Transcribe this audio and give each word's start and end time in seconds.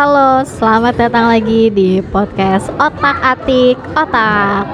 Halo, 0.00 0.40
selamat 0.48 0.96
datang 0.96 1.28
lagi 1.28 1.68
di 1.68 2.00
podcast 2.00 2.72
Otak 2.80 3.20
Atik 3.20 3.76
Otak. 3.92 4.64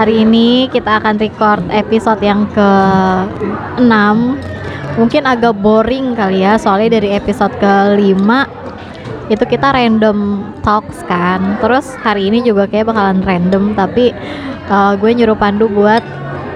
Hari 0.00 0.24
ini 0.24 0.64
kita 0.72 0.96
akan 0.96 1.20
record 1.20 1.60
episode 1.68 2.24
yang 2.24 2.48
ke-6. 2.56 3.84
Mungkin 4.96 5.22
agak 5.28 5.60
boring 5.60 6.16
kali 6.16 6.40
ya, 6.40 6.56
soalnya 6.56 6.96
dari 6.96 7.12
episode 7.12 7.52
ke-5 7.60 8.24
itu 9.28 9.44
kita 9.44 9.76
random 9.76 10.48
talks 10.64 11.04
kan. 11.04 11.60
Terus 11.60 11.92
hari 12.00 12.32
ini 12.32 12.40
juga 12.40 12.64
kayak 12.64 12.88
bakalan 12.88 13.20
random, 13.28 13.76
tapi 13.76 14.16
uh, 14.72 14.96
gue 14.96 15.10
nyuruh 15.20 15.36
Pandu 15.36 15.68
buat 15.68 16.00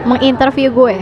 menginterview 0.09 0.73
gue. 0.73 0.97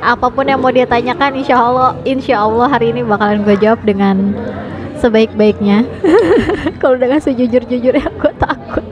Apa 0.00 0.32
pun 0.32 0.48
yang 0.48 0.64
mau 0.64 0.72
dia 0.72 0.88
tanyakan, 0.88 1.44
insya 1.44 1.60
Allah, 1.60 1.92
insya 2.08 2.40
Allah 2.40 2.72
hari 2.72 2.96
ini 2.96 3.04
bakalan 3.04 3.44
gue 3.44 3.60
jawab 3.60 3.84
dengan 3.84 4.32
sebaik-baiknya. 4.98 5.86
Kalau 6.82 6.98
dengan 6.98 7.22
sejujur-jujur 7.22 7.94
ya 7.94 8.08
gue 8.10 8.32
takut. 8.36 8.84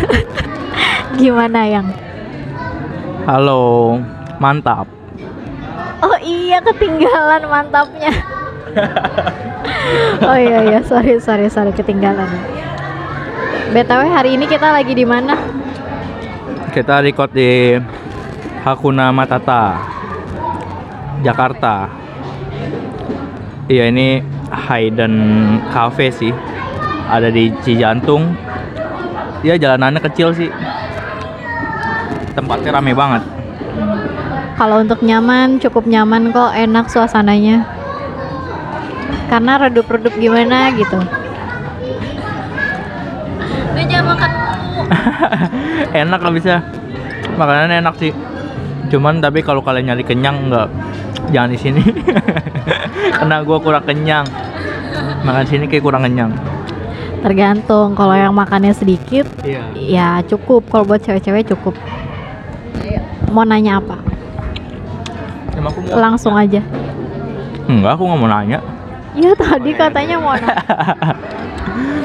Gimana 1.20 1.68
yang? 1.68 1.86
Halo, 3.28 4.00
mantap. 4.40 4.88
oh 6.00 6.16
iya 6.24 6.64
ketinggalan 6.64 7.44
mantapnya. 7.44 8.12
Oh 10.22 10.38
iya 10.38 10.62
iya. 10.70 10.80
Sorry 10.86 11.18
sorry 11.18 11.50
sorry. 11.50 11.74
Ketinggalan. 11.74 12.30
Btw 13.74 14.02
hari 14.06 14.38
ini 14.38 14.46
kita 14.46 14.70
lagi 14.70 14.94
di 14.94 15.02
mana? 15.02 15.34
Kita 16.70 17.02
record 17.02 17.34
di 17.34 17.74
Hakuna 18.62 19.10
Matata, 19.10 19.82
Jakarta. 21.26 21.99
Iya 23.70 23.86
ini 23.86 24.18
Hayden 24.50 25.14
Cafe 25.70 26.10
sih, 26.10 26.34
ada 27.06 27.30
di 27.30 27.54
Cijantung. 27.62 28.34
Ya 29.46 29.54
jalanannya 29.54 30.02
kecil 30.02 30.34
sih. 30.34 30.50
Tempatnya 32.34 32.74
rame 32.74 32.92
banget. 32.94 33.22
kalau 34.60 34.84
untuk 34.84 35.00
nyaman 35.00 35.56
cukup 35.56 35.88
nyaman 35.88 36.36
kok 36.36 36.52
enak 36.52 36.92
suasananya 36.92 37.64
karena 39.32 39.56
redup-redup 39.56 40.12
gimana 40.20 40.68
gitu 40.76 41.00
Gue 43.72 43.84
jangan 43.88 44.04
makan 44.12 44.30
enak 46.04 46.20
lah 46.20 46.32
bisa. 46.36 46.54
Makanannya 47.40 47.80
enak 47.80 47.94
sih. 47.96 48.12
Cuman 48.92 49.24
tapi 49.24 49.40
kalau 49.40 49.64
kalian 49.64 49.96
nyari 49.96 50.04
kenyang 50.04 50.52
nggak 50.52 50.68
jangan 51.32 51.50
di 51.54 51.58
sini. 51.58 51.80
Karena 53.10 53.40
gua 53.40 53.58
kurang 53.58 53.84
kenyang. 53.84 54.26
Makan 55.20 55.44
sini 55.44 55.64
kayak 55.64 55.82
kurang 55.82 56.02
kenyang. 56.02 56.32
tergantung 57.20 57.92
kalau 57.92 58.16
yang 58.16 58.32
makannya 58.32 58.72
sedikit 58.72 59.28
Iya. 59.44 59.60
ya 59.76 60.08
cukup 60.24 60.64
kalau 60.66 60.88
buat 60.88 61.04
cewek-cewek 61.04 61.44
cukup 61.46 61.76
mau 63.28 63.44
nanya 63.44 63.76
apa 63.76 64.00
Emang 65.52 65.68
aku 65.68 65.84
mau 65.84 66.00
langsung 66.00 66.32
aja 66.32 66.64
Enggak, 67.68 67.92
aku 67.92 68.08
nggak 68.08 68.16
mau 68.16 68.24
nanya. 68.26 68.64
ya 69.12 69.36
tadi 69.36 69.70
katanya 69.70 70.16
mau 70.16 70.32
nanya 70.32 70.64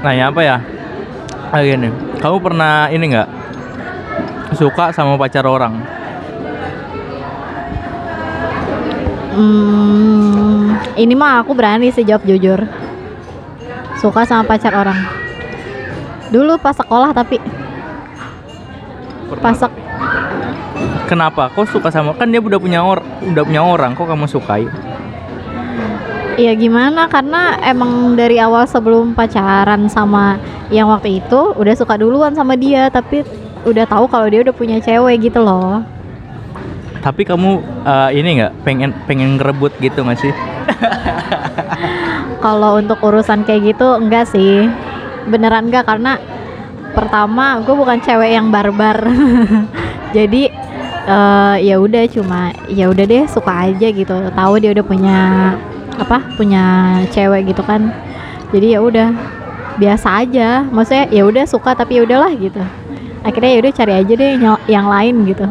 Nanya 0.00 0.24
apa 0.28 0.40
ya? 0.40 0.56
Ah 1.48 1.60
gini, 1.60 1.88
kamu 2.16 2.36
pernah 2.40 2.88
ini 2.88 3.04
nggak 3.06 3.28
suka 4.52 4.88
sama 4.90 5.14
pacar 5.14 5.44
orang? 5.44 5.84
Hmm, 9.34 10.78
ini 10.94 11.14
mah 11.18 11.42
aku 11.42 11.58
berani 11.58 11.90
sih 11.90 12.06
jawab 12.06 12.22
jujur 12.22 12.62
suka 13.98 14.22
sama 14.22 14.46
pacar 14.46 14.70
orang 14.78 14.98
dulu 16.30 16.54
pas 16.58 16.74
sekolah 16.74 17.10
tapi 17.10 17.42
pas 19.42 19.58
sek- 19.58 19.82
Kenapa? 21.04 21.52
Kok 21.52 21.68
suka 21.68 21.92
sama? 21.92 22.16
Kan 22.16 22.32
dia 22.32 22.40
udah 22.40 22.56
punya 22.56 22.80
or, 22.80 23.04
udah 23.20 23.44
punya 23.44 23.60
orang. 23.60 23.92
Kok 23.92 24.08
kamu 24.08 24.24
sukai? 24.24 24.64
ya 26.34 26.50
gimana 26.58 27.06
karena 27.06 27.58
emang 27.62 28.18
dari 28.18 28.42
awal 28.42 28.66
sebelum 28.66 29.14
pacaran 29.14 29.86
sama 29.86 30.34
yang 30.66 30.90
waktu 30.90 31.22
itu 31.22 31.54
udah 31.54 31.74
suka 31.78 31.94
duluan 31.94 32.34
sama 32.34 32.58
dia 32.58 32.90
tapi 32.90 33.22
udah 33.62 33.86
tahu 33.86 34.10
kalau 34.10 34.26
dia 34.26 34.42
udah 34.42 34.54
punya 34.54 34.82
cewek 34.82 35.30
gitu 35.30 35.38
loh 35.38 35.86
Tapi 37.04 37.20
kamu 37.28 37.60
eh, 37.84 38.10
ini 38.16 38.40
nggak 38.40 38.52
pengen 38.64 38.90
pengen 39.04 39.36
ngerebut 39.36 39.76
gitu 39.76 40.00
nggak 40.00 40.16
sih? 40.24 40.32
Kalau 42.44 42.80
untuk 42.80 42.96
urusan 43.04 43.44
kayak 43.44 43.76
gitu 43.76 44.00
enggak 44.00 44.24
sih. 44.32 44.64
Beneran 45.28 45.68
enggak 45.68 45.84
karena 45.84 46.16
pertama 46.96 47.60
gue 47.60 47.76
bukan 47.76 48.00
cewek 48.00 48.32
yang 48.32 48.48
barbar. 48.48 49.04
Jadi 50.16 50.48
eh, 51.04 51.56
ya 51.60 51.76
udah 51.76 52.08
cuma 52.08 52.56
ya 52.72 52.88
udah 52.88 53.04
deh 53.04 53.28
suka 53.28 53.68
aja 53.68 53.88
gitu. 53.92 54.16
Tahu 54.32 54.52
dia 54.64 54.72
udah 54.72 54.84
punya 54.88 55.18
apa? 56.00 56.24
Punya 56.40 56.64
cewek 57.12 57.52
gitu 57.52 57.60
kan. 57.68 57.92
Jadi 58.48 58.72
ya 58.72 58.80
udah 58.80 59.12
biasa 59.76 60.24
aja. 60.24 60.64
Maksudnya 60.72 61.12
ya 61.12 61.28
udah 61.28 61.44
suka 61.44 61.76
tapi 61.76 62.00
ya 62.00 62.08
udahlah 62.08 62.32
gitu. 62.32 62.64
Akhirnya 63.20 63.50
ya 63.52 63.58
udah 63.60 63.72
cari 63.76 63.92
aja 63.92 64.12
deh 64.16 64.32
yang 64.72 64.88
lain 64.88 65.28
gitu. 65.28 65.44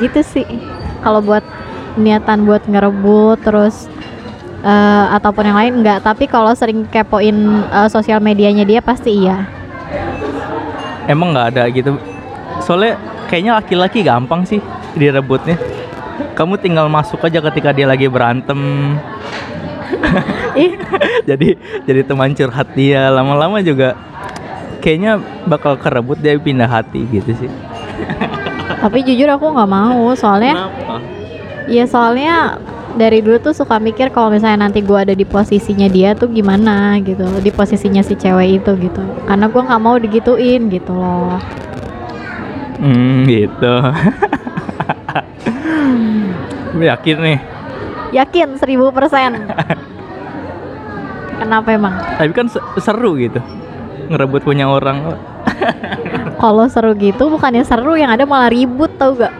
Gitu 0.00 0.20
sih. 0.24 0.73
Kalau 1.04 1.20
buat 1.20 1.44
niatan 2.00 2.48
buat 2.48 2.64
ngerebut 2.66 3.38
terus 3.44 3.86
eh, 4.64 5.04
ataupun 5.14 5.46
yang 5.46 5.58
lain 5.60 5.72
enggak 5.84 6.02
tapi 6.02 6.26
kalau 6.26 6.50
sering 6.56 6.88
kepoin 6.90 7.62
eh, 7.70 7.88
sosial 7.92 8.18
medianya 8.18 8.66
dia 8.66 8.82
pasti 8.82 9.14
iya 9.14 9.46
Emang 11.04 11.36
nggak 11.36 11.48
ada 11.52 11.62
gitu? 11.68 12.00
Soalnya 12.64 12.96
kayaknya 13.28 13.60
laki-laki 13.60 14.00
gampang 14.00 14.48
sih 14.48 14.60
direbutnya. 14.96 15.60
Kamu 16.32 16.56
tinggal 16.56 16.88
masuk 16.88 17.20
aja 17.28 17.44
ketika 17.44 17.76
dia 17.76 17.84
lagi 17.84 18.08
berantem. 18.08 18.96
jadi 21.28 21.58
jadi 21.84 22.00
teman 22.06 22.32
curhat 22.32 22.72
dia 22.72 23.12
lama-lama 23.12 23.60
juga 23.60 23.98
kayaknya 24.80 25.20
bakal 25.44 25.76
kerebut 25.76 26.16
dia 26.24 26.40
pindah 26.40 26.68
hati 26.68 27.04
gitu 27.12 27.36
sih. 27.36 27.50
Tapi 28.84 29.00
jujur 29.00 29.24
aku 29.26 29.48
nggak 29.48 29.64
mau 29.66 30.12
soalnya 30.12 30.68
Kenapa? 30.68 30.96
ya 31.64 31.84
soalnya 31.88 32.60
dari 32.94 33.18
dulu 33.18 33.40
tuh 33.40 33.50
suka 33.50 33.80
mikir 33.80 34.12
kalau 34.12 34.28
misalnya 34.28 34.68
nanti 34.68 34.78
gua 34.78 35.02
ada 35.02 35.16
di 35.16 35.24
posisinya 35.24 35.88
dia 35.88 36.12
tuh 36.12 36.28
gimana 36.28 37.00
gitu 37.00 37.24
di 37.40 37.48
posisinya 37.48 38.04
si 38.04 38.12
cewek 38.12 38.60
itu 38.60 38.70
gitu 38.78 39.00
karena 39.24 39.48
gua 39.48 39.62
nggak 39.64 39.82
mau 39.82 39.96
digituin 39.96 40.68
gitu 40.68 40.92
loh 40.92 41.40
Hmm 42.74 43.22
gitu. 43.24 43.70
Yakin 46.76 47.16
nih. 47.16 47.38
yakin 48.12 48.48
1000% 48.58 48.66
kenapa 51.40 51.68
emang 51.70 51.94
Tapi 52.14 52.30
kan 52.30 52.46
se- 52.46 52.60
seru 52.78 53.14
gitu. 53.16 53.38
Ngerebut 54.04 54.42
punya 54.42 54.66
orang. 54.66 55.00
kalau 56.44 56.68
seru 56.68 56.92
gitu 56.92 57.32
bukannya 57.32 57.64
seru 57.64 57.96
yang 57.96 58.12
ada 58.12 58.28
malah 58.28 58.52
ribut 58.52 58.92
tau 59.00 59.16
gak 59.16 59.32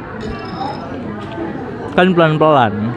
Kan 1.94 2.10
pelan-pelan. 2.10 2.91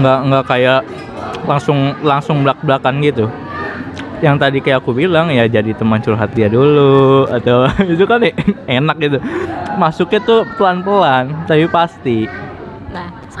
Nggak 0.00 0.18
nggak 0.30 0.44
kayak 0.48 0.80
langsung 1.44 1.92
langsung 2.00 2.40
belak-belakan 2.40 3.04
gitu. 3.04 3.28
Yang 4.24 4.36
tadi 4.40 4.58
kayak 4.64 4.80
aku 4.80 4.96
bilang 4.96 5.28
ya 5.28 5.44
jadi 5.44 5.76
teman 5.76 6.00
curhat 6.00 6.32
dia 6.32 6.48
dulu 6.48 7.28
atau 7.28 7.68
itu 7.92 8.04
kan 8.08 8.24
e- 8.24 8.38
enak 8.64 8.96
gitu. 8.96 9.18
Masuknya 9.76 10.24
tuh 10.24 10.48
pelan-pelan 10.56 11.44
tapi 11.44 11.68
pasti. 11.68 12.24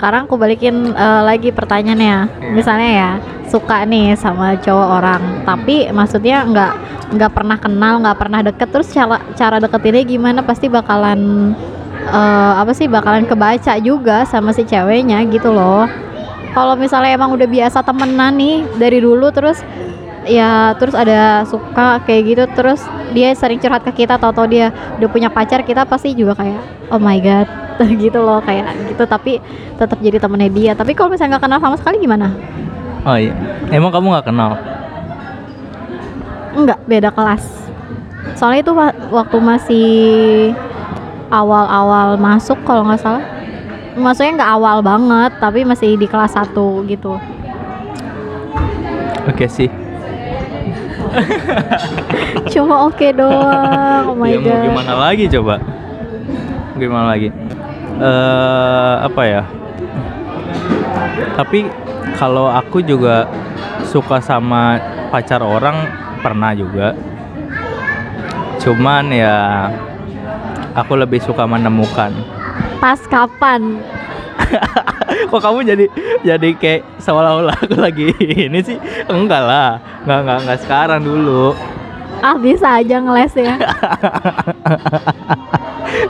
Sekarang 0.02 0.26
aku 0.26 0.34
balikin 0.34 0.90
eh, 0.98 1.22
lagi 1.22 1.54
pertanyaannya. 1.54 2.50
Misalnya 2.58 2.90
ya, 2.90 3.10
suka 3.46 3.86
nih 3.86 4.18
sama 4.18 4.58
cowok 4.58 4.88
orang, 4.98 5.22
tapi 5.46 5.94
maksudnya 5.94 6.42
nggak 6.42 6.72
nggak 7.14 7.30
pernah 7.30 7.54
kenal, 7.54 8.02
nggak 8.02 8.18
pernah 8.18 8.42
deket, 8.42 8.66
terus 8.74 8.90
cara 8.90 9.22
cara 9.38 9.62
deketinnya 9.62 10.02
gimana? 10.02 10.42
Pasti 10.42 10.66
bakalan 10.66 11.54
eh, 12.02 12.52
apa 12.58 12.74
sih? 12.74 12.90
Bakalan 12.90 13.30
kebaca 13.30 13.78
juga 13.78 14.26
sama 14.26 14.50
si 14.50 14.66
ceweknya 14.66 15.22
gitu 15.30 15.54
loh. 15.54 15.86
Kalau 16.50 16.74
misalnya 16.74 17.14
emang 17.14 17.38
udah 17.38 17.46
biasa 17.46 17.86
temenan 17.86 18.34
nih 18.34 18.66
dari 18.82 18.98
dulu, 18.98 19.30
terus 19.30 19.62
ya 20.26 20.74
terus 20.82 20.98
ada 20.98 21.46
suka 21.46 22.02
kayak 22.06 22.22
gitu 22.26 22.44
terus 22.58 22.82
dia 23.10 23.34
sering 23.38 23.58
curhat 23.58 23.86
ke 23.86 24.02
kita 24.02 24.18
atau 24.18 24.46
dia 24.50 24.70
udah 24.98 25.08
punya 25.10 25.30
pacar 25.30 25.66
kita 25.66 25.82
pasti 25.82 26.14
juga 26.14 26.38
kayak 26.38 26.90
oh 26.94 26.98
my 27.02 27.18
god 27.18 27.46
gitu 28.04 28.18
loh 28.18 28.38
kayak 28.40 28.70
gitu 28.88 29.02
tapi 29.04 29.38
tetap 29.74 29.98
jadi 29.98 30.18
temennya 30.18 30.50
dia 30.50 30.72
tapi 30.72 30.92
kalau 30.92 31.10
misalnya 31.10 31.36
nggak 31.36 31.44
kenal 31.46 31.60
sama 31.60 31.76
sekali 31.78 31.98
gimana 31.98 32.30
Oh 33.02 33.18
iya. 33.18 33.34
Emang 33.68 33.90
kamu 33.90 34.14
nggak 34.14 34.26
kenal? 34.30 34.54
enggak 36.52 36.78
beda 36.84 37.08
kelas 37.08 37.42
soalnya 38.36 38.60
itu 38.60 38.70
wa- 38.70 38.98
waktu 39.10 39.36
masih 39.40 39.90
awal-awal 41.28 42.14
masuk 42.14 42.60
kalau 42.62 42.84
nggak 42.84 43.00
salah 43.00 43.24
maksudnya 43.92 44.36
nggak 44.36 44.52
awal 44.52 44.84
banget 44.84 45.32
tapi 45.40 45.64
masih 45.64 45.96
di 45.96 46.04
kelas 46.04 46.36
1 46.36 46.52
gitu 46.86 47.16
Oke 49.22 49.46
sih. 49.46 49.70
Cuma 52.52 52.90
oke 52.90 53.06
doang. 53.14 54.02
Oh 54.10 54.16
my 54.18 54.34
ya 54.34 54.38
mau 54.40 54.50
god. 54.50 54.66
gimana 54.66 54.94
lagi 54.98 55.24
coba? 55.30 55.54
Gimana 56.74 57.06
lagi? 57.14 57.28
Eh 58.00 58.94
apa 59.02 59.22
ya? 59.26 59.42
Tapi 61.36 61.68
kalau 62.16 62.48
aku 62.48 62.80
juga 62.84 63.28
suka 63.88 64.20
sama 64.22 64.78
pacar 65.12 65.44
orang 65.44 65.88
pernah 66.24 66.56
juga. 66.56 66.96
Cuman 68.62 69.10
ya 69.10 69.68
aku 70.72 70.96
lebih 70.96 71.20
suka 71.20 71.44
menemukan. 71.44 72.14
Pas 72.78 73.00
kapan? 73.10 73.82
Kok 75.30 75.40
kamu 75.40 75.58
jadi 75.64 75.86
jadi 76.24 76.48
kayak 76.56 76.82
seolah-olah 77.00 77.56
aku 77.58 77.76
lagi 77.80 78.12
ini 78.48 78.60
sih? 78.64 78.78
Enggak 79.08 79.42
lah. 79.44 79.80
Enggak 80.04 80.18
enggak 80.24 80.38
enggak 80.44 80.58
sekarang 80.62 81.00
dulu. 81.04 81.54
Ah 82.22 82.38
bisa 82.38 82.78
aja 82.78 83.02
ngeles 83.02 83.34
ya. 83.34 83.54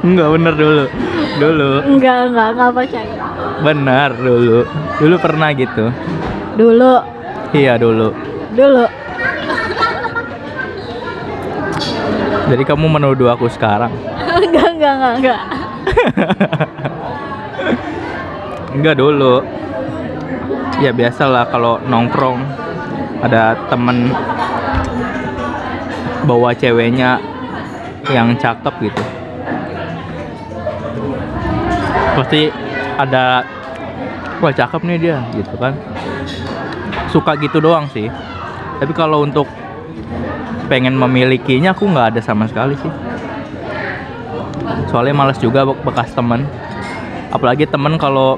Enggak 0.03 0.29
bener 0.31 0.55
dulu. 0.55 0.85
Dulu. 1.33 1.71
enggak, 1.97 2.17
enggak, 2.31 2.49
enggak 2.55 2.71
percaya. 2.75 3.15
Benar 3.63 4.11
dulu. 4.15 4.59
Dulu 5.01 5.15
pernah 5.19 5.49
gitu. 5.53 5.85
Dulu, 6.55 6.95
Iya 7.53 7.77
dulu. 7.77 8.13
dulu. 8.53 8.85
Jadi 12.53 12.63
kamu 12.69 12.87
menuduh 12.89 13.33
aku 13.33 13.49
sekarang? 13.49 13.89
enggak, 14.45 14.69
enggak, 14.77 14.93
enggak, 14.93 15.13
enggak. 15.19 15.41
Enggak 18.77 18.95
dulu. 19.03 19.35
Ya 20.83 20.91
biasalah 20.91 21.47
kalau 21.49 21.79
nongkrong 21.87 22.43
ada 23.23 23.55
temen 23.71 24.11
bawa 26.27 26.51
ceweknya 26.53 27.23
yang 28.11 28.35
cakep 28.35 28.91
gitu. 28.91 29.03
Pasti 32.13 32.53
ada 32.99 33.47
wah 34.39 34.53
cakep 34.53 34.81
nih 34.85 34.99
dia 34.99 35.17
gitu 35.37 35.55
kan. 35.57 35.77
Suka 37.09 37.37
gitu 37.41 37.61
doang 37.61 37.89
sih. 37.93 38.09
Tapi 38.81 38.93
kalau 38.97 39.23
untuk 39.23 39.47
pengen 40.67 40.97
memilikinya 40.97 41.77
aku 41.77 41.89
nggak 41.89 42.17
ada 42.17 42.21
sama 42.25 42.49
sekali 42.49 42.75
sih. 42.81 42.93
Soalnya 44.89 45.15
males 45.17 45.39
juga 45.41 45.65
be- 45.65 45.79
bekas 45.85 46.13
temen 46.13 46.45
apalagi 47.33 47.65
temen 47.65 47.97
kalau 47.97 48.37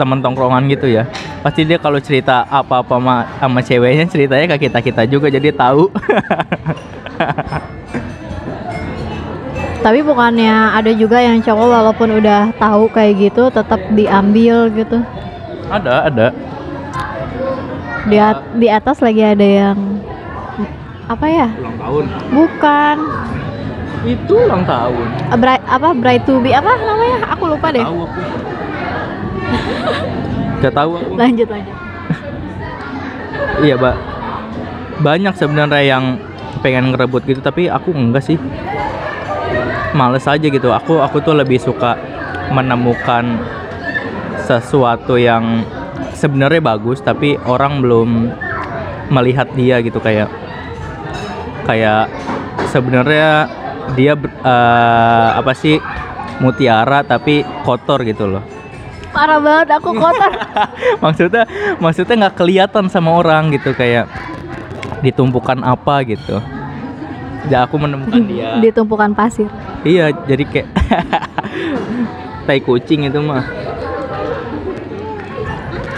temen 0.00 0.18
tongkrongan 0.24 0.64
gitu 0.72 0.88
ya 0.88 1.04
pasti 1.44 1.68
dia 1.68 1.76
kalau 1.76 2.00
cerita 2.00 2.48
apa-apa 2.48 2.96
sama, 2.96 3.16
sama 3.36 3.60
ceweknya 3.60 4.08
ceritanya 4.08 4.56
ke 4.56 4.66
kita 4.66 4.80
kita 4.80 5.02
juga 5.04 5.28
jadi 5.28 5.52
tahu 5.52 5.92
Tapi 9.84 10.00
bukannya 10.00 10.48
ada 10.72 10.88
juga 10.90 11.20
yang 11.20 11.38
cowok 11.38 11.68
walaupun 11.70 12.16
udah 12.16 12.56
tahu 12.56 12.88
kayak 12.88 13.20
gitu 13.22 13.52
tetap 13.52 13.76
diambil 13.92 14.72
gitu. 14.72 15.04
ada 15.66 16.08
ada 16.08 16.26
Di 18.04 18.16
at- 18.16 18.48
di 18.54 18.68
atas 18.68 19.00
lagi 19.00 19.20
ada 19.20 19.44
yang 19.44 19.76
apa 21.04 21.26
ya? 21.26 21.48
ulang 21.54 21.76
tahun 21.78 22.04
Bukan. 22.30 22.96
itu 24.04 24.34
ulang 24.38 24.64
tahun 24.64 25.06
Bright, 25.34 25.64
apa 25.66 25.88
bright 25.92 26.22
to 26.22 26.36
be 26.38 26.52
apa 26.52 26.68
namanya? 26.78 27.18
Aku 27.30 27.44
lupa 27.46 27.68
deh. 27.68 27.80
tahu 27.80 27.98
aku 28.02 28.20
Gak 30.60 30.72
tahu 30.74 30.90
aku 30.94 31.12
Lanjut 31.14 31.44
lanjut. 31.46 31.76
iya 33.60 33.74
mbak 33.74 33.96
banyak 34.96 35.34
sebenarnya 35.34 35.82
yang 35.82 36.04
pengen 36.58 36.88
ngerebut 36.88 37.24
gitu 37.26 37.40
tapi 37.40 37.68
aku 37.68 37.92
enggak 37.92 38.24
sih 38.24 38.40
males 39.94 40.26
aja 40.26 40.42
gitu. 40.42 40.68
Aku 40.74 41.00
aku 41.00 41.22
tuh 41.22 41.38
lebih 41.38 41.62
suka 41.62 41.96
menemukan 42.50 43.40
sesuatu 44.44 45.16
yang 45.16 45.64
sebenarnya 46.12 46.60
bagus 46.60 47.00
tapi 47.00 47.38
orang 47.46 47.80
belum 47.80 48.10
melihat 49.14 49.48
dia 49.54 49.80
gitu. 49.80 50.02
Kayak 50.02 50.28
kayak 51.64 52.10
sebenarnya 52.74 53.48
dia 53.94 54.18
eh, 54.18 55.28
apa 55.38 55.54
sih 55.54 55.78
mutiara 56.42 57.06
tapi 57.06 57.46
kotor 57.62 58.02
gitu 58.02 58.26
loh. 58.26 58.44
Parah 59.14 59.38
banget 59.38 59.78
aku 59.78 59.94
kotor. 59.94 60.32
maksudnya 61.04 61.46
maksudnya 61.78 62.14
nggak 62.26 62.36
kelihatan 62.36 62.90
sama 62.90 63.14
orang 63.14 63.54
gitu. 63.54 63.70
Kayak 63.72 64.10
ditumpukan 65.04 65.60
apa 65.60 66.00
gitu 66.08 66.40
ya 67.48 67.68
aku 67.68 67.76
menemukan 67.76 68.22
dia. 68.30 68.58
Di 68.60 68.70
tumpukan 68.72 69.12
pasir. 69.12 69.48
iya 69.84 70.10
jadi 70.24 70.44
kayak 70.48 70.68
tai 72.48 72.60
kucing 72.60 73.08
itu 73.08 73.20
mah. 73.20 73.44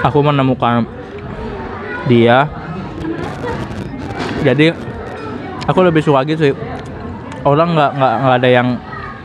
Aku 0.06 0.22
menemukan 0.22 0.86
dia. 2.06 2.46
Jadi 4.46 4.70
aku 5.66 5.78
lebih 5.82 6.02
suka 6.02 6.22
gitu 6.22 6.50
sih. 6.50 6.54
Orang 7.42 7.74
nggak 7.74 7.90
nggak 7.98 8.14
nggak 8.22 8.36
ada 8.42 8.48
yang 8.50 8.68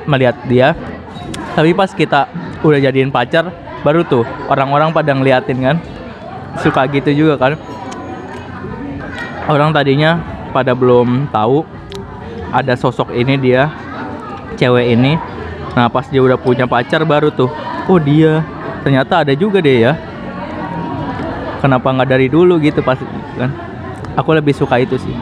melihat 0.09 0.35
dia. 0.49 0.73
Tapi 1.53 1.77
pas 1.77 1.91
kita 1.93 2.25
udah 2.65 2.79
jadiin 2.81 3.13
pacar 3.13 3.49
baru 3.81 4.05
tuh 4.05 4.25
orang-orang 4.49 4.89
pada 4.93 5.13
ngeliatin 5.13 5.59
kan. 5.61 5.77
Suka 6.57 6.89
gitu 6.89 7.13
juga 7.13 7.37
kan. 7.37 7.53
Orang 9.45 9.73
tadinya 9.73 10.21
pada 10.53 10.73
belum 10.73 11.29
tahu 11.29 11.80
ada 12.51 12.75
sosok 12.75 13.15
ini 13.15 13.39
dia 13.39 13.71
cewek 14.59 14.93
ini 14.93 15.15
nah 15.73 15.87
pas 15.87 16.03
dia 16.11 16.19
udah 16.19 16.35
punya 16.35 16.67
pacar 16.67 17.07
baru 17.07 17.31
tuh 17.31 17.47
oh 17.87 17.99
dia 17.99 18.43
ternyata 18.83 19.23
ada 19.23 19.33
juga 19.33 19.63
deh 19.63 19.87
ya 19.87 19.95
kenapa 21.63 21.87
nggak 21.95 22.09
dari 22.11 22.27
dulu 22.27 22.59
gitu 22.59 22.83
pas 22.83 22.99
kan 23.39 23.51
aku 24.19 24.35
lebih 24.35 24.55
suka 24.55 24.83
itu 24.83 24.99
sih 24.99 25.15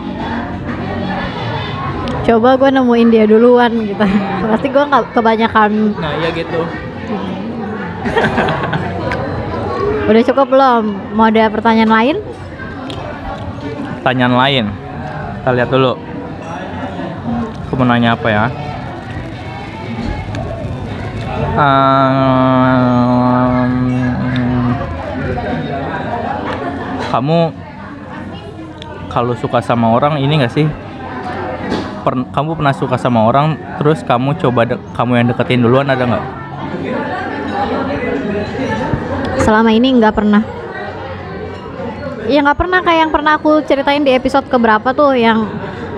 Coba 2.30 2.54
gue 2.62 2.70
nemuin 2.70 3.10
dia 3.10 3.26
duluan 3.26 3.74
gitu. 3.90 4.06
Pasti 4.54 4.70
gue 4.70 4.84
nggak 4.86 5.18
kebanyakan. 5.18 5.98
nah 5.98 6.14
iya 6.22 6.30
gitu 6.30 6.62
Udah 10.14 10.22
cukup 10.22 10.46
belum? 10.54 10.84
Mau 11.18 11.26
ada 11.26 11.50
pertanyaan 11.50 11.90
lain? 11.90 12.22
pertanyaan 14.00 14.36
lain 14.40 14.66
kita 15.44 15.50
lihat 15.60 15.70
dulu 15.70 15.94
mau 17.80 17.88
nanya 17.88 18.20
apa 18.20 18.28
ya? 18.28 18.52
Ehm, 21.56 23.72
kamu 27.08 27.40
kalau 29.08 29.32
suka 29.40 29.64
sama 29.64 29.96
orang 29.96 30.20
ini 30.20 30.44
gak 30.44 30.52
sih? 30.52 30.68
Per- 32.04 32.28
kamu 32.36 32.60
pernah 32.60 32.76
suka 32.76 33.00
sama 33.00 33.24
orang 33.24 33.56
terus 33.80 34.04
kamu 34.04 34.36
coba 34.44 34.68
de- 34.68 34.84
kamu 34.92 35.24
yang 35.24 35.32
deketin 35.32 35.64
duluan 35.64 35.88
ada 35.88 36.04
nggak? 36.04 36.26
Selama 39.40 39.72
ini 39.72 39.96
nggak 40.00 40.16
pernah. 40.16 40.44
Ya 42.28 42.44
nggak 42.44 42.60
pernah 42.60 42.80
kayak 42.84 43.00
yang 43.08 43.12
pernah 43.12 43.36
aku 43.40 43.64
ceritain 43.64 44.04
di 44.04 44.12
episode 44.16 44.48
keberapa 44.52 44.92
tuh 44.96 45.16
yang 45.16 45.48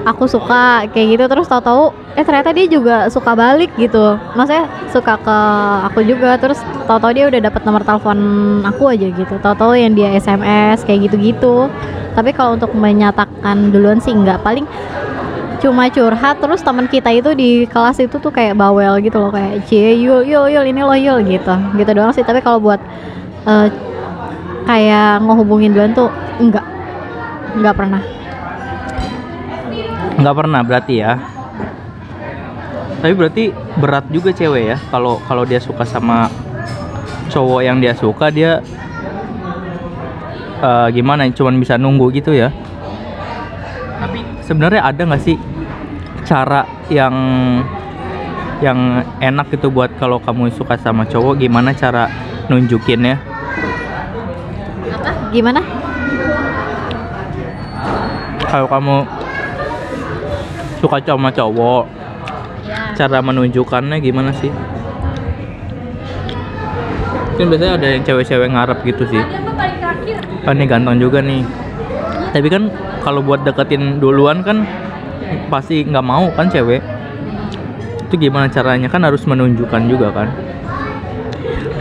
aku 0.05 0.25
suka 0.25 0.86
kayak 0.91 1.17
gitu. 1.17 1.24
Terus 1.29 1.48
tahu-tahu 1.48 1.93
eh 2.17 2.24
ternyata 2.25 2.50
dia 2.51 2.65
juga 2.67 2.96
suka 3.08 3.38
balik 3.38 3.72
gitu. 3.77 4.17
Maksudnya 4.34 4.65
suka 4.89 5.17
ke 5.22 5.38
aku 5.91 6.00
juga. 6.05 6.38
Terus 6.41 6.60
tahu-tahu 6.86 7.12
dia 7.13 7.25
udah 7.29 7.41
dapat 7.51 7.62
nomor 7.63 7.81
telepon 7.86 8.20
aku 8.65 8.91
aja 8.91 9.08
gitu. 9.10 9.36
Tahu-tahu 9.41 9.74
yang 9.77 9.93
dia 9.93 10.13
SMS 10.17 10.84
kayak 10.86 11.12
gitu-gitu. 11.12 11.70
Tapi 12.12 12.36
kalau 12.36 12.58
untuk 12.60 12.74
menyatakan 12.75 13.72
duluan 13.72 14.01
sih 14.01 14.13
nggak. 14.13 14.41
Paling 14.41 14.65
cuma 15.62 15.88
curhat. 15.93 16.41
Terus 16.41 16.62
teman 16.65 16.89
kita 16.89 17.10
itu 17.13 17.31
di 17.38 17.65
kelas 17.70 18.01
itu 18.01 18.17
tuh 18.17 18.34
kayak 18.34 18.58
bawel 18.58 18.98
gitu 19.00 19.22
loh. 19.22 19.31
Kayak 19.31 19.65
cie 19.70 19.96
yul 20.01 20.25
yul 20.25 20.50
yul 20.50 20.65
ini 20.65 20.81
lo 20.81 20.96
yul 20.98 21.20
gitu. 21.25 21.53
Gitu 21.77 21.91
doang 21.93 22.12
sih. 22.12 22.25
Tapi 22.25 22.41
kalau 22.41 22.58
buat 22.58 22.81
eh, 23.46 23.67
kayak 24.65 25.25
ngehubungin 25.25 25.74
duluan 25.74 25.93
tuh 25.93 26.10
enggak 26.38 26.65
enggak 27.58 27.75
pernah 27.75 28.01
nggak 30.22 30.36
pernah 30.38 30.62
berarti 30.62 30.96
ya. 31.01 31.18
Tapi 33.01 33.13
berarti 33.18 33.44
berat 33.82 34.06
juga 34.13 34.30
cewek 34.30 34.63
ya 34.70 34.78
kalau 34.94 35.18
kalau 35.25 35.42
dia 35.42 35.58
suka 35.58 35.82
sama 35.82 36.30
cowok 37.34 37.62
yang 37.66 37.82
dia 37.82 37.98
suka 37.98 38.30
dia 38.30 38.62
eh, 40.62 40.88
gimana 40.94 41.25
cuman 41.34 41.58
bisa 41.58 41.82
nunggu 41.82 42.13
gitu 42.13 42.38
ya. 42.38 42.54
Tapi 43.98 44.22
sebenarnya 44.46 44.86
ada 44.86 45.01
nggak 45.01 45.24
sih 45.25 45.38
cara 46.22 46.70
yang 46.94 47.16
yang 48.62 49.01
enak 49.18 49.50
gitu 49.58 49.74
buat 49.74 49.90
kalau 49.98 50.22
kamu 50.22 50.54
suka 50.54 50.78
sama 50.78 51.01
cowok 51.10 51.42
gimana 51.42 51.74
cara 51.74 52.06
nunjukinnya? 52.46 53.18
Gimana? 55.34 55.66
Kalau 58.46 58.68
kamu 58.70 58.96
suka 60.82 60.98
sama 61.06 61.30
cowok. 61.30 61.86
Ya. 62.66 62.98
Cara 62.98 63.22
menunjukkannya 63.22 64.02
gimana 64.02 64.34
sih? 64.34 64.50
Kan 67.38 67.48
biasanya 67.50 67.74
ada 67.78 67.88
yang 67.94 68.04
cewek-cewek 68.06 68.50
ngarep 68.50 68.80
gitu 68.86 69.04
sih. 69.14 69.22
Kan 70.42 70.58
ini 70.58 70.66
ganteng 70.66 70.98
juga 70.98 71.22
nih. 71.22 71.46
Tapi 72.34 72.48
kan 72.50 72.74
kalau 73.06 73.22
buat 73.22 73.46
deketin 73.46 74.02
duluan 74.02 74.42
kan 74.42 74.66
pasti 75.54 75.86
nggak 75.86 76.06
mau 76.06 76.34
kan 76.34 76.50
cewek? 76.50 76.82
Itu 78.10 78.18
gimana 78.18 78.50
caranya? 78.50 78.90
Kan 78.90 79.06
harus 79.06 79.22
menunjukkan 79.30 79.82
juga 79.86 80.10
kan? 80.10 80.28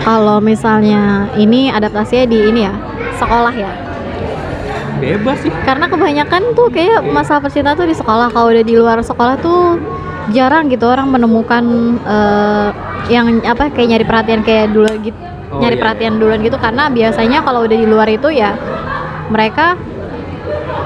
Kalau 0.00 0.40
misalnya 0.40 1.28
ini 1.37 1.69
adaptasinya 1.69 2.25
di 2.25 2.38
ini 2.49 2.61
ya 2.64 2.73
sekolah 3.21 3.52
ya 3.52 3.89
bebas 5.00 5.40
sih. 5.40 5.52
Karena 5.64 5.88
kebanyakan 5.88 6.52
tuh 6.52 6.69
kayak 6.69 7.00
masalah 7.09 7.40
percintaan 7.42 7.75
tuh 7.75 7.88
di 7.88 7.97
sekolah 7.97 8.28
kalau 8.30 8.52
udah 8.52 8.64
di 8.64 8.75
luar 8.76 9.00
sekolah 9.00 9.40
tuh 9.40 9.80
jarang 10.30 10.69
gitu 10.69 10.87
orang 10.87 11.11
menemukan 11.11 11.64
eh, 12.04 12.69
yang 13.09 13.42
apa 13.42 13.73
kayak 13.73 13.97
nyari 13.97 14.04
perhatian 14.04 14.40
kayak 14.45 14.71
dulu 14.71 14.92
gitu 15.00 15.19
Oh, 15.50 15.59
nyari 15.59 15.75
iya, 15.75 15.83
perhatian 15.83 16.23
duluan 16.23 16.47
gitu. 16.47 16.54
Karena 16.62 16.87
biasanya 16.87 17.42
kalau 17.42 17.66
udah 17.66 17.75
di 17.75 17.83
luar 17.83 18.07
itu 18.07 18.30
ya 18.30 18.54
mereka 19.35 19.75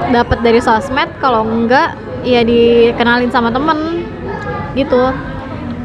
dapat 0.09 0.41
dari 0.41 0.57
sosmed 0.57 1.05
kalau 1.21 1.45
enggak 1.45 1.93
ya 2.25 2.41
dikenalin 2.41 3.29
sama 3.29 3.53
temen 3.53 4.09
gitu. 4.73 5.13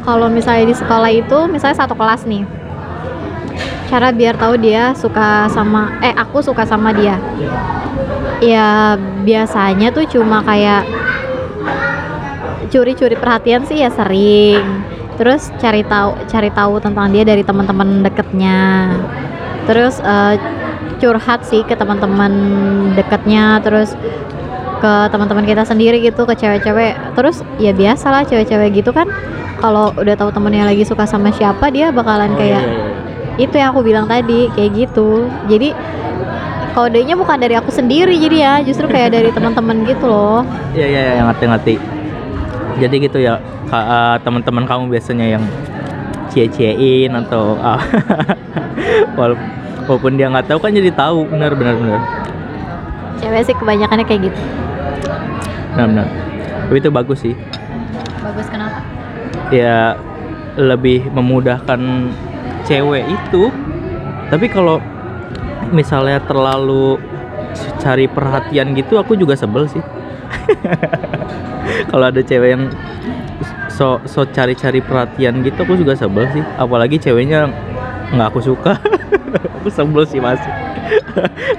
Kalau 0.01 0.33
misalnya 0.33 0.65
di 0.65 0.73
sekolah 0.73 1.13
itu 1.13 1.45
misalnya 1.45 1.77
satu 1.77 1.93
kelas 1.93 2.25
nih 2.25 2.41
cara 3.91 4.07
biar 4.15 4.39
tahu 4.39 4.55
dia 4.55 4.95
suka 4.95 5.51
sama 5.51 5.99
eh 5.99 6.15
aku 6.15 6.39
suka 6.39 6.63
sama 6.63 6.95
dia 6.95 7.19
ya 8.41 8.97
biasanya 9.21 9.93
tuh 9.93 10.09
cuma 10.09 10.41
kayak 10.41 10.83
curi-curi 12.73 13.15
perhatian 13.15 13.63
sih 13.69 13.85
ya 13.85 13.93
sering. 13.93 14.65
Terus 15.21 15.53
cari 15.61 15.85
tahu 15.85 16.17
cari 16.25 16.49
tahu 16.49 16.81
tentang 16.81 17.13
dia 17.13 17.21
dari 17.21 17.45
teman-teman 17.45 18.01
deketnya. 18.01 18.89
Terus 19.69 20.01
eh, 20.01 20.35
curhat 20.97 21.45
sih 21.45 21.61
ke 21.61 21.77
teman-teman 21.77 22.33
deketnya 22.97 23.61
terus 23.61 23.93
ke 24.81 24.93
teman-teman 25.13 25.45
kita 25.45 25.61
sendiri 25.61 26.01
gitu 26.01 26.25
ke 26.25 26.33
cewek-cewek. 26.33 26.97
Terus 27.13 27.45
ya 27.61 27.71
biasalah 27.71 28.25
cewek-cewek 28.25 28.81
gitu 28.81 28.89
kan 28.89 29.05
kalau 29.61 29.93
udah 29.93 30.17
tahu 30.17 30.33
temennya 30.33 30.65
lagi 30.65 30.81
suka 30.81 31.05
sama 31.05 31.29
siapa 31.29 31.69
dia 31.69 31.93
bakalan 31.93 32.33
kayak 32.33 32.65
itu 33.37 33.53
yang 33.61 33.77
aku 33.77 33.85
bilang 33.85 34.09
tadi 34.09 34.49
kayak 34.57 34.73
gitu. 34.73 35.29
Jadi 35.45 35.77
kodenya 36.71 37.13
bukan 37.13 37.37
dari 37.37 37.53
aku 37.53 37.69
sendiri 37.69 38.15
jadi 38.15 38.37
ya 38.37 38.53
justru 38.61 38.85
kayak 38.85 39.11
dari 39.11 39.29
teman-teman 39.35 39.83
gitu 39.83 40.05
loh 40.05 40.41
Iya 40.71 40.85
iya 40.87 41.01
iya 41.11 41.23
ngerti-ngerti. 41.25 41.75
Jadi 42.79 42.95
gitu 43.03 43.17
ya 43.19 43.35
eh, 43.67 44.15
teman-teman 44.19 44.63
kamu 44.63 44.83
biasanya 44.89 45.27
yang 45.29 45.43
cie-ciein 46.27 47.11
atau 47.13 47.59
wala- 49.19 49.39
walaupun 49.83 50.15
dia 50.15 50.31
nggak 50.31 50.47
tahu 50.47 50.59
kan 50.59 50.71
jadi 50.71 50.87
tahu 50.91 51.27
benar 51.27 51.51
benar 51.51 51.75
benar 51.75 51.99
cewek 53.19 53.43
sih 53.43 53.53
kebanyakannya 53.53 54.05
kayak 54.07 54.31
gitu 54.31 54.41
benar 55.75 55.87
benar. 55.87 56.07
Tapi 56.63 56.77
itu 56.79 56.89
bagus 56.89 57.19
sih. 57.19 57.35
bagus 58.21 58.47
kenapa 58.47 58.79
Ya 59.51 59.99
lebih 60.55 61.11
memudahkan 61.11 61.79
cewek 62.63 63.03
itu. 63.03 63.51
Tapi 64.27 64.47
kalau 64.47 64.79
misalnya 65.71 66.19
terlalu 66.23 66.99
cari 67.79 68.05
perhatian 68.07 68.77
gitu 68.77 68.99
aku 68.99 69.17
juga 69.17 69.33
sebel 69.33 69.67
sih. 69.71 69.83
kalau 71.91 72.07
ada 72.07 72.21
cewek 72.23 72.49
yang 72.55 72.63
so 73.71 73.99
so 74.07 74.23
cari-cari 74.27 74.79
perhatian 74.79 75.43
gitu 75.43 75.63
aku 75.63 75.79
juga 75.79 75.97
sebel 75.97 76.27
sih. 76.35 76.43
Apalagi 76.59 76.99
ceweknya 76.99 77.49
nggak 78.11 78.27
aku 78.27 78.39
suka. 78.43 78.77
Aku 79.61 79.71
sebel 79.71 80.03
sih 80.09 80.19
masih 80.19 80.51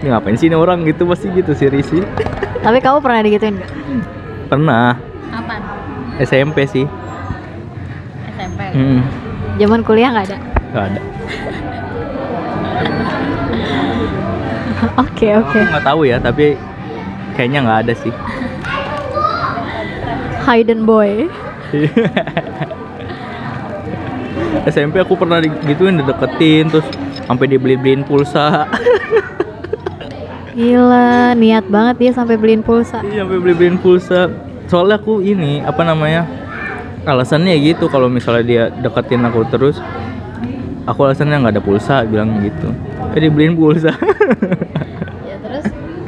Ini 0.03 0.07
ngapain 0.13 0.37
sih 0.37 0.51
ini 0.51 0.59
orang 0.59 0.85
gitu 0.85 1.09
pasti 1.09 1.31
gitu 1.33 1.57
sih 1.57 1.73
Risi 1.73 2.03
tapi 2.63 2.79
kamu 2.79 3.03
pernah 3.03 3.21
digituin 3.27 3.59
nggak? 3.59 3.73
Pernah. 4.47 4.95
Apa 5.35 5.55
SMP 6.23 6.63
sih. 6.71 6.87
SMP 8.39 8.61
hmm, 8.71 9.01
zaman 9.59 9.81
kuliah 9.83 10.15
nggak 10.15 10.27
ada? 10.31 10.39
Nggak 10.71 10.85
ada 10.95 11.12
oke 14.99 15.27
oke 15.39 15.57
aku 15.57 15.57
nggak 15.71 15.85
tahu 15.87 16.01
ya 16.05 16.17
tapi 16.19 16.59
kayaknya 17.35 17.59
nggak 17.65 17.81
ada 17.87 17.95
sih 17.97 18.13
hidden 20.45 20.85
boy 20.85 21.31
SMP 24.69 25.01
aku 25.01 25.17
pernah 25.17 25.41
digituin 25.43 25.99
dideketin 25.99 26.71
terus 26.71 26.87
sampai 27.25 27.47
dibeli-beliin 27.51 28.05
pulsa 28.05 28.67
gila 30.59 31.33
niat 31.33 31.65
banget 31.73 31.97
dia 31.97 32.13
sampai 32.13 32.37
beliin 32.37 32.61
pulsa 32.61 33.01
Iya, 33.01 33.25
sampai 33.25 33.41
beli-beliin 33.41 33.81
pulsa. 33.81 34.29
Soalnya 34.69 35.01
aku 35.01 35.25
ini 35.25 35.65
apa 35.65 35.81
namanya? 35.81 36.29
Alasannya 37.09 37.57
gitu 37.59 37.89
kalau 37.89 38.07
misalnya 38.13 38.45
dia 38.45 38.63
deketin 38.69 39.25
aku 39.25 39.49
terus 39.49 39.81
aku 40.85 41.09
alasannya 41.09 41.41
nggak 41.41 41.55
ada 41.57 41.65
pulsa 41.65 42.05
bilang 42.05 42.37
gitu. 42.45 42.69
Eh 43.17 43.21
dibeliin 43.25 43.57
pulsa. 43.57 43.97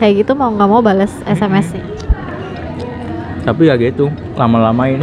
ya 0.05 0.13
kayak 0.13 0.21
gitu 0.21 0.37
mau 0.37 0.53
nggak 0.53 0.69
mau 0.69 0.85
balas 0.85 1.09
SMS 1.25 1.73
sih 1.73 1.85
Tapi 3.45 3.69
ya 3.69 3.77
gitu, 3.77 4.09
lama-lamain. 4.41 4.97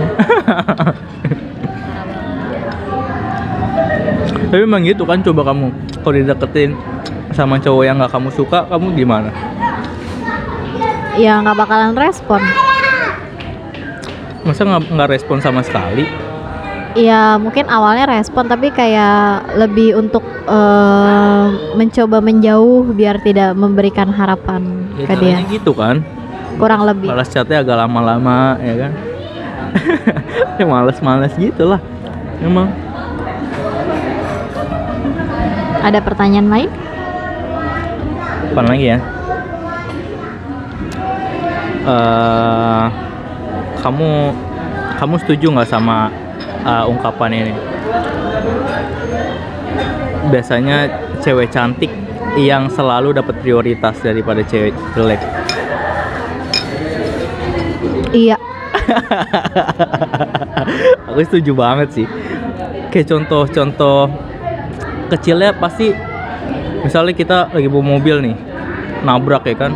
Tapi 4.49 4.59
memang 4.65 4.81
gitu 4.81 5.05
kan 5.05 5.21
coba 5.21 5.53
kamu 5.53 5.69
kalau 6.01 6.13
dideketin 6.17 6.73
sama 7.37 7.61
cowok 7.61 7.83
yang 7.85 8.01
nggak 8.01 8.09
kamu 8.09 8.29
suka, 8.33 8.65
kamu 8.65 8.97
gimana? 8.97 9.29
ya 11.17 11.37
nggak 11.41 11.53
bakalan 11.53 11.93
respon 11.93 12.41
Masa 14.41 14.65
nggak 14.65 15.09
respon 15.09 15.37
sama 15.37 15.61
sekali? 15.61 16.09
Ya 16.93 17.35
mungkin 17.35 17.67
awalnya 17.67 18.09
respon 18.09 18.45
tapi 18.45 18.67
kayak 18.69 19.55
lebih 19.55 19.95
untuk 19.95 20.19
eh, 20.43 21.45
mencoba 21.73 22.19
menjauh 22.19 22.91
biar 22.91 23.19
tidak 23.19 23.55
memberikan 23.55 24.09
harapan 24.09 24.61
Ya, 24.93 25.07
ke 25.07 25.15
dia. 25.17 25.37
gitu 25.47 25.71
kan? 25.71 26.03
kurang 26.59 26.83
lebih. 26.83 27.07
Balas 27.09 27.31
chatnya 27.31 27.63
agak 27.63 27.79
lama-lama 27.79 28.59
ya 28.59 28.75
kan? 28.77 28.91
Ya 30.59 30.65
males-males 30.67 31.31
gitu 31.35 31.63
lah 31.65 31.79
emang. 32.37 32.69
Ada 35.81 35.97
pertanyaan 36.03 36.49
lain? 36.51 36.69
Apa 38.51 38.61
lagi 38.61 38.85
ya. 38.91 38.99
Eh, 41.81 42.85
kamu 43.81 44.09
kamu 45.01 45.15
setuju 45.25 45.45
nggak 45.49 45.71
sama 45.71 46.13
eh, 46.65 46.83
ungkapan 46.85 47.31
ini. 47.33 47.53
Biasanya 50.29 50.77
cewek 51.21 51.49
cantik 51.49 51.89
yang 52.39 52.71
selalu 52.71 53.11
dapat 53.11 53.35
prioritas 53.43 53.99
daripada 53.99 54.39
cewek 54.45 54.71
jelek. 54.95 55.19
Iya. 58.11 58.37
Aku 61.11 61.19
setuju 61.27 61.51
banget 61.55 61.89
sih. 61.95 62.07
Kayak 62.91 63.07
contoh-contoh 63.07 64.11
kecilnya 65.11 65.55
pasti 65.55 65.91
misalnya 66.83 67.13
kita 67.15 67.37
lagi 67.51 67.67
bawa 67.67 67.99
mobil 67.99 68.31
nih 68.31 68.35
nabrak 69.03 69.47
ya 69.47 69.55
kan? 69.55 69.71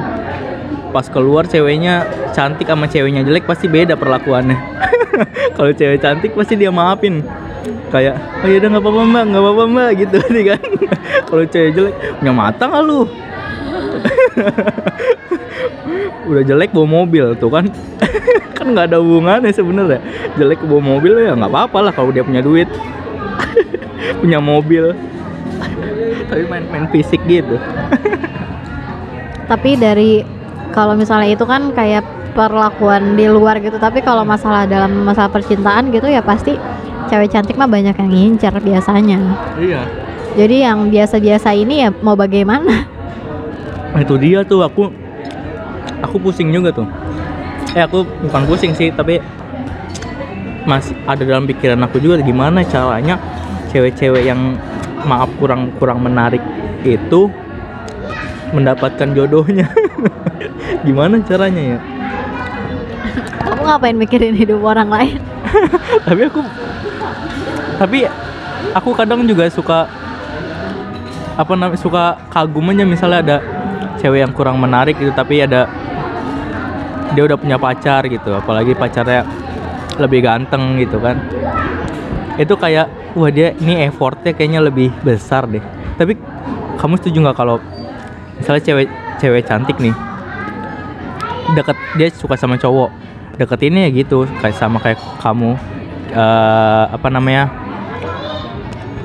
Pas 0.92 1.08
keluar 1.12 1.48
ceweknya 1.48 2.08
cantik 2.32 2.68
sama 2.68 2.88
ceweknya 2.88 3.24
jelek 3.24 3.48
pasti 3.48 3.68
beda 3.72 3.96
perlakuannya 3.96 4.60
kalau 5.56 5.72
cewek 5.72 6.00
cantik 6.02 6.32
pasti 6.36 6.54
dia 6.60 6.72
maafin. 6.72 7.24
Kayak 7.90 8.20
oh 8.44 8.48
yaudah 8.50 8.70
nggak 8.76 8.84
apa-apa 8.84 9.02
mbak 9.08 9.24
nggak 9.32 9.44
apa-apa 9.44 9.64
mbak 9.70 9.90
gitu 10.02 10.18
nih 10.34 10.44
kan. 10.54 10.62
Kalau 11.30 11.44
cewek 11.50 11.72
jelek 11.74 11.96
punya 12.22 12.34
mata 12.34 12.64
nggak 12.70 12.84
lu? 12.86 13.02
Udah 16.26 16.44
jelek 16.46 16.70
bawa 16.74 16.88
mobil 17.04 17.26
tuh 17.38 17.50
kan. 17.50 17.66
Kan 18.54 18.74
nggak 18.74 18.94
ada 18.94 18.98
hubungannya 19.02 19.52
sebenarnya. 19.54 20.02
Jelek 20.38 20.62
bawa 20.66 20.82
mobil 20.82 21.14
ya 21.26 21.34
nggak 21.34 21.52
apa-apa 21.52 21.78
lah 21.90 21.94
kalau 21.94 22.14
dia 22.14 22.22
punya 22.22 22.42
duit. 22.46 22.70
Punya 24.22 24.38
mobil. 24.38 24.94
Tapi 26.30 26.44
main-main 26.50 26.90
fisik 26.90 27.22
gitu. 27.30 27.58
Tapi 29.46 29.78
dari 29.78 30.26
kalau 30.74 30.98
misalnya 30.98 31.30
itu 31.32 31.46
kan 31.46 31.72
kayak 31.72 32.04
perlakuan 32.36 33.16
di 33.16 33.26
luar 33.32 33.64
gitu. 33.64 33.80
Tapi 33.80 34.04
kalau 34.04 34.28
masalah 34.28 34.68
dalam 34.68 35.08
masalah 35.08 35.32
percintaan 35.32 35.90
gitu 35.96 36.12
ya 36.12 36.20
pasti 36.20 36.60
cewek 37.08 37.32
cantik 37.32 37.56
mah 37.56 37.72
banyak 37.72 37.96
yang 37.96 38.12
ngincer 38.12 38.54
biasanya. 38.60 39.18
Iya. 39.56 39.82
Jadi 40.36 40.56
yang 40.68 40.92
biasa-biasa 40.92 41.56
ini 41.56 41.88
ya 41.88 41.90
mau 42.04 42.20
bagaimana? 42.20 42.84
Nah, 43.96 44.00
itu 44.04 44.20
dia 44.20 44.44
tuh 44.44 44.60
aku 44.68 44.92
aku 46.04 46.20
pusing 46.20 46.52
juga 46.52 46.76
tuh. 46.76 46.88
Eh 47.72 47.88
aku 47.88 48.04
bukan 48.04 48.44
pusing 48.44 48.76
sih 48.76 48.92
tapi 48.92 49.24
masih 50.68 50.98
ada 51.08 51.24
dalam 51.24 51.48
pikiran 51.48 51.80
aku 51.88 52.04
juga 52.04 52.20
gimana 52.20 52.66
caranya 52.68 53.16
cewek-cewek 53.72 54.28
yang 54.28 54.60
maaf 55.06 55.30
kurang 55.38 55.72
kurang 55.78 56.04
menarik 56.04 56.42
itu 56.84 57.32
mendapatkan 58.52 59.16
jodohnya. 59.16 59.72
Gimana 60.86 61.22
caranya 61.24 61.78
ya 61.78 61.80
Kamu 63.46 63.62
ngapain 63.62 63.98
mikirin 63.98 64.34
hidup 64.34 64.60
orang 64.66 64.90
lain? 64.90 65.22
tapi 66.08 66.22
aku 66.26 66.42
tapi 67.78 67.98
aku 68.74 68.90
kadang 68.98 69.24
juga 69.30 69.46
suka 69.54 69.86
apa 71.36 71.52
namanya 71.54 71.80
suka 71.80 72.18
kagum 72.34 72.74
aja. 72.74 72.84
Misalnya 72.84 73.20
ada 73.22 73.38
cewek 74.02 74.26
yang 74.26 74.34
kurang 74.34 74.58
menarik 74.58 74.98
gitu 74.98 75.14
tapi 75.14 75.46
ada 75.46 75.70
dia 77.14 77.24
udah 77.24 77.38
punya 77.38 77.62
pacar 77.62 78.04
gitu. 78.10 78.34
Apalagi 78.34 78.74
pacarnya 78.74 79.24
lebih 80.02 80.26
ganteng 80.26 80.82
gitu 80.82 80.98
kan. 80.98 81.22
Itu 82.36 82.58
kayak 82.58 83.16
wah 83.16 83.32
dia 83.32 83.54
ini 83.62 83.86
effortnya 83.86 84.34
kayaknya 84.34 84.66
lebih 84.66 84.90
besar 85.06 85.46
deh. 85.46 85.64
Tapi 85.96 86.18
kamu 86.82 87.00
setuju 87.00 87.18
nggak 87.30 87.38
kalau 87.38 87.62
misalnya 88.40 88.64
cewek 88.66 88.88
cewek 89.20 89.44
cantik 89.48 89.78
nih 89.80 89.96
deket 91.56 91.78
dia 91.96 92.08
suka 92.12 92.36
sama 92.36 92.60
cowok 92.60 92.90
deketinnya 93.36 93.88
ya 93.88 93.92
gitu 94.04 94.24
kayak 94.42 94.56
sama 94.56 94.80
kayak 94.80 95.00
kamu 95.20 95.60
eh, 96.12 96.84
apa 96.92 97.08
namanya 97.12 97.52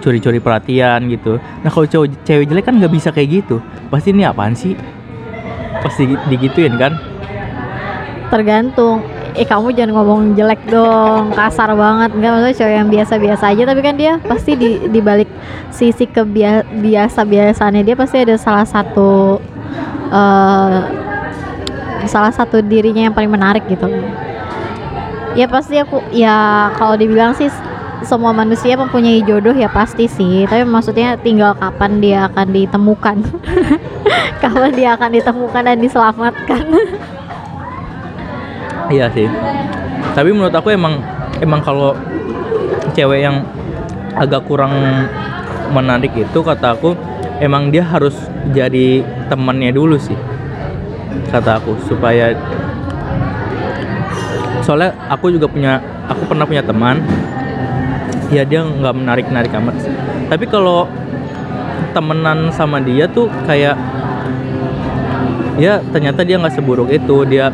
curi-curi 0.01 0.41
perhatian 0.41 1.07
gitu. 1.13 1.37
Nah 1.61 1.69
kalau 1.69 1.87
cowok 1.87 2.25
cewek 2.25 2.49
jelek 2.49 2.65
kan 2.65 2.75
nggak 2.81 2.93
bisa 2.93 3.13
kayak 3.13 3.45
gitu. 3.45 3.61
Pasti 3.93 4.17
ini 4.17 4.25
apaan 4.25 4.57
sih? 4.57 4.75
Pasti 5.85 6.09
digituin 6.33 6.75
kan? 6.81 6.97
Tergantung. 8.33 9.05
Eh 9.39 9.47
kamu 9.47 9.71
jangan 9.77 9.95
ngomong 9.95 10.21
jelek 10.35 10.59
dong, 10.67 11.31
kasar 11.37 11.71
banget. 11.77 12.11
Enggak 12.17 12.31
maksudnya 12.35 12.57
cewek 12.57 12.75
yang 12.75 12.89
biasa-biasa 12.91 13.45
aja. 13.55 13.63
Tapi 13.69 13.81
kan 13.85 13.95
dia 13.95 14.13
pasti 14.25 14.57
di 14.57 14.71
di 14.91 15.01
balik 15.05 15.29
sisi 15.71 16.09
kebiasa-biasaannya 16.09 17.83
dia 17.85 17.95
pasti 17.95 18.17
ada 18.25 18.35
salah 18.41 18.67
satu 18.67 19.39
eh 20.11 21.10
salah 22.09 22.33
satu 22.33 22.63
dirinya 22.65 23.09
yang 23.11 23.15
paling 23.17 23.33
menarik 23.33 23.65
gitu. 23.69 23.89
Ya 25.35 25.47
pasti 25.47 25.79
aku 25.79 26.03
ya 26.11 26.69
kalau 26.75 26.99
dibilang 26.99 27.35
sih 27.37 27.51
semua 28.05 28.33
manusia 28.33 28.81
mempunyai 28.81 29.21
jodoh 29.21 29.53
ya 29.53 29.69
pasti 29.69 30.09
sih 30.09 30.49
tapi 30.49 30.65
maksudnya 30.65 31.21
tinggal 31.21 31.53
kapan 31.53 32.01
dia 32.01 32.33
akan 32.33 32.49
ditemukan 32.49 33.17
kapan 34.43 34.73
dia 34.73 34.97
akan 34.97 35.11
ditemukan 35.21 35.63
dan 35.69 35.77
diselamatkan 35.77 36.65
Iya 38.91 39.07
sih. 39.15 39.31
Tapi 40.19 40.35
menurut 40.35 40.51
aku 40.51 40.75
emang 40.75 40.99
emang 41.39 41.63
kalau 41.63 41.95
cewek 42.91 43.23
yang 43.23 43.47
agak 44.19 44.43
kurang 44.51 44.75
menarik 45.71 46.11
itu 46.19 46.39
kata 46.43 46.75
aku 46.75 46.99
emang 47.39 47.71
dia 47.71 47.87
harus 47.87 48.19
jadi 48.51 49.07
temannya 49.31 49.71
dulu 49.71 49.95
sih. 49.95 50.19
Kata 51.31 51.63
aku 51.63 51.79
supaya 51.87 52.35
soalnya 54.61 54.95
aku 55.11 55.35
juga 55.35 55.51
punya 55.51 55.83
aku 56.07 56.31
pernah 56.31 56.47
punya 56.47 56.63
teman 56.63 57.03
ya 58.31 58.47
dia 58.47 58.63
nggak 58.63 58.95
menarik 58.95 59.27
menarik 59.27 59.51
amat. 59.59 59.75
Tapi 60.31 60.45
kalau 60.47 60.87
temenan 61.91 62.55
sama 62.55 62.79
dia 62.79 63.11
tuh 63.11 63.27
kayak 63.51 63.75
ya 65.59 65.83
ternyata 65.91 66.23
dia 66.23 66.39
nggak 66.39 66.55
seburuk 66.55 66.89
itu. 66.95 67.27
Dia 67.27 67.51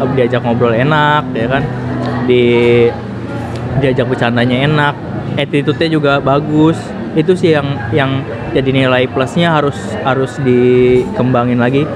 eh, 0.00 0.08
diajak 0.16 0.40
ngobrol 0.44 0.72
enak 0.72 1.28
ya 1.36 1.46
kan? 1.48 1.62
Di 2.24 2.44
diajak 3.84 4.08
bercandanya 4.08 4.64
enak. 4.64 4.94
Attitude-nya 5.36 5.88
juga 5.92 6.12
bagus. 6.24 6.80
Itu 7.14 7.36
sih 7.36 7.54
yang 7.54 7.68
yang 7.94 8.24
jadi 8.56 8.70
nilai 8.70 9.06
plusnya 9.10 9.54
harus 9.54 9.76
harus 10.02 10.38
dikembangin 10.42 11.58
lagi 11.60 11.86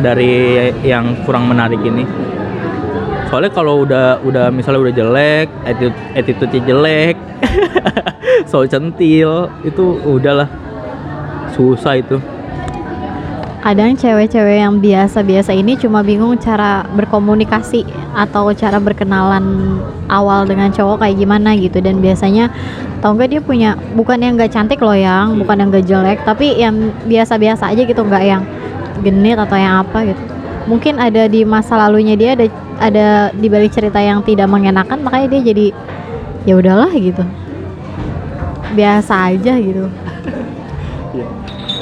dari 0.00 0.70
yang 0.82 1.22
kurang 1.22 1.46
menarik 1.46 1.78
ini. 1.84 2.06
Soalnya 3.28 3.50
kalau 3.50 3.82
udah 3.82 4.22
udah 4.22 4.54
misalnya 4.54 4.80
udah 4.86 4.94
jelek 4.94 5.48
attitude 5.66 5.98
attitude-nya 6.14 6.60
jelek 6.70 7.16
so 8.50 8.62
centil 8.66 9.50
itu 9.66 9.84
udahlah. 10.06 10.46
Susah 11.54 11.98
itu. 11.98 12.18
Kadang 13.64 13.96
cewek-cewek 13.96 14.60
yang 14.60 14.76
biasa-biasa 14.76 15.56
ini 15.56 15.72
cuma 15.80 16.04
bingung 16.04 16.36
cara 16.36 16.84
berkomunikasi 16.84 17.88
atau 18.12 18.52
cara 18.52 18.76
berkenalan 18.76 19.80
awal 20.12 20.44
dengan 20.44 20.68
cowok 20.68 21.00
kayak 21.00 21.16
gimana 21.16 21.56
gitu. 21.56 21.80
Dan 21.80 22.04
biasanya 22.04 22.52
tau 23.00 23.16
nggak 23.16 23.30
dia 23.32 23.40
punya 23.40 23.76
bukan 23.96 24.20
yang 24.20 24.36
nggak 24.36 24.52
cantik 24.52 24.80
loh 24.80 24.96
yang 24.96 25.36
bukan 25.36 25.60
yang 25.60 25.68
nggak 25.68 25.84
jelek 25.84 26.18
tapi 26.24 26.56
yang 26.56 26.88
biasa-biasa 27.04 27.68
aja 27.68 27.84
gitu 27.84 28.00
nggak 28.00 28.24
yang 28.24 28.40
genit 29.02 29.38
atau 29.40 29.56
yang 29.58 29.82
apa 29.82 30.12
gitu. 30.12 30.22
Mungkin 30.64 30.96
ada 30.96 31.28
di 31.28 31.44
masa 31.44 31.76
lalunya 31.76 32.16
dia 32.16 32.38
ada 32.38 32.46
ada 32.80 33.06
di 33.34 33.46
balik 33.48 33.74
cerita 33.74 34.00
yang 34.00 34.24
tidak 34.24 34.48
mengenakan 34.48 35.04
makanya 35.04 35.36
dia 35.36 35.40
jadi 35.54 35.66
ya 36.48 36.54
udahlah 36.58 36.92
gitu. 36.94 37.22
Biasa 38.74 39.34
aja 39.34 39.54
gitu. 39.58 39.90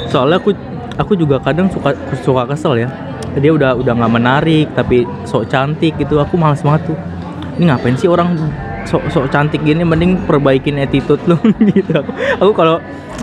Soalnya 0.09 0.37
aku 0.41 0.51
aku 0.97 1.13
juga 1.17 1.41
kadang 1.41 1.69
suka 1.69 1.95
suka 2.21 2.43
kesel 2.49 2.85
ya. 2.85 2.89
Dia 3.33 3.49
udah 3.49 3.73
udah 3.77 3.93
nggak 3.97 4.13
menarik 4.13 4.67
tapi 4.77 5.07
sok 5.25 5.49
cantik 5.49 5.97
gitu. 5.97 6.21
Aku 6.21 6.37
males 6.37 6.61
banget 6.61 6.93
tuh. 6.93 6.97
Ini 7.57 7.69
ngapain 7.69 7.97
sih 7.97 8.09
orang 8.09 8.35
sok 8.85 9.09
sok 9.09 9.25
cantik 9.33 9.63
gini? 9.63 9.81
Mending 9.81 10.25
perbaikin 10.27 10.77
attitude 10.77 11.21
lu 11.25 11.39
gitu. 11.73 11.91
Aku 11.97 12.11
aku 12.41 12.51
kalau 12.53 12.77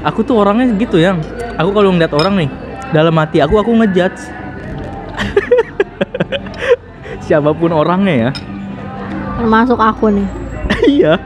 aku 0.04 0.24
tuh 0.24 0.40
orangnya 0.40 0.72
gitu 0.80 0.96
ya 0.96 1.16
aku 1.60 1.70
kalau 1.76 1.92
ngeliat 1.92 2.12
orang 2.16 2.34
nih 2.44 2.48
dalam 2.90 3.14
hati 3.18 3.38
aku 3.38 3.62
aku 3.62 3.70
ngejudge. 3.82 4.22
Siapa 7.26 7.54
pun 7.54 7.70
orangnya 7.70 8.14
ya. 8.28 8.30
Termasuk 9.38 9.78
aku 9.78 10.10
nih. 10.10 10.28
Iya. 10.80 11.20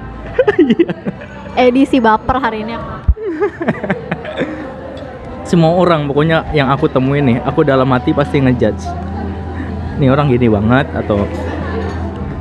Edisi 1.55 2.03
baper 2.03 2.43
hari 2.43 2.67
ini 2.67 2.75
aku. 2.75 2.91
semua 5.49 5.71
orang 5.79 6.11
pokoknya 6.11 6.43
yang 6.51 6.67
aku 6.73 6.91
temuin 6.91 7.23
nih 7.23 7.39
aku 7.47 7.63
dalam 7.63 7.87
hati 7.95 8.11
pasti 8.11 8.43
ngejudge. 8.43 8.83
Nih 10.03 10.11
orang 10.11 10.27
gini 10.27 10.51
banget 10.51 10.91
atau 10.91 11.23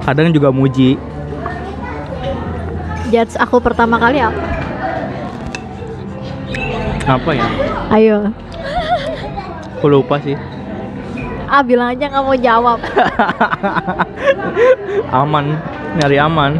kadang 0.01 0.33
juga 0.33 0.49
muji. 0.49 0.97
Judge 3.13 3.37
aku 3.37 3.61
pertama 3.61 4.01
kali 4.01 4.25
apa? 4.25 4.41
Apa 7.05 7.29
ya? 7.37 7.47
Ayo 7.93 8.33
aku 9.83 9.91
lupa 9.91 10.15
sih. 10.23 10.39
Ah 11.51 11.59
bilang 11.59 11.91
aja 11.91 12.07
nggak 12.07 12.23
mau 12.23 12.39
jawab. 12.39 12.79
Aman 15.11 15.59
nyari 15.99 16.23
aman. 16.23 16.55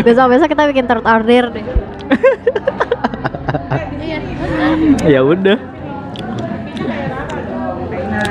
Besok 0.00 0.32
besok 0.32 0.48
kita 0.48 0.64
bikin 0.72 0.88
third 0.88 1.04
order 1.04 1.52
deh. 1.52 1.60
Ya 5.04 5.20
udah. 5.20 5.60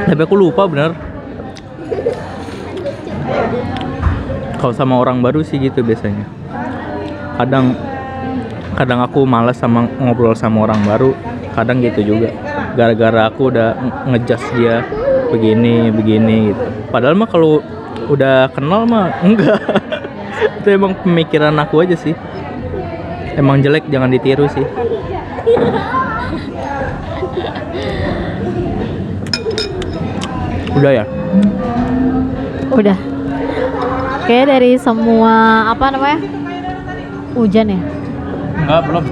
Tapi 0.10 0.22
aku 0.26 0.36
lupa 0.36 0.66
bener. 0.66 0.98
Kalau 4.58 4.74
sama 4.74 4.98
orang 4.98 5.22
baru 5.22 5.46
sih 5.46 5.62
gitu 5.62 5.86
biasanya. 5.86 6.26
Kadang 7.38 7.78
kadang 8.74 9.06
aku 9.06 9.22
malas 9.30 9.62
sama 9.62 9.86
ngobrol 10.02 10.34
sama 10.34 10.66
orang 10.66 10.82
baru. 10.82 11.14
Kadang 11.54 11.86
gitu 11.86 12.02
juga 12.18 12.34
gara-gara 12.74 13.30
aku 13.30 13.50
udah 13.50 13.76
nge- 13.76 14.02
ngejudge 14.10 14.48
dia 14.56 14.76
begini 15.30 15.90
begini 15.90 16.38
gitu. 16.52 16.64
Padahal 16.90 17.16
mah 17.16 17.30
kalau 17.30 17.62
udah 18.08 18.50
kenal 18.52 18.86
mah 18.86 19.14
enggak. 19.26 19.60
Itu 20.60 20.68
emang 20.70 20.94
pemikiran 20.98 21.56
aku 21.58 21.82
aja 21.82 21.96
sih. 21.96 22.16
Emang 23.34 23.60
jelek 23.60 23.90
jangan 23.90 24.10
ditiru 24.10 24.46
sih. 24.48 24.66
Udah 30.74 30.92
ya? 30.92 31.06
Udah. 32.74 32.98
Kayak 34.24 34.46
dari 34.50 34.72
semua 34.80 35.68
apa 35.70 35.92
namanya 35.92 36.20
hujan 37.36 37.68
ya? 37.70 37.80
Enggak 38.58 38.82
belum 38.88 39.06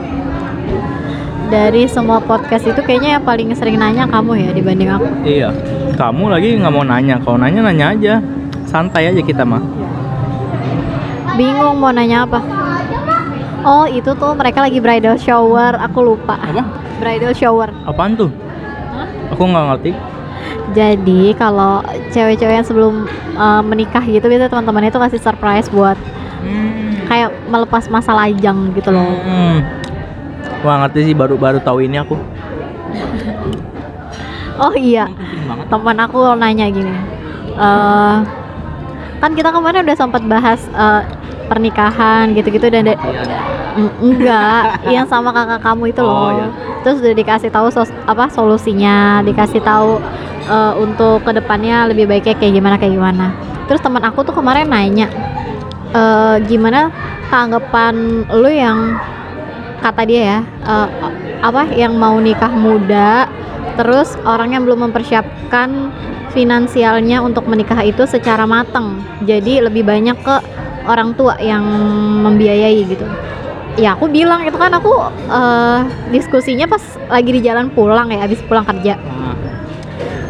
dari 1.52 1.84
semua 1.84 2.24
podcast 2.24 2.64
itu 2.64 2.80
kayaknya 2.80 3.20
yang 3.20 3.24
paling 3.28 3.52
sering 3.52 3.76
nanya 3.76 4.08
kamu 4.08 4.40
ya 4.40 4.50
dibanding 4.56 4.88
aku. 4.88 5.08
Iya. 5.28 5.52
Kamu 6.00 6.32
lagi 6.32 6.56
nggak 6.56 6.72
mau 6.72 6.88
nanya. 6.88 7.20
Kalau 7.20 7.36
nanya 7.36 7.68
nanya 7.68 7.86
aja. 7.92 8.14
Santai 8.64 9.12
aja 9.12 9.20
kita 9.20 9.44
mah. 9.44 9.60
Bingung 11.36 11.76
mau 11.84 11.92
nanya 11.92 12.24
apa. 12.24 12.40
Oh 13.68 13.84
itu 13.84 14.16
tuh 14.16 14.32
mereka 14.34 14.64
lagi 14.64 14.80
bridal 14.80 15.20
shower. 15.20 15.76
Aku 15.92 16.00
lupa. 16.00 16.40
Apa? 16.40 16.64
Bridal 17.04 17.36
shower. 17.36 17.68
Apaan 17.84 18.16
tuh? 18.16 18.32
Aku 19.36 19.44
nggak 19.44 19.66
ngerti. 19.76 19.92
Jadi 20.72 21.36
kalau 21.36 21.84
cewek-cewek 22.16 22.64
yang 22.64 22.68
sebelum 22.68 23.04
uh, 23.36 23.60
menikah 23.60 24.02
gitu 24.08 24.24
biasanya 24.24 24.48
teman-temannya 24.48 24.88
itu 24.88 25.04
kasih 25.04 25.20
surprise 25.20 25.68
buat 25.68 26.00
kayak 27.12 27.28
melepas 27.52 27.92
masa 27.92 28.16
lajang 28.16 28.72
gitu 28.72 28.88
loh. 28.88 29.04
Hmm. 29.28 29.81
Wah 30.62 30.76
ngerti 30.80 31.10
sih 31.10 31.16
baru-baru 31.18 31.58
tahu 31.60 31.82
ini 31.82 31.98
aku. 31.98 32.16
Oh 34.62 34.78
iya, 34.78 35.10
teman 35.74 35.98
aku 35.98 36.38
nanya 36.38 36.70
gini. 36.70 36.94
eh 37.52 38.18
kan 39.18 39.32
kita 39.34 39.50
kemarin 39.50 39.82
udah 39.82 39.98
sempat 39.98 40.22
bahas 40.22 40.62
eh, 40.70 41.02
pernikahan 41.48 42.30
gitu-gitu 42.32 42.70
dan 42.70 42.86
da- 42.86 43.02
Mm, 43.72 43.88
enggak, 44.04 44.64
yang 44.94 45.08
sama 45.08 45.32
kakak 45.32 45.64
kamu 45.64 45.90
itu 45.90 46.04
loh. 46.04 46.14
Oh, 46.14 46.30
iya. 46.30 46.48
Terus 46.84 47.00
udah 47.00 47.16
dikasih 47.16 47.50
tahu 47.50 47.72
sos- 47.72 47.96
apa 48.04 48.28
solusinya, 48.28 49.24
dikasih 49.24 49.64
tahu 49.64 49.98
eh, 50.46 50.74
untuk 50.78 51.24
ke 51.24 51.32
depannya 51.34 51.88
lebih 51.88 52.06
baiknya 52.06 52.36
kayak 52.36 52.54
gimana 52.54 52.76
kayak 52.78 52.94
gimana. 52.94 53.32
Terus 53.66 53.82
teman 53.82 54.04
aku 54.04 54.22
tuh 54.22 54.36
kemarin 54.36 54.68
nanya, 54.68 55.08
eh, 55.90 56.36
gimana 56.46 56.92
tanggapan 57.32 58.28
lu 58.30 58.52
yang 58.52 59.00
kata 59.82 60.02
dia 60.06 60.22
ya, 60.22 60.40
eh, 60.46 60.88
apa 61.42 61.74
yang 61.74 61.98
mau 61.98 62.16
nikah 62.22 62.54
muda, 62.54 63.26
terus 63.76 64.14
orang 64.24 64.54
yang 64.54 64.64
belum 64.64 64.90
mempersiapkan 64.90 65.90
finansialnya 66.32 67.20
untuk 67.20 67.46
menikah 67.50 67.82
itu 67.84 68.08
secara 68.08 68.48
matang. 68.48 69.04
Jadi 69.28 69.60
lebih 69.60 69.84
banyak 69.84 70.16
ke 70.22 70.36
orang 70.88 71.14
tua 71.14 71.38
yang 71.42 71.62
membiayai 72.26 72.88
gitu. 72.88 73.06
Ya 73.80 73.96
aku 73.96 74.12
bilang 74.12 74.44
itu 74.44 74.56
kan 74.60 74.72
aku 74.76 74.92
eh, 75.32 75.80
diskusinya 76.12 76.68
pas 76.68 76.84
lagi 77.08 77.32
di 77.32 77.42
jalan 77.44 77.72
pulang 77.72 78.12
ya 78.12 78.24
habis 78.24 78.40
pulang 78.44 78.68
kerja. 78.68 79.00
Ah, 79.00 79.36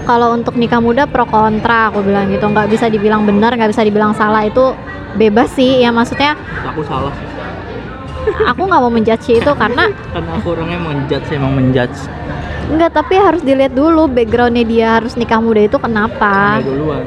kalau 0.06 0.38
untuk 0.38 0.58
nikah 0.58 0.82
muda 0.82 1.10
pro 1.10 1.26
kontra 1.26 1.90
aku 1.90 2.06
bilang 2.06 2.30
gitu. 2.30 2.46
Nggak 2.46 2.70
bisa 2.70 2.86
dibilang 2.90 3.26
benar 3.26 3.54
nggak 3.58 3.74
bisa 3.74 3.82
dibilang 3.82 4.14
salah 4.14 4.46
itu 4.46 4.78
bebas 5.18 5.50
sih. 5.58 5.82
Ya 5.82 5.90
maksudnya 5.90 6.38
aku 6.66 6.86
salah. 6.86 7.14
Aku 8.44 8.62
nggak 8.62 8.80
mau 8.80 8.90
menjudge 8.90 9.28
itu 9.36 9.52
karena 9.52 9.90
Karena 10.08 10.32
aku 10.34 10.48
orangnya 10.52 10.80
menjudge 10.80 11.28
emang 11.32 11.54
menjudge. 11.54 11.98
nggak 12.68 12.92
tapi 12.94 13.16
harus 13.16 13.42
dilihat 13.42 13.72
dulu 13.72 14.08
backgroundnya 14.08 14.64
dia 14.64 14.88
harus 14.96 15.14
nikah 15.14 15.38
muda 15.38 15.62
itu 15.62 15.76
kenapa 15.76 16.58
Hamil 16.58 16.72
duluan. 16.72 17.04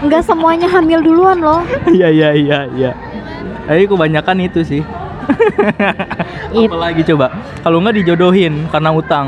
nggak 0.00 0.22
semuanya 0.22 0.66
hamil 0.66 1.00
duluan 1.00 1.36
loh 1.36 1.60
Iya 1.88 2.08
iya 2.08 2.28
iya 2.32 2.58
iya. 2.70 2.92
Tapi 3.64 3.84
kebanyakan 3.84 4.38
itu 4.40 4.62
sih. 4.62 4.80
It- 6.52 6.70
Apalagi 6.70 7.04
coba 7.04 7.28
kalau 7.60 7.78
nggak 7.78 7.96
dijodohin 7.96 8.64
karena 8.68 8.90
utang. 8.90 9.26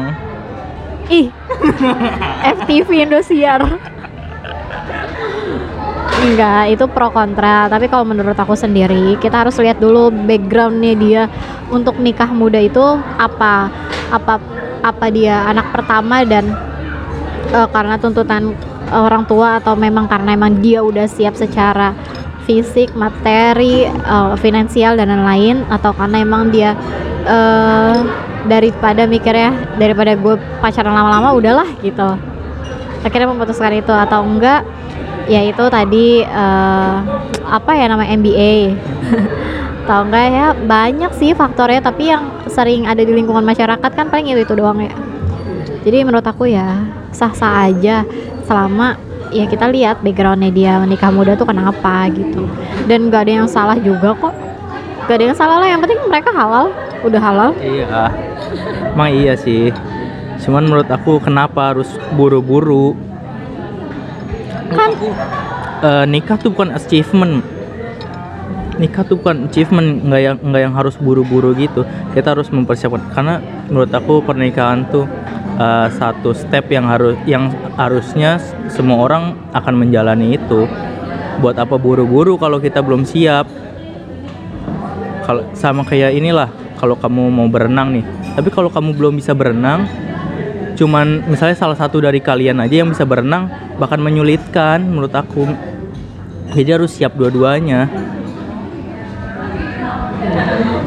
ih 1.09 1.27
FTV 2.57 2.89
Indosiar 3.05 3.61
Enggak, 6.21 6.63
itu 6.69 6.85
pro 6.85 7.09
kontra. 7.09 7.65
Tapi 7.73 7.89
kalau 7.89 8.05
menurut 8.05 8.37
aku 8.37 8.53
sendiri, 8.53 9.17
kita 9.17 9.41
harus 9.41 9.57
lihat 9.57 9.81
dulu 9.81 10.13
backgroundnya 10.13 10.93
dia 10.93 11.23
untuk 11.73 11.97
nikah 11.97 12.29
muda 12.29 12.61
itu 12.61 12.83
apa, 13.17 13.73
apa, 14.13 14.37
apa 14.85 15.07
dia 15.09 15.49
anak 15.49 15.73
pertama 15.73 16.21
dan 16.29 16.53
eh, 17.57 17.69
karena 17.73 17.97
tuntutan 17.97 18.53
orang 18.93 19.25
tua 19.25 19.65
atau 19.65 19.73
memang 19.73 20.05
karena 20.11 20.37
emang 20.37 20.61
dia 20.61 20.85
udah 20.85 21.09
siap 21.09 21.33
secara 21.41 21.97
fisik, 22.45 22.93
materi, 22.93 23.89
eh, 23.89 24.35
finansial 24.37 25.01
dan 25.01 25.09
lain-lain 25.09 25.65
atau 25.73 25.97
karena 25.97 26.21
emang 26.21 26.53
dia 26.53 26.77
eh, 27.25 27.97
daripada 28.45 29.09
mikirnya 29.09 29.53
daripada 29.77 30.17
gue 30.17 30.37
pacaran 30.61 30.97
lama-lama 30.97 31.37
udahlah 31.37 31.69
gitu 31.85 32.17
akhirnya 33.05 33.29
memutuskan 33.29 33.77
itu 33.77 33.93
atau 33.93 34.25
enggak 34.25 34.65
ya 35.31 35.47
itu 35.47 35.65
tadi 35.71 36.27
eh, 36.27 36.97
apa 37.47 37.71
ya 37.79 37.87
nama 37.87 38.03
MBA 38.03 38.75
atau 39.87 40.03
enggak 40.11 40.27
ya 40.35 40.47
banyak 40.59 41.13
sih 41.15 41.31
faktornya 41.39 41.79
tapi 41.79 42.11
yang 42.11 42.43
sering 42.51 42.91
ada 42.91 43.07
di 43.07 43.15
lingkungan 43.15 43.47
masyarakat 43.47 43.91
kan 43.95 44.11
paling 44.11 44.35
itu 44.35 44.43
itu 44.43 44.55
doang 44.59 44.83
ya. 44.83 44.91
Jadi 45.87 46.05
menurut 46.05 46.27
aku 46.27 46.51
ya 46.51 46.83
sah-sah 47.15 47.71
aja. 47.71 48.03
Selama 48.45 48.99
ya 49.31 49.47
kita 49.47 49.71
lihat 49.71 50.03
backgroundnya 50.03 50.51
dia 50.51 50.73
menikah 50.83 51.15
muda 51.15 51.39
tuh 51.39 51.47
kenapa 51.47 52.11
gitu. 52.11 52.51
Dan 52.91 53.09
gak 53.09 53.31
ada 53.31 53.33
yang 53.45 53.49
salah 53.49 53.79
juga 53.79 54.13
kok. 54.19 54.35
Gak 55.07 55.17
ada 55.17 55.25
yang 55.31 55.39
salah 55.39 55.57
lah 55.63 55.69
yang 55.71 55.81
penting 55.81 56.03
mereka 56.11 56.35
halal. 56.35 56.75
Udah 57.07 57.23
halal. 57.23 57.51
Iya. 57.63 58.13
Emang 58.93 59.11
iya 59.15 59.39
sih. 59.39 59.73
Cuman 60.43 60.69
menurut 60.69 60.91
aku 60.91 61.23
kenapa 61.23 61.73
harus 61.73 61.89
buru-buru? 62.13 63.10
Kan- 64.71 64.97
eh, 65.83 66.05
nikah 66.07 66.37
tuh 66.39 66.51
bukan 66.55 66.75
achievement. 66.75 67.43
Nikah 68.81 69.05
tuh 69.05 69.21
bukan 69.21 69.51
achievement, 69.51 70.09
nggak 70.09 70.21
yang 70.25 70.37
nggak 70.41 70.63
yang 70.65 70.75
harus 70.75 70.97
buru-buru 70.97 71.53
gitu. 71.59 71.85
Kita 72.17 72.33
harus 72.33 72.49
mempersiapkan. 72.49 73.13
Karena 73.13 73.35
menurut 73.69 73.93
aku 73.93 74.25
pernikahan 74.25 74.89
tuh 74.89 75.05
eh, 75.61 75.89
satu 75.93 76.33
step 76.33 76.71
yang 76.73 76.89
harus 76.89 77.19
yang 77.29 77.53
harusnya 77.77 78.41
semua 78.73 79.05
orang 79.05 79.37
akan 79.53 79.75
menjalani 79.77 80.39
itu. 80.41 80.65
Buat 81.41 81.57
apa 81.57 81.77
buru-buru 81.81 82.37
kalau 82.37 82.61
kita 82.61 82.81
belum 82.81 83.05
siap? 83.05 83.49
Kalau 85.25 85.47
sama 85.55 85.87
kayak 85.87 86.17
inilah, 86.17 86.51
kalau 86.81 86.97
kamu 86.97 87.31
mau 87.31 87.47
berenang 87.47 87.95
nih, 87.95 88.05
tapi 88.35 88.49
kalau 88.51 88.67
kamu 88.67 88.97
belum 88.99 89.15
bisa 89.15 89.31
berenang, 89.31 89.87
cuman 90.81 91.29
misalnya 91.29 91.61
salah 91.61 91.77
satu 91.77 92.01
dari 92.01 92.25
kalian 92.25 92.57
aja 92.57 92.81
yang 92.81 92.89
bisa 92.89 93.05
berenang, 93.05 93.53
bahkan 93.77 94.01
menyulitkan 94.01 94.81
menurut 94.81 95.13
aku. 95.13 95.45
Jadi 96.57 96.71
harus 96.73 96.97
siap 96.97 97.21
dua-duanya. 97.21 97.85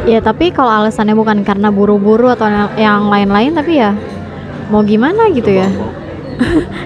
Ya 0.09 0.19
tapi 0.19 0.49
kalau 0.49 0.83
alasannya 0.83 1.13
bukan 1.13 1.45
karena 1.45 1.69
buru-buru 1.69 2.33
atau 2.33 2.49
yang 2.75 3.07
lain-lain 3.07 3.55
tapi 3.55 3.79
ya 3.79 3.95
mau 4.67 4.83
gimana 4.83 5.31
gitu 5.31 5.47
ya 5.47 5.71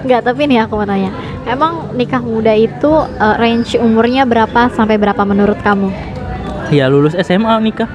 Enggak 0.06 0.22
tapi 0.30 0.46
nih 0.46 0.62
aku 0.62 0.78
mau 0.78 0.86
tanya 0.86 1.10
Emang 1.42 1.90
nikah 1.98 2.22
muda 2.22 2.54
itu 2.54 2.92
eh, 3.18 3.36
range 3.42 3.74
umurnya 3.82 4.22
berapa 4.22 4.70
sampai 4.70 5.02
berapa 5.02 5.18
menurut 5.26 5.58
kamu? 5.66 5.90
Ya 6.70 6.86
lulus 6.86 7.18
SMA 7.18 7.58
nikah 7.58 7.90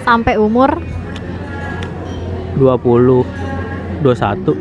Sampai 0.00 0.40
umur 0.40 0.80
20 2.56 3.43
21 4.02 4.56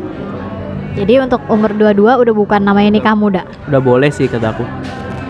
Jadi 0.94 1.14
untuk 1.18 1.42
umur 1.50 1.74
22 1.74 2.22
udah 2.22 2.34
bukan 2.38 2.62
namanya 2.62 2.94
nikah 2.94 3.16
muda 3.18 3.42
udah 3.66 3.82
boleh 3.82 4.14
sih 4.14 4.30
kataku. 4.30 4.62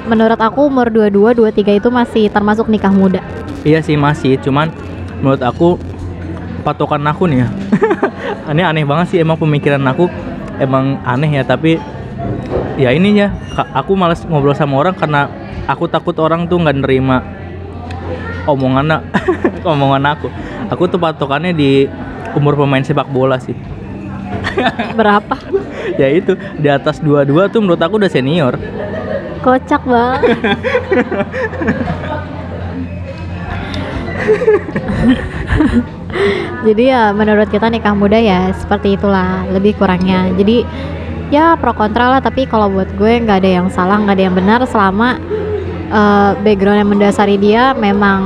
Menurut 0.04 0.36
aku 0.36 0.68
umur 0.68 0.92
22, 0.92 1.40
23 1.40 1.80
itu 1.80 1.88
masih 1.88 2.28
termasuk 2.28 2.68
nikah 2.68 2.92
muda 2.92 3.24
Iya 3.64 3.80
sih 3.80 3.96
masih, 3.96 4.36
cuman 4.44 4.68
menurut 5.24 5.40
aku 5.40 5.80
patokan 6.68 7.00
aku 7.08 7.32
nih 7.32 7.48
ya. 7.48 7.50
ini 8.52 8.64
aneh 8.64 8.84
banget 8.84 9.16
sih 9.16 9.20
emang 9.24 9.40
pemikiran 9.40 9.80
aku 9.88 10.12
emang 10.60 11.00
aneh 11.08 11.32
ya 11.40 11.44
tapi 11.48 11.80
ya 12.76 12.92
ini 12.92 13.16
ya 13.24 13.32
aku 13.72 13.96
males 13.96 14.24
ngobrol 14.28 14.52
sama 14.52 14.84
orang 14.84 14.96
karena 14.96 15.32
aku 15.64 15.88
takut 15.88 16.16
orang 16.20 16.48
tuh 16.52 16.60
nggak 16.60 16.76
nerima 16.76 17.24
omongan 18.48 19.00
omongan 19.72 20.04
aku. 20.12 20.28
Aku 20.72 20.92
tuh 20.92 21.00
patokannya 21.00 21.56
di 21.56 21.88
umur 22.36 22.60
pemain 22.60 22.84
sepak 22.84 23.08
bola 23.08 23.40
sih. 23.40 23.56
Berapa? 25.00 25.36
ya 26.00 26.08
itu 26.10 26.34
di 26.58 26.70
atas 26.72 27.04
22 27.04 27.54
tuh 27.54 27.60
menurut 27.62 27.82
aku 27.82 27.98
udah 28.02 28.12
senior. 28.12 28.58
Kocak 29.44 29.84
banget 29.84 30.24
Jadi 36.64 36.84
ya 36.88 37.12
menurut 37.12 37.52
kita 37.52 37.68
nikah 37.68 37.92
muda 37.92 38.16
ya 38.16 38.56
seperti 38.56 38.96
itulah 38.96 39.44
lebih 39.52 39.76
kurangnya. 39.76 40.32
Jadi 40.40 40.64
ya 41.34 41.60
pro 41.60 41.76
kontra 41.76 42.08
lah 42.08 42.22
tapi 42.24 42.48
kalau 42.48 42.72
buat 42.72 42.88
gue 42.96 43.20
nggak 43.26 43.44
ada 43.44 43.52
yang 43.60 43.68
salah 43.68 44.00
nggak 44.00 44.16
ada 44.16 44.26
yang 44.30 44.36
benar 44.38 44.60
selama 44.70 45.20
eh, 45.92 46.32
background 46.46 46.80
yang 46.86 46.92
mendasari 46.94 47.36
dia 47.36 47.76
memang 47.76 48.22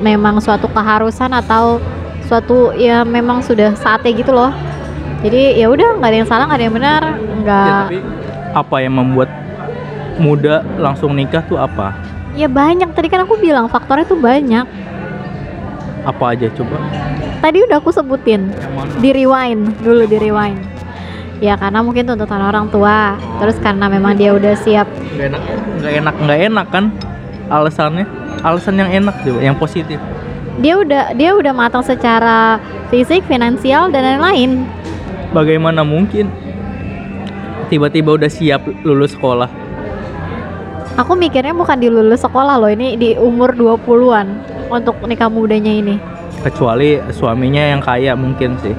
memang 0.00 0.40
suatu 0.40 0.70
keharusan 0.70 1.34
atau 1.34 1.82
suatu 2.26 2.74
ya 2.74 3.04
memang 3.04 3.44
sudah 3.44 3.76
saatnya 3.76 4.16
gitu 4.16 4.32
loh. 4.32 4.50
Jadi 5.16 5.56
ya 5.56 5.66
udah 5.68 5.96
nggak 5.96 6.10
ada 6.12 6.18
yang 6.20 6.28
salah 6.28 6.44
nggak 6.44 6.58
ada 6.60 6.66
yang 6.68 6.76
benar 6.76 7.02
nggak 7.16 7.66
Ya, 7.66 7.82
tapi 7.88 7.98
apa 8.52 8.76
yang 8.80 8.94
membuat 8.94 9.30
muda 10.16 10.64
langsung 10.76 11.12
nikah 11.12 11.44
tuh 11.44 11.56
apa? 11.56 11.92
ya 12.32 12.52
banyak 12.52 12.92
tadi 12.92 13.08
kan 13.08 13.24
aku 13.24 13.40
bilang 13.40 13.64
faktornya 13.64 14.04
tuh 14.04 14.20
banyak. 14.20 14.68
Apa 16.04 16.36
aja 16.36 16.52
coba? 16.52 16.76
Tadi 17.40 17.64
udah 17.64 17.80
aku 17.80 17.88
sebutin 17.90 18.52
di 19.00 19.10
rewind 19.10 19.72
dulu 19.80 20.04
di 20.04 20.16
rewind 20.16 20.60
ya 21.36 21.56
karena 21.56 21.80
mungkin 21.80 22.04
tuntutan 22.04 22.40
orang 22.40 22.68
tua 22.68 23.12
terus 23.36 23.56
karena 23.60 23.88
memang 23.88 24.16
dia 24.16 24.32
udah 24.32 24.56
siap 24.56 24.88
Nggak 24.88 25.32
enak, 25.32 25.42
nggak 25.80 25.92
enak, 26.00 26.14
nggak 26.24 26.40
enak 26.48 26.66
kan? 26.68 26.84
Alasannya, 27.46 28.04
alasan 28.40 28.80
yang 28.80 28.90
enak 28.90 29.16
coba, 29.20 29.40
yang 29.40 29.56
positif. 29.56 30.00
dia 30.56 30.76
udah 30.76 31.12
dia 31.12 31.36
udah 31.36 31.52
matang 31.52 31.84
secara 31.84 32.56
fisik 32.88 33.20
finansial 33.28 33.92
dan 33.92 34.00
lain-lain 34.00 34.64
Bagaimana 35.36 35.84
mungkin? 35.84 36.32
tiba-tiba 37.66 38.14
udah 38.14 38.30
siap 38.30 38.62
lulus 38.86 39.12
sekolah 39.18 39.50
Aku 40.96 41.12
mikirnya 41.12 41.52
bukan 41.52 41.76
di 41.76 41.92
lulus 41.92 42.24
sekolah 42.24 42.56
loh, 42.56 42.72
ini 42.72 42.96
di 42.96 43.12
umur 43.20 43.52
20-an 43.52 44.26
untuk 44.72 44.96
nikah 45.04 45.28
mudanya 45.28 45.68
ini. 45.68 45.94
kecuali 46.40 46.96
suaminya 47.10 47.74
yang 47.74 47.82
kaya 47.82 48.14
mungkin 48.14 48.54
sih 48.62 48.72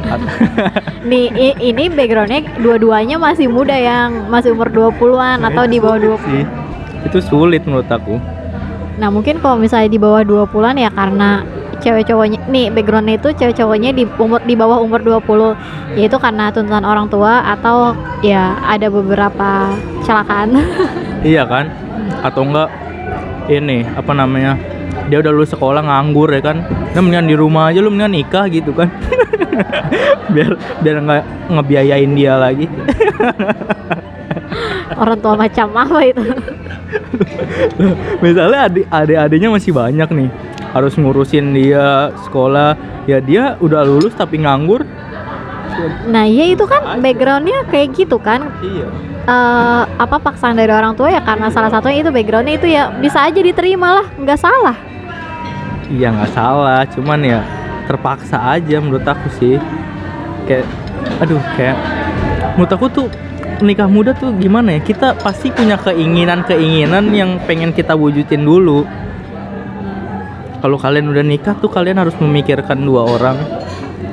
Nih 1.10 1.32
ini 1.58 1.88
backgroundnya 1.88 2.44
dua-duanya 2.60 3.16
masih 3.16 3.48
muda 3.48 3.72
yang 3.72 4.28
masih 4.28 4.52
umur 4.52 4.68
20-an 4.68 5.40
atau 5.48 5.64
di 5.64 5.80
bawah 5.80 5.96
20. 5.96 6.28
sih 6.28 6.42
itu 7.08 7.18
sulit 7.24 7.64
menurut 7.64 7.88
aku 7.88 8.20
Nah, 9.00 9.08
mungkin 9.08 9.40
kalau 9.40 9.56
misalnya 9.56 9.88
di 9.88 9.96
bawah 9.96 10.20
20-an 10.20 10.76
ya 10.76 10.92
karena 10.92 11.40
cewek 11.80 12.04
cowoknya 12.06 12.38
nih 12.46 12.68
backgroundnya 12.70 13.16
itu 13.16 13.28
cewek 13.34 13.56
cowoknya 13.56 13.90
di 13.96 14.04
umur 14.20 14.40
di 14.44 14.54
bawah 14.54 14.78
umur 14.84 15.00
20 15.00 15.96
yaitu 15.98 16.16
karena 16.20 16.52
tuntutan 16.52 16.84
orang 16.84 17.08
tua 17.08 17.42
atau 17.42 17.96
ya 18.20 18.60
ada 18.62 18.86
beberapa 18.92 19.74
kecelakaan 20.04 20.60
iya 21.32 21.44
kan? 21.48 21.72
Atau 22.20 22.44
enggak 22.44 22.68
ini 23.48 23.82
apa 23.96 24.12
namanya 24.12 24.60
dia 25.08 25.18
udah 25.18 25.32
lulus 25.32 25.50
sekolah 25.50 25.82
nganggur 25.82 26.30
ya 26.30 26.42
kan? 26.44 26.62
Nah 26.94 27.00
mendingan 27.00 27.26
di 27.26 27.36
rumah 27.36 27.72
aja 27.72 27.80
lu 27.82 27.90
mendingan 27.90 28.14
nikah 28.14 28.44
gitu 28.52 28.70
kan? 28.76 28.92
Biar 30.34 30.54
biar 30.84 30.96
nggak 31.02 31.24
ngebiayain 31.50 32.10
dia 32.14 32.38
lagi. 32.38 32.66
Orang 35.00 35.18
tua 35.22 35.34
macam 35.38 35.66
apa 35.74 35.98
itu? 36.04 36.22
Misalnya 38.20 38.68
adik 38.68 38.86
adik 38.90 39.16
adiknya 39.16 39.48
masih 39.48 39.72
banyak 39.72 40.08
nih 40.12 40.28
harus 40.70 40.94
ngurusin 40.94 41.54
dia 41.54 42.14
sekolah. 42.26 42.78
Ya 43.08 43.18
dia 43.18 43.58
udah 43.58 43.82
lulus 43.82 44.14
tapi 44.14 44.42
nganggur. 44.42 44.86
Nah 46.10 46.28
iya 46.28 46.52
itu 46.52 46.66
kan 46.68 47.00
backgroundnya 47.00 47.64
kayak 47.72 47.96
gitu 47.96 48.20
kan? 48.20 48.52
Iya. 48.60 48.86
Eh 49.24 49.82
apa 49.86 50.16
paksaan 50.20 50.58
dari 50.58 50.70
orang 50.70 50.94
tua 50.94 51.08
ya? 51.10 51.22
Karena 51.24 51.48
salah 51.48 51.72
satunya 51.72 52.04
itu 52.04 52.12
backgroundnya 52.12 52.54
itu 52.60 52.68
ya 52.68 52.92
bisa 53.00 53.24
aja 53.24 53.40
diterima 53.40 54.02
lah 54.02 54.06
nggak 54.18 54.40
salah. 54.40 54.76
Iya 55.90 56.12
nggak 56.14 56.32
salah. 56.36 56.84
Cuman 56.90 57.20
ya 57.24 57.40
terpaksa 57.88 58.38
aja 58.58 58.76
menurut 58.78 59.06
aku 59.06 59.28
sih. 59.40 59.56
Kayak 60.44 60.66
aduh 61.18 61.40
kayak 61.56 61.76
menurut 62.54 62.72
aku 62.76 62.86
tuh 62.92 63.06
nikah 63.64 63.88
muda 63.88 64.12
tuh 64.12 64.36
gimana 64.36 64.76
ya? 64.76 64.80
Kita 64.84 65.16
pasti 65.18 65.50
punya 65.52 65.80
keinginan-keinginan 65.80 67.12
yang 67.12 67.40
pengen 67.48 67.72
kita 67.72 67.96
wujudin 67.96 68.44
dulu 68.44 68.84
kalau 70.60 70.76
kalian 70.76 71.08
udah 71.08 71.24
nikah 71.24 71.56
tuh 71.56 71.72
kalian 71.72 71.96
harus 71.96 72.12
memikirkan 72.20 72.80
dua 72.80 73.08
orang. 73.08 73.36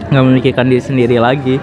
Nggak 0.07 0.23
memikirkan 0.23 0.65
diri 0.71 0.83
sendiri 0.83 1.17
lagi. 1.19 1.60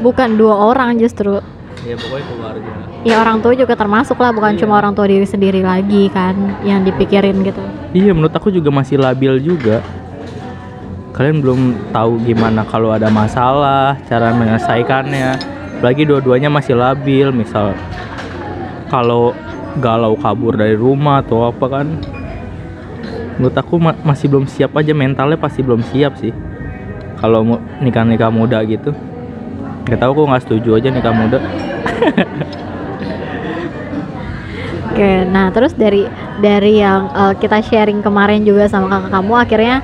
Bukan 0.00 0.40
dua 0.40 0.72
orang 0.72 0.96
justru. 0.96 1.38
Ya 1.84 1.94
pokoknya 1.94 2.24
keluarga. 2.26 2.70
Ya 3.06 3.16
orang 3.22 3.38
tua 3.38 3.54
juga 3.54 3.78
termasuk 3.78 4.18
lah 4.18 4.34
bukan 4.34 4.58
Iya. 4.58 4.60
cuma 4.66 4.80
orang 4.80 4.92
tua 4.96 5.06
diri 5.06 5.22
sendiri 5.28 5.62
lagi 5.62 6.10
kan 6.10 6.34
yang 6.66 6.82
dipikirin 6.82 7.44
gitu. 7.46 7.62
Iya 7.94 8.10
menurut 8.16 8.34
aku 8.34 8.50
juga 8.50 8.72
masih 8.74 8.98
labil 8.98 9.38
juga. 9.38 9.84
Kalian 11.14 11.38
belum 11.44 11.60
tahu 11.94 12.22
gimana 12.24 12.66
kalau 12.66 12.90
ada 12.90 13.06
masalah 13.12 13.98
cara 14.08 14.34
menyelesaikannya. 14.34 15.38
Apalagi 15.78 16.02
dua-duanya 16.08 16.50
masih 16.50 16.74
labil 16.74 17.30
misal 17.30 17.70
kalau 18.90 19.30
galau 19.78 20.18
kabur 20.18 20.58
dari 20.58 20.74
rumah 20.74 21.22
atau 21.22 21.46
apa 21.46 21.66
kan 21.70 21.86
menurut 23.38 23.56
aku 23.56 23.78
ma- 23.78 23.96
masih 24.02 24.26
belum 24.28 24.50
siap 24.50 24.74
aja 24.74 24.92
mentalnya 24.92 25.38
pasti 25.38 25.62
belum 25.62 25.80
siap 25.86 26.18
sih. 26.18 26.34
Kalau 27.18 27.42
nikah 27.82 28.04
nikah 28.04 28.30
muda 28.30 28.62
gitu. 28.66 28.94
Gak 29.88 29.98
tahu 30.02 30.10
aku 30.12 30.22
nggak 30.28 30.44
setuju 30.44 30.70
aja 30.76 30.88
nikah 30.92 31.14
muda. 31.14 31.38
Oke, 34.98 35.22
nah 35.30 35.46
terus 35.54 35.78
dari 35.78 36.10
dari 36.42 36.82
yang 36.82 37.06
eh, 37.14 37.34
kita 37.38 37.62
sharing 37.62 38.02
kemarin 38.02 38.42
juga 38.42 38.66
sama 38.66 38.90
kakak 38.90 39.14
kamu, 39.14 39.32
akhirnya 39.38 39.76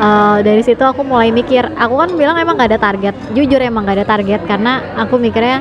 eh, 0.00 0.38
dari 0.40 0.64
situ 0.64 0.80
aku 0.80 1.04
mulai 1.04 1.28
mikir, 1.28 1.68
aku 1.76 2.00
kan 2.00 2.08
bilang 2.16 2.40
emang 2.40 2.56
gak 2.56 2.72
ada 2.72 2.80
target, 2.80 3.12
jujur 3.36 3.60
emang 3.60 3.84
gak 3.84 4.00
ada 4.00 4.08
target 4.08 4.40
karena 4.48 4.80
aku 4.96 5.20
mikirnya 5.20 5.60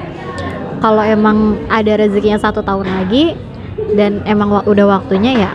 kalau 0.80 1.04
emang 1.04 1.60
ada 1.68 2.00
rezekinya 2.00 2.40
satu 2.40 2.64
tahun 2.64 2.88
lagi 2.88 3.36
dan 4.00 4.24
emang 4.24 4.64
udah 4.64 4.86
waktunya 4.88 5.36
ya, 5.36 5.52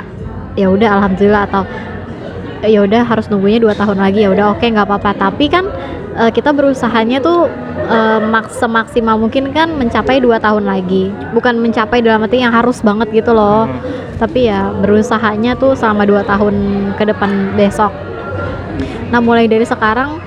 ya 0.54 0.70
udah 0.72 0.88
alhamdulillah 1.00 1.44
atau 1.50 1.62
ya 2.66 2.82
udah 2.82 3.06
harus 3.06 3.30
nunggunya 3.30 3.62
dua 3.62 3.74
tahun 3.78 4.02
lagi 4.02 4.26
ya 4.26 4.30
udah 4.32 4.56
oke 4.56 4.64
nggak 4.64 4.86
apa-apa. 4.86 5.10
Tapi 5.14 5.44
kan 5.50 5.64
eh, 6.18 6.30
kita 6.32 6.50
berusahanya 6.54 7.22
tuh 7.22 7.50
eh, 7.86 8.20
maks 8.22 8.58
semaksimal 8.58 9.18
mungkin 9.20 9.50
kan 9.54 9.74
mencapai 9.76 10.18
dua 10.22 10.40
tahun 10.42 10.66
lagi. 10.66 11.10
Bukan 11.34 11.60
mencapai 11.60 12.02
dalam 12.02 12.24
arti 12.24 12.42
yang 12.42 12.54
harus 12.54 12.82
banget 12.82 13.10
gitu 13.12 13.34
loh. 13.34 13.68
Tapi 14.18 14.50
ya 14.50 14.74
berusahanya 14.74 15.54
tuh 15.54 15.78
selama 15.78 16.02
dua 16.08 16.22
tahun 16.26 16.54
ke 16.98 17.04
depan 17.14 17.54
besok. 17.54 17.94
Nah 19.14 19.22
mulai 19.22 19.46
dari 19.46 19.64
sekarang 19.64 20.18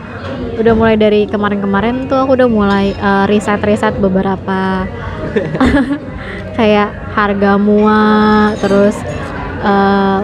udah 0.62 0.73
mulai 0.77 0.93
dari 0.93 1.25
kemarin-kemarin 1.25 2.05
tuh 2.05 2.21
aku 2.21 2.38
udah 2.38 2.49
mulai 2.49 2.93
eh, 2.93 3.25
riset-riset 3.27 3.97
beberapa 3.97 4.86
kayak 6.57 6.89
harga 7.15 7.55
mua 7.57 8.01
terus 8.60 8.95
eh, 9.62 10.19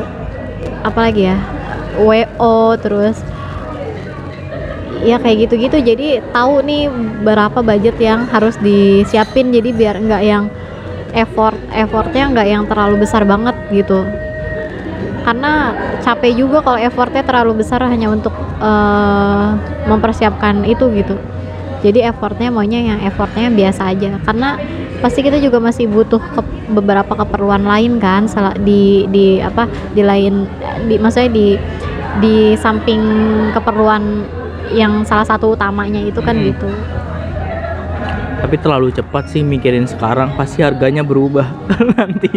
apa 0.84 1.00
lagi 1.00 1.30
ya? 1.30 1.38
WO 1.98 2.78
terus 2.78 3.18
ya 5.06 5.18
kayak 5.22 5.48
gitu-gitu. 5.48 5.78
Jadi 5.82 6.22
tahu 6.34 6.62
nih 6.66 6.90
berapa 7.22 7.60
budget 7.62 7.98
yang 8.02 8.26
harus 8.30 8.58
disiapin. 8.62 9.54
Jadi 9.54 9.70
biar 9.74 9.98
nggak 10.02 10.24
yang 10.26 10.50
effort 11.14 11.58
effortnya 11.74 12.30
nggak 12.34 12.48
yang 12.48 12.64
terlalu 12.66 13.06
besar 13.06 13.24
banget 13.24 13.56
gitu. 13.74 14.06
Karena 15.28 15.76
capek 16.00 16.40
juga 16.40 16.64
kalau 16.64 16.80
effortnya 16.80 17.24
terlalu 17.26 17.60
besar 17.62 17.84
hanya 17.84 18.08
untuk 18.08 18.34
eh, 18.64 19.48
mempersiapkan 19.90 20.64
itu 20.66 20.88
gitu. 20.96 21.16
Jadi 21.78 22.02
effortnya 22.10 22.50
maunya 22.50 22.82
yang 22.82 23.00
effortnya 23.06 23.54
biasa 23.54 23.94
aja. 23.94 24.18
Karena 24.26 24.58
pasti 24.98 25.22
kita 25.22 25.38
juga 25.38 25.58
masih 25.58 25.86
butuh 25.86 26.18
ke- 26.20 26.46
beberapa 26.68 27.14
keperluan 27.16 27.64
lain 27.64 27.98
kan 27.98 28.26
sel- 28.26 28.58
di 28.60 29.06
di 29.08 29.38
apa 29.40 29.66
di 29.94 30.02
lain 30.02 30.50
di 30.86 30.98
maksudnya 30.98 31.30
di 31.30 31.48
di 32.18 32.36
samping 32.56 33.02
keperluan 33.54 34.26
yang 34.68 35.06
salah 35.06 35.24
satu 35.24 35.54
utamanya 35.54 36.02
itu 36.02 36.20
kan 36.20 36.36
Hmm. 36.36 36.46
gitu 36.50 36.68
tapi 38.38 38.56
terlalu 38.62 38.94
cepat 38.94 39.30
sih 39.30 39.42
mikirin 39.42 39.90
sekarang 39.90 40.34
pasti 40.38 40.62
harganya 40.62 41.02
berubah 41.02 41.48
nanti 41.98 42.30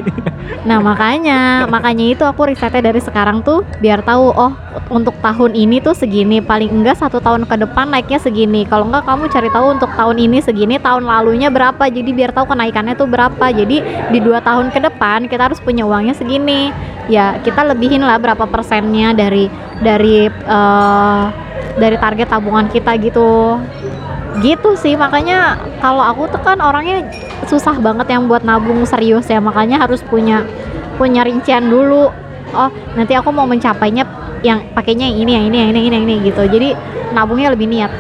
Nah 0.61 0.77
makanya, 0.77 1.65
makanya 1.71 2.05
itu 2.13 2.25
aku 2.27 2.53
risetnya 2.53 2.93
dari 2.93 3.01
sekarang 3.01 3.41
tuh 3.41 3.65
biar 3.81 4.05
tahu 4.05 4.29
oh 4.29 4.53
untuk 4.93 5.17
tahun 5.25 5.57
ini 5.57 5.81
tuh 5.81 5.97
segini 5.97 6.45
paling 6.45 6.69
enggak 6.69 7.01
satu 7.01 7.17
tahun 7.23 7.49
ke 7.49 7.65
depan 7.65 7.89
naiknya 7.89 8.21
segini. 8.21 8.69
Kalau 8.69 8.85
enggak 8.89 9.09
kamu 9.09 9.33
cari 9.33 9.49
tahu 9.49 9.67
untuk 9.79 9.91
tahun 9.97 10.17
ini 10.21 10.39
segini, 10.45 10.77
tahun 10.77 11.09
lalunya 11.09 11.49
berapa. 11.49 11.89
Jadi 11.89 12.11
biar 12.13 12.37
tahu 12.37 12.53
kenaikannya 12.53 12.93
tuh 12.99 13.09
berapa. 13.09 13.47
Jadi 13.53 13.81
di 14.13 14.19
dua 14.21 14.45
tahun 14.45 14.69
ke 14.69 14.85
depan 14.85 15.31
kita 15.33 15.49
harus 15.49 15.61
punya 15.63 15.89
uangnya 15.89 16.13
segini. 16.13 16.75
Ya 17.09 17.41
kita 17.41 17.65
lebihin 17.65 18.05
lah 18.05 18.21
berapa 18.21 18.45
persennya 18.45 19.17
dari 19.17 19.49
dari 19.81 20.29
eh, 20.29 21.25
dari 21.81 21.97
target 21.97 22.29
tabungan 22.29 22.67
kita 22.69 22.99
gitu 23.01 23.57
gitu 24.41 24.77
sih 24.77 24.97
makanya 24.97 25.61
kalau 25.85 26.01
aku 26.01 26.29
tuh 26.33 26.41
kan 26.41 26.59
orangnya 26.61 27.05
susah 27.47 27.77
banget 27.77 28.09
yang 28.13 28.27
buat 28.27 28.45
nabung 28.45 28.83
serius 28.89 29.29
ya 29.29 29.39
makanya 29.39 29.85
harus 29.85 30.01
punya 30.05 30.45
punya 30.97 31.25
rincian 31.25 31.69
dulu. 31.69 32.13
Oh 32.51 32.71
nanti 32.99 33.15
aku 33.15 33.31
mau 33.31 33.47
mencapainya 33.47 34.05
yang 34.41 34.65
pakainya 34.73 35.07
yang 35.13 35.19
ini 35.23 35.33
yang 35.37 35.45
ini 35.49 35.57
yang 35.57 35.69
ini 35.71 35.79
yang 35.79 35.87
ini, 35.87 35.97
yang 35.97 36.05
ini 36.05 36.15
gitu. 36.33 36.43
Jadi 36.49 36.69
nabungnya 37.13 37.53
lebih 37.53 37.69
niat. 37.69 37.93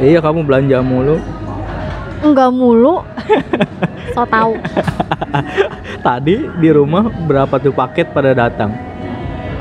Iya 0.00 0.22
kamu 0.22 0.46
belanja 0.46 0.78
mulu. 0.80 1.16
Enggak 2.22 2.50
mulu. 2.54 3.02
So 4.10 4.26
tahu 4.26 4.58
tadi 6.02 6.42
di 6.58 6.68
rumah 6.74 7.06
berapa 7.06 7.62
tuh 7.62 7.70
paket 7.70 8.10
pada 8.10 8.34
datang? 8.34 8.74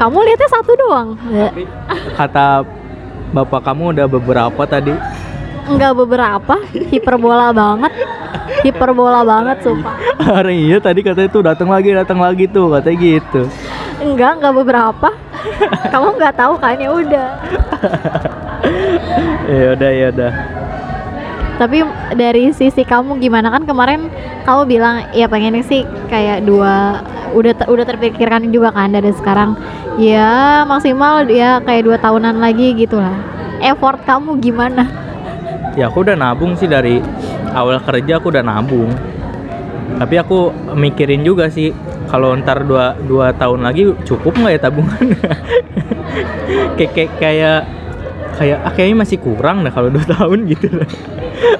Kamu 0.02 0.18
lihatnya 0.26 0.50
satu 0.50 0.72
doang. 0.80 1.10
Kata 2.18 2.64
bapak 3.30 3.62
kamu 3.62 3.94
udah 3.94 4.08
beberapa 4.10 4.64
tadi 4.66 4.96
enggak 5.70 5.94
beberapa. 5.94 6.56
Hiperbola 6.90 7.54
banget. 7.54 7.94
Hiperbola 8.66 9.22
banget 9.24 9.58
sumpah. 9.64 9.96
Hari 10.20 10.68
iya 10.68 10.78
tadi 10.82 11.06
katanya 11.06 11.30
tuh 11.30 11.44
datang 11.46 11.70
lagi 11.70 11.90
datang 11.94 12.20
lagi 12.20 12.50
tuh 12.50 12.74
katanya 12.74 12.98
gitu. 12.98 13.42
Enggak 14.02 14.42
enggak 14.42 14.54
beberapa. 14.58 15.10
Kamu 15.94 16.08
nggak 16.18 16.36
tahu 16.36 16.54
kan? 16.58 16.76
Ya 16.76 16.90
udah. 16.92 17.30
Ya 19.50 19.74
udah 19.74 19.90
ya 19.90 20.08
udah. 20.14 20.32
Tapi 21.58 21.84
dari 22.16 22.54
sisi 22.56 22.86
kamu 22.88 23.20
gimana? 23.20 23.52
Kan 23.52 23.66
kemarin 23.66 24.08
kamu 24.48 24.62
bilang 24.70 24.96
ya 25.12 25.28
pengennya 25.28 25.66
sih 25.66 25.84
kayak 26.08 26.46
dua 26.46 27.02
udah 27.34 27.54
ter- 27.58 27.68
udah 27.68 27.84
terpikirkan 27.84 28.48
juga 28.54 28.72
kan 28.72 28.94
dari 28.94 29.12
sekarang. 29.12 29.58
Ya 30.00 30.64
maksimal 30.70 31.28
ya 31.28 31.60
kayak 31.66 31.84
dua 31.84 31.98
tahunan 32.00 32.40
lagi 32.40 32.78
gitu 32.78 33.02
lah. 33.02 33.18
Effort 33.60 34.00
kamu 34.08 34.40
gimana? 34.40 34.88
Ya 35.80 35.88
aku 35.88 36.04
udah 36.04 36.20
nabung 36.20 36.60
sih 36.60 36.68
dari 36.68 37.00
awal 37.56 37.80
kerja 37.80 38.20
aku 38.20 38.36
udah 38.36 38.44
nabung. 38.44 38.92
Tapi 39.96 40.16
aku 40.20 40.52
mikirin 40.76 41.24
juga 41.24 41.48
sih 41.48 41.72
kalau 42.12 42.36
ntar 42.36 42.68
dua, 42.68 43.00
dua 43.08 43.32
tahun 43.32 43.64
lagi 43.64 43.96
cukup 44.04 44.36
nggak 44.36 44.54
ya 44.60 44.62
tabungan? 44.62 45.06
Kayak 46.76 46.92
kayak 46.98 47.12
kayak 47.22 47.60
kayak 48.34 48.58
ah, 48.66 48.72
kayaknya 48.74 48.98
masih 49.06 49.18
kurang 49.22 49.62
dah 49.62 49.72
kalau 49.72 49.94
dua 49.94 50.04
tahun 50.18 50.50
gitu. 50.50 50.68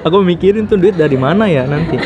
Aku 0.04 0.20
mikirin 0.20 0.66
tuh 0.66 0.76
duit 0.76 0.98
dari 0.98 1.14
mana 1.14 1.46
ya 1.46 1.64
nanti. 1.64 1.96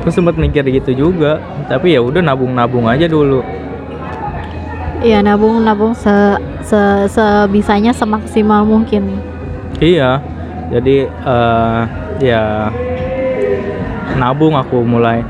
Aku 0.00 0.08
sempat 0.14 0.38
mikir 0.38 0.62
gitu 0.70 0.94
juga 0.94 1.42
tapi 1.66 1.98
ya 1.98 2.00
udah 2.00 2.22
nabung 2.22 2.54
nabung 2.54 2.86
aja 2.86 3.10
dulu. 3.10 3.42
Iya 5.02 5.20
nabung 5.20 5.66
nabung 5.66 5.92
se, 5.92 6.38
se 6.62 6.80
sebisanya 7.10 7.90
semaksimal 7.90 8.62
mungkin. 8.62 9.35
Iya, 9.76 10.24
jadi 10.72 10.96
eh, 11.04 11.80
ya 12.24 12.72
nabung 14.16 14.56
aku 14.56 14.80
mulai 14.80 15.20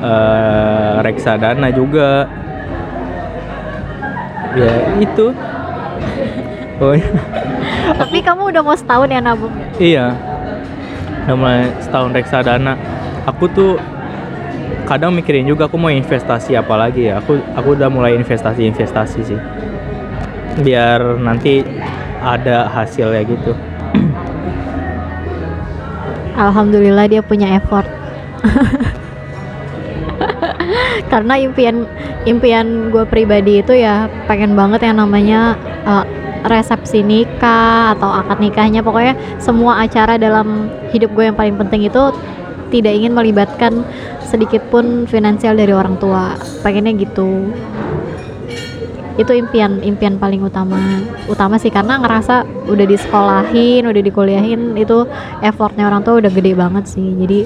eh, 0.00 0.94
reksadana 1.04 1.68
juga. 1.68 2.24
Ya 4.56 4.72
itu. 4.98 5.26
Oh 6.80 6.96
Tapi 8.00 8.24
kamu 8.24 8.56
udah 8.56 8.64
mau 8.64 8.72
setahun 8.72 9.12
ya 9.12 9.20
nabung? 9.20 9.52
iya, 9.76 10.16
udah 11.28 11.36
mulai 11.36 11.68
setahun 11.76 12.16
reksadana. 12.16 12.72
Aku 13.28 13.52
tuh 13.52 13.76
kadang 14.88 15.12
mikirin 15.12 15.44
juga 15.44 15.68
aku 15.68 15.76
mau 15.76 15.92
investasi 15.92 16.56
apa 16.56 16.72
lagi 16.80 17.12
ya. 17.12 17.20
Aku 17.20 17.36
aku 17.52 17.76
udah 17.76 17.92
mulai 17.92 18.16
investasi 18.16 18.64
investasi 18.64 19.20
sih. 19.28 19.36
Biar 20.64 21.20
nanti 21.20 21.60
ada 22.24 22.64
hasilnya 22.72 23.28
gitu. 23.28 23.52
Alhamdulillah 26.40 27.04
dia 27.04 27.20
punya 27.20 27.60
effort. 27.60 27.84
Karena 31.12 31.36
impian 31.36 31.84
impian 32.24 32.88
gue 32.88 33.04
pribadi 33.04 33.60
itu 33.60 33.76
ya 33.76 34.08
pengen 34.24 34.56
banget 34.56 34.88
yang 34.88 34.96
namanya 34.96 35.52
eh, 35.84 36.04
resepsi 36.48 37.04
nikah 37.04 37.92
atau 37.92 38.08
akad 38.08 38.40
nikahnya. 38.40 38.80
Pokoknya 38.80 39.20
semua 39.36 39.84
acara 39.84 40.16
dalam 40.16 40.72
hidup 40.96 41.12
gue 41.12 41.28
yang 41.28 41.36
paling 41.36 41.60
penting 41.60 41.92
itu 41.92 42.08
tidak 42.70 42.94
ingin 42.96 43.12
melibatkan 43.12 43.84
sedikit 44.24 44.62
pun 44.72 45.04
finansial 45.04 45.58
dari 45.58 45.74
orang 45.74 45.98
tua. 46.00 46.38
Pengennya 46.64 46.96
gitu 46.96 47.52
itu 49.20 49.36
impian 49.36 49.84
impian 49.84 50.16
paling 50.16 50.40
utama 50.40 50.80
utama 51.28 51.60
sih 51.60 51.68
karena 51.68 52.00
ngerasa 52.00 52.48
udah 52.72 52.86
disekolahin 52.88 53.84
udah 53.84 54.00
dikuliahin 54.00 54.72
itu 54.80 55.04
effortnya 55.44 55.84
orang 55.92 56.00
tua 56.00 56.24
udah 56.24 56.32
gede 56.32 56.56
banget 56.56 56.88
sih. 56.88 57.04
Jadi 57.20 57.44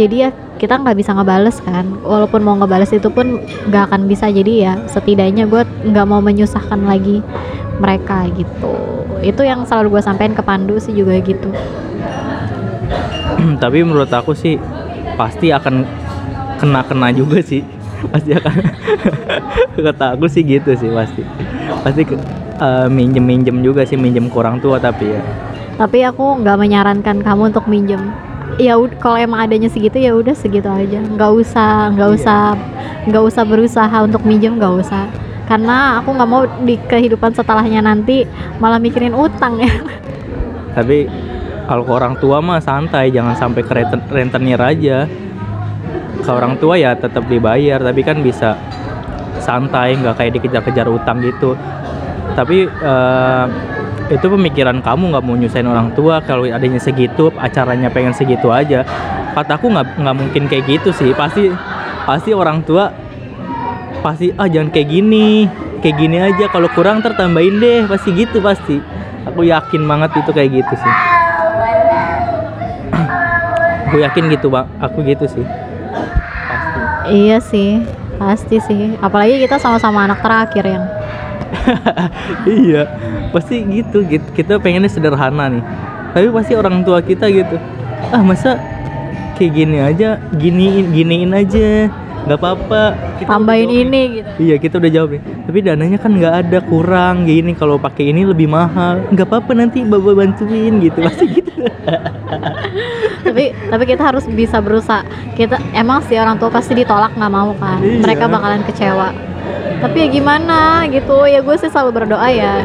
jadi 0.00 0.16
ya 0.16 0.30
kita 0.56 0.80
nggak 0.80 0.96
bisa 0.96 1.12
ngebales 1.12 1.60
kan. 1.60 1.84
Walaupun 2.00 2.40
mau 2.40 2.56
ngebales 2.56 2.88
itu 2.96 3.12
pun 3.12 3.36
nggak 3.68 3.92
akan 3.92 4.08
bisa. 4.08 4.32
Jadi 4.32 4.64
ya 4.64 4.80
setidaknya 4.88 5.44
gue 5.44 5.62
nggak 5.92 6.06
mau 6.08 6.24
menyusahkan 6.24 6.80
lagi 6.88 7.20
mereka 7.76 8.24
gitu. 8.32 8.72
Itu 9.20 9.44
yang 9.44 9.68
selalu 9.68 10.00
gue 10.00 10.02
sampaikan 10.02 10.32
ke 10.32 10.40
Pandu 10.40 10.80
sih 10.80 10.96
juga 10.96 11.20
gitu. 11.20 11.52
Tapi 13.62 13.78
menurut 13.84 14.08
aku 14.08 14.32
sih 14.32 14.56
pasti 15.20 15.52
akan 15.52 15.84
kena-kena 16.56 17.12
juga 17.12 17.44
sih 17.44 17.60
pasti 18.08 18.30
akan. 18.32 18.54
Kata 19.76 20.06
aku 20.16 20.26
sih 20.26 20.40
gitu 20.40 20.72
sih 20.72 20.88
pasti. 20.88 21.22
Pasti 21.84 22.02
ke- 22.08 22.20
eh, 22.60 22.88
minjem-minjem 22.88 23.60
juga 23.60 23.84
sih 23.84 24.00
minjem 24.00 24.32
kurang 24.32 24.58
tua 24.58 24.80
tapi 24.80 25.12
ya. 25.12 25.22
Tapi 25.76 26.04
aku 26.04 26.40
nggak 26.40 26.56
menyarankan 26.56 27.16
kamu 27.20 27.52
untuk 27.52 27.68
minjem. 27.68 28.00
Ya 28.60 28.76
kalau 29.00 29.16
emang 29.16 29.46
adanya 29.48 29.70
segitu 29.70 29.96
ya 29.96 30.12
udah 30.12 30.36
segitu 30.36 30.68
aja. 30.68 31.00
Nggak 31.00 31.30
usah 31.32 31.92
nggak 31.96 32.08
Iya. 32.08 32.16
usah 32.20 32.40
nggak 33.08 33.24
usah 33.24 33.42
berusaha 33.44 33.96
untuk 34.04 34.22
minjem 34.24 34.56
nggak 34.60 34.74
usah. 34.80 35.08
Karena 35.48 35.98
aku 35.98 36.12
nggak 36.14 36.30
mau 36.30 36.44
di 36.62 36.76
kehidupan 36.78 37.32
setelahnya 37.32 37.80
nanti 37.82 38.22
malah 38.60 38.78
mikirin 38.78 39.16
utang 39.16 39.58
ya. 39.58 39.72
Tapi 40.76 41.10
kalau 41.66 41.86
orang 41.86 42.18
tua 42.18 42.42
mah 42.42 42.58
santai 42.58 43.10
jangan 43.10 43.34
sampai 43.38 43.62
ke 43.62 43.72
renten- 43.72 44.06
rentenir 44.10 44.58
aja 44.58 45.06
ke 46.20 46.30
orang 46.30 46.60
tua 46.60 46.76
ya 46.76 46.92
tetap 46.94 47.26
dibayar 47.26 47.80
tapi 47.80 48.00
kan 48.04 48.20
bisa 48.20 48.56
santai 49.40 49.96
nggak 49.96 50.14
kayak 50.20 50.32
dikejar-kejar 50.38 50.86
utang 50.86 51.18
gitu. 51.24 51.56
Tapi 52.36 52.68
eh, 52.68 53.46
itu 54.12 54.26
pemikiran 54.28 54.78
kamu 54.84 55.16
nggak 55.16 55.24
mau 55.24 55.34
nyusahin 55.34 55.66
orang 55.66 55.90
tua 55.96 56.22
kalau 56.22 56.46
adanya 56.46 56.78
segitu 56.78 57.32
acaranya 57.40 57.90
pengen 57.90 58.14
segitu 58.14 58.52
aja. 58.52 58.84
Kataku 59.34 59.72
nggak 59.72 59.98
nggak 59.98 60.16
mungkin 60.16 60.42
kayak 60.46 60.64
gitu 60.68 60.94
sih. 60.94 61.10
Pasti 61.16 61.50
pasti 62.04 62.30
orang 62.36 62.62
tua 62.62 62.92
pasti 64.00 64.32
ah 64.38 64.48
jangan 64.48 64.70
kayak 64.70 64.88
gini 64.92 65.48
kayak 65.82 65.96
gini 65.98 66.16
aja. 66.20 66.46
Kalau 66.52 66.68
kurang 66.76 67.02
ntar 67.02 67.16
tambahin 67.18 67.58
deh. 67.58 67.88
Pasti 67.88 68.14
gitu 68.14 68.38
pasti. 68.38 68.78
Aku 69.26 69.44
yakin 69.44 69.84
banget 69.84 70.16
itu 70.16 70.30
kayak 70.32 70.50
gitu 70.62 70.74
sih. 70.76 70.94
Aku 73.90 73.96
yakin 74.00 74.24
gitu 74.30 74.46
bang. 74.48 74.66
Aku 74.80 75.02
gitu 75.02 75.26
sih 75.26 75.69
iya 77.08 77.38
sih 77.40 77.80
pasti 78.20 78.60
sih. 78.60 78.98
Apalagi 79.00 79.40
kita 79.40 79.56
sama-sama 79.56 80.04
anak 80.04 80.20
terakhir 80.20 80.64
yang 80.66 80.84
iya 82.66 82.82
pasti 83.32 83.64
gitu. 83.64 84.04
Kita 84.36 84.60
pengennya 84.60 84.90
sederhana 84.92 85.48
nih. 85.48 85.64
Tapi 86.12 86.26
pasti 86.34 86.52
orang 86.58 86.82
tua 86.84 87.00
kita 87.00 87.30
gitu. 87.32 87.56
Ah 88.12 88.20
masa 88.20 88.60
kayak 89.38 89.52
gini 89.56 89.78
aja? 89.80 90.20
Giniin 90.36 90.92
giniin 90.92 91.32
aja 91.32 91.88
nggak 92.26 92.38
apa-apa. 92.38 92.82
Tambahin 93.24 93.70
ini 93.70 94.02
gitu. 94.20 94.30
Iya 94.40 94.56
kita 94.60 94.76
udah 94.80 94.92
jawab 94.92 95.10
ya 95.16 95.20
tapi 95.50 95.66
dananya 95.66 95.98
kan 95.98 96.14
nggak 96.14 96.34
ada 96.46 96.58
kurang 96.62 97.26
gini. 97.26 97.58
Kalau 97.58 97.74
pakai 97.74 98.14
ini 98.14 98.22
lebih 98.22 98.46
mahal. 98.46 99.02
Nggak 99.10 99.26
apa-apa 99.26 99.50
nanti 99.58 99.82
bapak 99.82 100.14
bantuin 100.14 100.78
gitu. 100.78 101.02
Pasti 101.10 101.26
gitu. 101.26 101.66
Tapi 103.26 103.50
tapi 103.66 103.82
kita 103.82 104.14
harus 104.14 104.30
bisa 104.30 104.62
berusaha. 104.62 105.02
Kita 105.34 105.58
emang 105.74 106.06
sih 106.06 106.14
orang 106.22 106.38
tua 106.38 106.46
pasti 106.54 106.78
ditolak 106.78 107.18
nggak 107.18 107.32
mau 107.34 107.50
kan? 107.58 107.82
Iya. 107.82 107.98
mereka 107.98 108.30
bakalan 108.30 108.62
kecewa. 108.62 109.10
Tapi 109.82 109.96
ya 110.06 110.08
gimana 110.14 110.86
gitu. 110.86 111.26
Ya 111.26 111.42
gue 111.42 111.56
sih 111.58 111.66
selalu 111.66 111.98
berdoa 111.98 112.30
ya. 112.30 112.62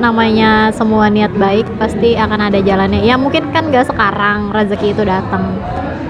Namanya 0.00 0.72
semua 0.72 1.12
niat 1.12 1.36
baik 1.36 1.68
pasti 1.76 2.16
akan 2.16 2.48
ada 2.48 2.64
jalannya. 2.64 3.04
Ya 3.04 3.20
mungkin 3.20 3.52
kan 3.52 3.68
nggak 3.68 3.92
sekarang 3.92 4.56
rezeki 4.56 4.96
itu 4.96 5.04
datang. 5.04 5.52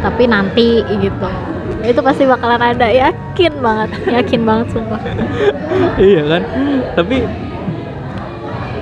Tapi 0.07 0.31
nanti 0.31 0.87
gitu 0.87 1.50
itu 1.85 2.01
pasti 2.05 2.23
bakalan 2.29 2.61
ada. 2.61 2.87
Yakin 2.88 3.53
banget. 3.61 3.90
Yakin 4.09 4.40
banget 4.45 4.66
sumpah. 4.75 5.01
Iya 6.01 6.23
kan? 6.27 6.43
Tapi 6.97 7.16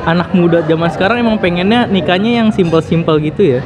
anak 0.08 0.28
muda 0.32 0.64
zaman 0.64 0.88
sekarang 0.90 1.20
emang 1.20 1.38
pengennya 1.38 1.84
nikahnya 1.86 2.42
yang 2.42 2.48
simpel-simpel 2.50 3.20
gitu 3.20 3.58
ya. 3.58 3.60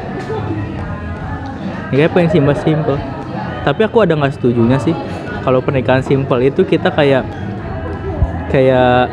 Nikahnya 1.92 2.10
pengen 2.12 2.30
simpel-simpel 2.32 2.96
tapi 3.62 3.86
aku 3.86 4.02
ada 4.02 4.18
nggak 4.18 4.34
setujunya 4.34 4.78
sih 4.82 4.94
kalau 5.46 5.62
pernikahan 5.62 6.02
simpel 6.02 6.42
itu 6.42 6.66
kita 6.66 6.90
kayak 6.90 7.22
kayak 8.50 9.08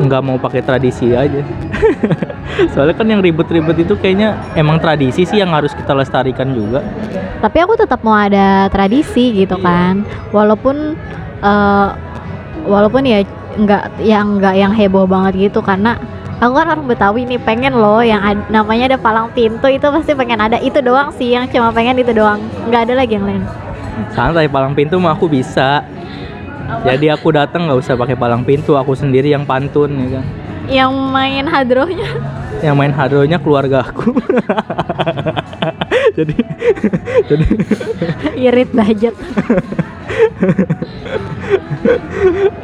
nggak 0.00 0.22
mau 0.22 0.38
pakai 0.38 0.62
tradisi 0.62 1.12
aja 1.12 1.42
soalnya 2.72 2.94
kan 2.96 3.06
yang 3.06 3.20
ribet-ribet 3.20 3.76
itu 3.82 3.94
kayaknya 3.96 4.36
emang 4.54 4.80
tradisi 4.80 5.22
sih 5.22 5.38
yang 5.38 5.52
harus 5.52 5.72
kita 5.72 5.92
lestarikan 5.92 6.52
juga. 6.52 6.80
Tapi 7.38 7.58
aku 7.60 7.76
tetap 7.76 8.00
mau 8.00 8.16
ada 8.16 8.66
tradisi 8.68 9.32
gitu 9.34 9.56
Iya. 9.56 9.64
kan. 9.64 9.94
Walaupun 10.30 10.96
eh, 11.42 11.88
walaupun 12.64 13.02
ya 13.04 13.22
nggak 13.56 13.82
yang 14.00 14.40
nggak 14.40 14.54
yang 14.56 14.72
heboh 14.72 15.04
banget 15.04 15.50
gitu. 15.50 15.60
Karena 15.60 15.96
aku 16.40 16.52
kan 16.52 16.66
orang 16.68 16.88
Betawi 16.88 17.24
nih 17.24 17.40
pengen 17.40 17.76
loh 17.76 18.00
yang 18.00 18.20
ad- 18.20 18.48
namanya 18.48 18.96
ada 18.96 18.98
palang 18.98 19.28
pintu 19.32 19.68
itu 19.68 19.86
pasti 19.86 20.12
pengen 20.12 20.40
ada. 20.40 20.56
Itu 20.58 20.80
doang 20.80 21.12
sih 21.12 21.36
yang 21.36 21.48
cuma 21.48 21.70
pengen 21.70 22.00
itu 22.00 22.12
doang. 22.12 22.40
Nggak 22.68 22.90
ada 22.90 22.94
lagi 22.96 23.16
yang 23.16 23.26
lain. 23.28 23.42
Santai 24.12 24.48
palang 24.48 24.76
pintu 24.76 24.96
mah 25.00 25.16
aku 25.16 25.28
bisa. 25.28 25.84
Jadi 26.82 27.06
aku 27.06 27.30
datang 27.30 27.70
nggak 27.70 27.78
usah 27.78 27.94
pakai 27.94 28.18
palang 28.18 28.42
pintu 28.42 28.74
aku 28.74 28.90
sendiri 28.90 29.30
yang 29.30 29.46
pantun 29.46 29.86
ya 30.02 30.18
kan 30.18 30.24
yang 30.66 30.92
main 30.92 31.46
hadrohnya. 31.46 32.10
Yang 32.62 32.76
main 32.76 32.94
hadronya 32.94 33.38
keluarga 33.40 33.86
aku. 33.86 34.14
Jadi 36.16 36.36
jadi. 37.28 37.46
Irit 38.36 38.70
budget 38.72 39.14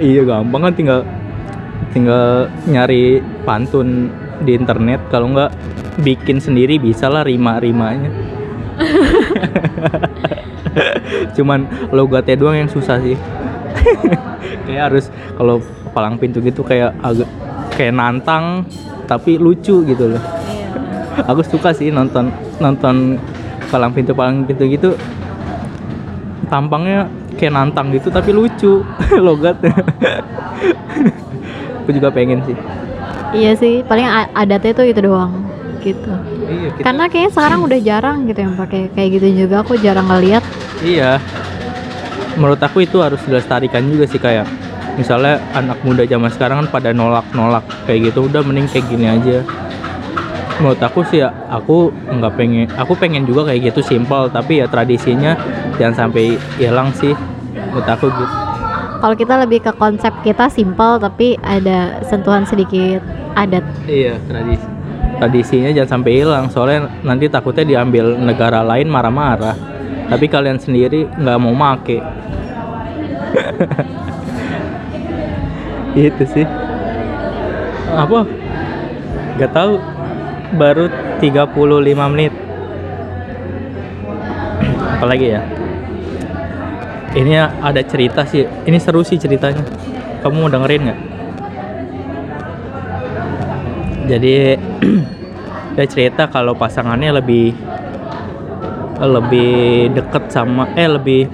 iya 0.01 0.23
gampang 0.25 0.63
kan 0.69 0.75
tinggal 0.75 1.01
tinggal 1.93 2.49
nyari 2.67 3.21
pantun 3.45 4.09
di 4.43 4.57
internet. 4.57 5.01
Kalau 5.13 5.31
nggak 5.31 5.53
bikin 6.01 6.41
sendiri 6.41 6.81
bisa 6.81 7.13
lah 7.13 7.21
rima 7.21 7.61
rimanya 7.61 8.09
cuman 11.37 11.69
logatnya 11.93 12.41
doang 12.41 12.65
yang 12.65 12.71
susah 12.73 12.97
sih. 13.05 13.13
Kayak 14.65 14.83
harus 14.89 15.13
kalau 15.37 15.61
palang 15.93 16.17
pintu 16.17 16.41
gitu 16.41 16.65
kayak 16.65 16.97
agak 17.05 17.29
kayak 17.83 17.99
nantang 17.99 18.63
tapi 19.11 19.43
lucu 19.43 19.83
gitu 19.83 20.15
loh 20.15 20.23
aku 21.27 21.43
suka 21.43 21.75
sih 21.75 21.91
nonton 21.91 22.31
nonton 22.63 23.19
palang 23.75 23.91
pintu 23.91 24.15
palang 24.15 24.47
pintu 24.47 24.71
gitu 24.71 24.95
tampangnya 26.47 27.11
kayak 27.35 27.59
nantang 27.59 27.91
gitu 27.91 28.07
tapi 28.07 28.31
lucu 28.31 28.87
logatnya 29.27 29.75
aku 31.83 31.91
juga 31.91 32.15
pengen 32.15 32.39
sih 32.47 32.55
Iya 33.33 33.57
sih, 33.57 33.81
paling 33.89 34.05
adatnya 34.37 34.77
tuh 34.77 34.85
itu 34.85 35.01
doang 35.09 35.33
gitu. 35.81 36.13
iya 36.53 36.69
Karena 36.85 37.09
kayaknya 37.09 37.33
sekarang 37.33 37.65
udah 37.65 37.81
jarang 37.81 38.29
gitu 38.29 38.45
yang 38.45 38.61
pakai 38.61 38.93
kayak 38.93 39.09
gitu 39.17 39.49
juga. 39.49 39.65
Aku 39.65 39.73
jarang 39.81 40.05
ngeliat. 40.05 40.45
iya 40.85 41.17
menurut 42.37 42.61
aku 42.61 42.85
itu 42.85 43.01
harus 43.01 43.21
dilestarikan 43.25 43.89
juga 43.89 44.05
sih 44.05 44.21
kayak 44.21 44.45
misalnya 44.97 45.41
anak 45.57 45.81
muda 45.83 46.05
zaman 46.05 46.29
sekarang 46.29 46.65
kan 46.65 46.69
pada 46.69 46.91
nolak-nolak 46.93 47.65
kayak 47.89 48.13
gitu 48.13 48.29
udah 48.29 48.45
mending 48.45 48.69
kayak 48.69 48.87
gini 48.89 49.07
aja. 49.09 49.41
Menurut 50.61 50.81
aku 50.85 51.03
sih 51.09 51.25
ya 51.25 51.33
aku 51.49 51.91
nggak 51.91 52.33
pengen 52.39 52.69
aku 52.77 52.93
pengen 52.95 53.25
juga 53.25 53.49
kayak 53.51 53.73
gitu 53.73 53.81
simpel. 53.83 54.29
Tapi 54.29 54.63
ya 54.63 54.67
tradisinya 54.69 55.35
jangan 55.81 56.09
sampai 56.09 56.37
hilang 56.61 56.93
sih 56.95 57.17
menurut 57.73 57.89
aku 57.89 58.07
gitu. 58.13 58.35
Kalau 59.03 59.17
kita 59.19 59.35
lebih 59.43 59.67
ke 59.67 59.73
konsep 59.75 60.15
kita 60.23 60.47
simpel 60.47 61.03
tapi 61.03 61.35
ada 61.43 61.99
sentuhan 62.07 62.47
sedikit 62.47 63.03
adat. 63.35 63.65
iya 63.91 64.15
tradisi 64.31 64.63
tradisinya 65.19 65.71
jangan 65.75 65.91
sampai 65.99 66.13
hilang. 66.23 66.45
Soalnya 66.53 66.87
nanti 67.03 67.27
takutnya 67.27 67.65
diambil 67.67 68.15
negara 68.19 68.63
lain 68.63 68.87
marah-marah. 68.87 69.57
Tapi 70.07 70.29
kalian 70.29 70.61
sendiri 70.61 71.09
nggak 71.09 71.39
mau 71.41 71.57
make 71.57 71.99
itu 75.97 76.25
sih. 76.25 76.47
Apa? 77.93 78.25
Nggak 79.37 79.53
tahu. 79.53 79.75
Baru 80.57 80.89
35 81.21 82.13
menit. 82.13 82.33
Apalagi 85.01 85.27
ya? 85.37 85.43
Ini 87.13 87.33
ada 87.61 87.81
cerita 87.85 88.25
sih. 88.25 88.45
Ini 88.45 88.79
seru 88.81 89.05
sih 89.05 89.21
ceritanya. 89.21 89.65
Kamu 90.25 90.47
mau 90.47 90.53
dengerin 90.53 90.83
nggak? 90.89 91.01
Jadi 94.13 94.35
dia 95.77 95.87
cerita 95.89 96.29
kalau 96.29 96.53
pasangannya 96.53 97.17
lebih 97.17 97.57
lebih 99.03 99.91
deket 99.99 100.31
sama 100.31 100.69
eh 100.79 100.87
lebih 100.87 101.27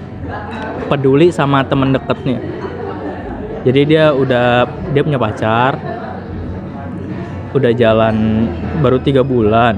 peduli 0.89 1.29
sama 1.29 1.61
temen 1.69 1.93
deketnya 1.93 2.41
jadi 3.69 3.81
dia 3.85 4.05
udah 4.17 4.65
dia 4.97 5.05
punya 5.05 5.21
pacar. 5.21 5.77
Udah 7.53 7.69
jalan 7.77 8.49
baru 8.81 8.97
tiga 8.97 9.21
bulan. 9.21 9.77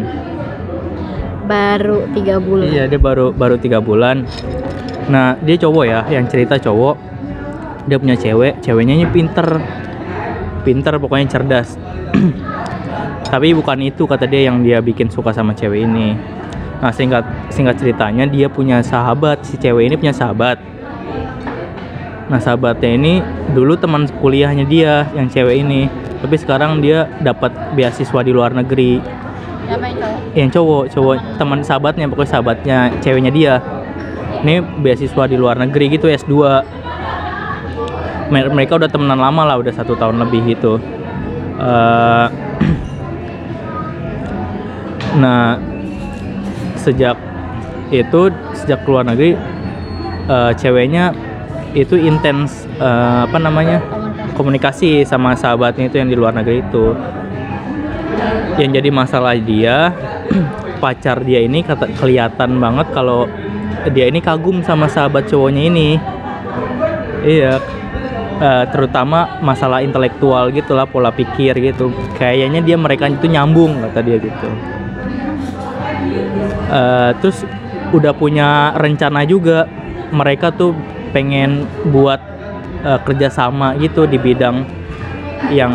Baru 1.51 2.07
tiga 2.15 2.39
bulan. 2.39 2.71
iya 2.71 2.87
dia 2.87 3.03
baru 3.03 3.35
baru 3.35 3.59
tiga 3.59 3.83
bulan. 3.83 4.23
Nah 5.11 5.35
dia 5.43 5.59
cowok 5.59 5.85
ya 5.91 6.07
yang 6.07 6.31
cerita 6.31 6.55
cowok 6.55 6.95
dia 7.91 7.99
punya 7.99 8.15
cewek 8.15 8.63
ceweknya 8.63 8.95
ini 8.95 9.07
pinter. 9.11 9.59
Pinter 10.63 10.95
pokoknya 11.03 11.27
cerdas. 11.27 11.75
Tapi 13.31 13.59
bukan 13.59 13.83
itu 13.83 14.07
kata 14.07 14.31
dia 14.31 14.47
yang 14.47 14.63
dia 14.63 14.79
bikin 14.79 15.11
suka 15.11 15.35
sama 15.35 15.51
cewek 15.51 15.83
ini. 15.83 16.15
Nah 16.79 16.95
singkat 16.95 17.27
singkat 17.51 17.75
ceritanya 17.83 18.23
dia 18.31 18.47
punya 18.47 18.87
sahabat 18.87 19.43
si 19.43 19.59
cewek 19.59 19.91
ini 19.91 19.99
punya 19.99 20.15
sahabat 20.15 20.63
nah 22.31 22.39
sahabatnya 22.39 22.95
ini 22.95 23.19
dulu 23.51 23.75
teman 23.75 24.07
kuliahnya 24.23 24.63
dia 24.71 25.11
yang 25.19 25.27
cewek 25.27 25.67
ini. 25.67 25.91
Tapi 26.23 26.39
sekarang 26.39 26.79
dia 26.79 27.11
dapat 27.19 27.51
beasiswa 27.75 28.21
di 28.23 28.31
luar 28.31 28.55
negeri. 28.55 29.03
Siapa 29.67 29.87
yang 29.87 29.99
cowok? 29.99 30.19
yang 30.39 30.51
cowok 30.51 30.85
cowok 30.95 31.17
teman. 31.43 31.59
sahabatnya 31.67 32.07
pokoknya 32.07 32.31
sahabatnya 32.31 32.79
ceweknya 33.03 33.35
dia. 33.35 33.55
Ini 34.47 34.63
beasiswa 34.63 35.27
di 35.27 35.37
luar 35.37 35.59
negeri 35.59 35.99
gitu 35.99 36.07
S2 36.07 36.35
Mer- 38.31 38.55
mereka 38.55 38.79
udah 38.79 38.87
temenan 38.87 39.19
lama 39.19 39.43
lah 39.43 39.59
udah 39.59 39.75
satu 39.75 39.99
tahun 39.99 40.23
lebih 40.23 40.55
gitu. 40.55 40.79
Eh, 41.59 42.27
nah 45.23 45.59
sejak 46.79 47.19
itu 47.91 48.31
sejak 48.55 48.87
keluar 48.87 49.03
negeri 49.03 49.35
eh, 50.31 50.53
ceweknya 50.55 51.11
itu 51.75 51.95
intens 51.95 52.67
eh, 52.79 53.21
apa 53.27 53.39
namanya 53.39 53.79
komunikasi 54.35 55.07
sama 55.07 55.39
sahabatnya 55.39 55.87
itu 55.87 55.97
yang 56.01 56.11
di 56.11 56.17
luar 56.19 56.35
negeri 56.35 56.65
itu. 56.65 56.95
Yang 58.59 58.71
jadi 58.83 58.91
masalah 58.93 59.35
dia 59.39 59.95
pacar 60.83 61.23
dia 61.23 61.41
ini 61.45 61.63
kata 61.63 61.89
kelihatan 61.97 62.59
banget 62.59 62.91
kalau 62.93 63.31
dia 63.95 64.11
ini 64.11 64.21
kagum 64.21 64.61
sama 64.67 64.91
sahabat 64.91 65.31
cowoknya 65.31 65.63
ini. 65.71 65.89
Iya 67.21 67.61
eh, 68.41 68.65
terutama 68.73 69.39
masalah 69.45 69.85
intelektual 69.85 70.49
gitulah 70.51 70.89
pola 70.89 71.13
pikir 71.13 71.55
gitu. 71.61 71.93
Kayaknya 72.17 72.61
dia 72.65 72.77
mereka 72.81 73.07
itu 73.07 73.29
nyambung 73.29 73.85
kata 73.85 74.01
dia 74.03 74.17
gitu. 74.19 74.49
Eh, 76.71 77.11
terus 77.21 77.45
udah 77.93 78.13
punya 78.17 78.75
rencana 78.75 79.23
juga. 79.29 79.69
Mereka 80.11 80.51
tuh 80.59 80.75
pengen 81.11 81.67
buat 81.91 82.19
eh, 82.83 83.01
kerjasama 83.05 83.77
gitu 83.79 84.07
di 84.07 84.17
bidang 84.17 84.65
yang 85.53 85.73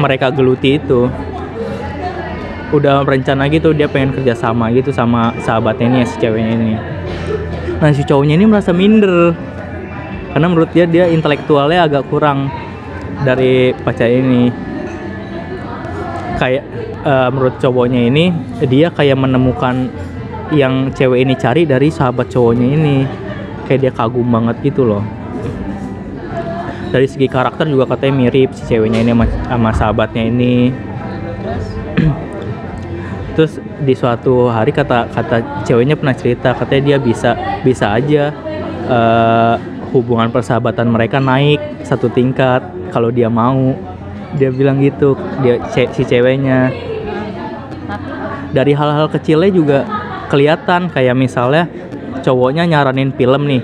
mereka 0.00 0.32
geluti 0.32 0.80
itu. 0.80 1.08
Udah 2.72 3.04
rencana 3.04 3.52
gitu 3.52 3.76
dia 3.76 3.84
pengen 3.84 4.16
kerjasama 4.16 4.72
gitu 4.72 4.90
sama 4.96 5.36
sahabatnya 5.44 5.92
ini 5.92 6.00
si 6.08 6.16
ceweknya 6.16 6.52
ini. 6.56 6.74
Nah 7.82 7.90
si 7.92 8.02
cowoknya 8.06 8.34
ini 8.40 8.46
merasa 8.48 8.72
minder. 8.72 9.36
Karena 10.32 10.46
menurut 10.48 10.72
dia 10.72 10.88
dia 10.88 11.04
intelektualnya 11.12 11.84
agak 11.84 12.08
kurang 12.08 12.48
dari 13.28 13.76
pacar 13.76 14.08
ini. 14.08 14.48
Kayak 16.40 16.64
eh, 17.04 17.28
menurut 17.28 17.60
cowoknya 17.60 18.08
ini 18.08 18.32
dia 18.64 18.88
kayak 18.88 19.20
menemukan 19.20 19.92
yang 20.52 20.92
cewek 20.92 21.24
ini 21.24 21.34
cari 21.36 21.64
dari 21.64 21.88
sahabat 21.88 22.28
cowoknya 22.28 22.66
ini 22.76 22.96
kayak 23.66 23.80
dia 23.88 23.92
kagum 23.92 24.26
banget 24.26 24.72
gitu 24.72 24.84
loh. 24.86 25.02
Dari 26.92 27.08
segi 27.08 27.24
karakter 27.24 27.64
juga 27.72 27.96
katanya 27.96 28.28
mirip 28.28 28.52
si 28.52 28.68
ceweknya 28.68 29.00
ini 29.00 29.16
sama, 29.16 29.26
sama 29.48 29.70
sahabatnya 29.72 30.28
ini. 30.28 30.68
Terus 33.34 33.56
di 33.80 33.96
suatu 33.96 34.52
hari 34.52 34.76
kata 34.76 35.08
kata 35.08 35.64
ceweknya 35.64 35.96
pernah 35.96 36.12
cerita 36.12 36.52
katanya 36.52 36.82
dia 36.92 36.98
bisa 37.00 37.32
bisa 37.64 37.96
aja 37.96 38.28
eh, 38.92 39.54
hubungan 39.96 40.28
persahabatan 40.28 40.92
mereka 40.92 41.16
naik 41.16 41.80
satu 41.80 42.12
tingkat 42.12 42.60
kalau 42.92 43.08
dia 43.08 43.32
mau. 43.32 43.72
Dia 44.36 44.52
bilang 44.52 44.80
gitu 44.84 45.16
dia 45.40 45.64
ce- 45.72 45.92
si 45.96 46.04
ceweknya. 46.04 46.68
Dari 48.52 48.76
hal-hal 48.76 49.08
kecilnya 49.08 49.48
juga 49.48 49.78
kelihatan 50.28 50.92
kayak 50.92 51.16
misalnya 51.16 51.68
cowoknya 52.20 52.68
nyaranin 52.68 53.16
film 53.16 53.48
nih. 53.48 53.62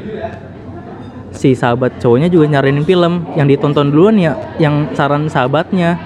Si 1.37 1.53
sahabat 1.53 2.01
cowoknya 2.01 2.33
juga 2.33 2.49
nyaranin 2.57 2.89
film. 2.89 3.29
Yang 3.37 3.59
ditonton 3.61 3.93
duluan 3.93 4.17
ya 4.17 4.33
yang 4.57 4.89
saran 4.97 5.29
sahabatnya. 5.29 6.01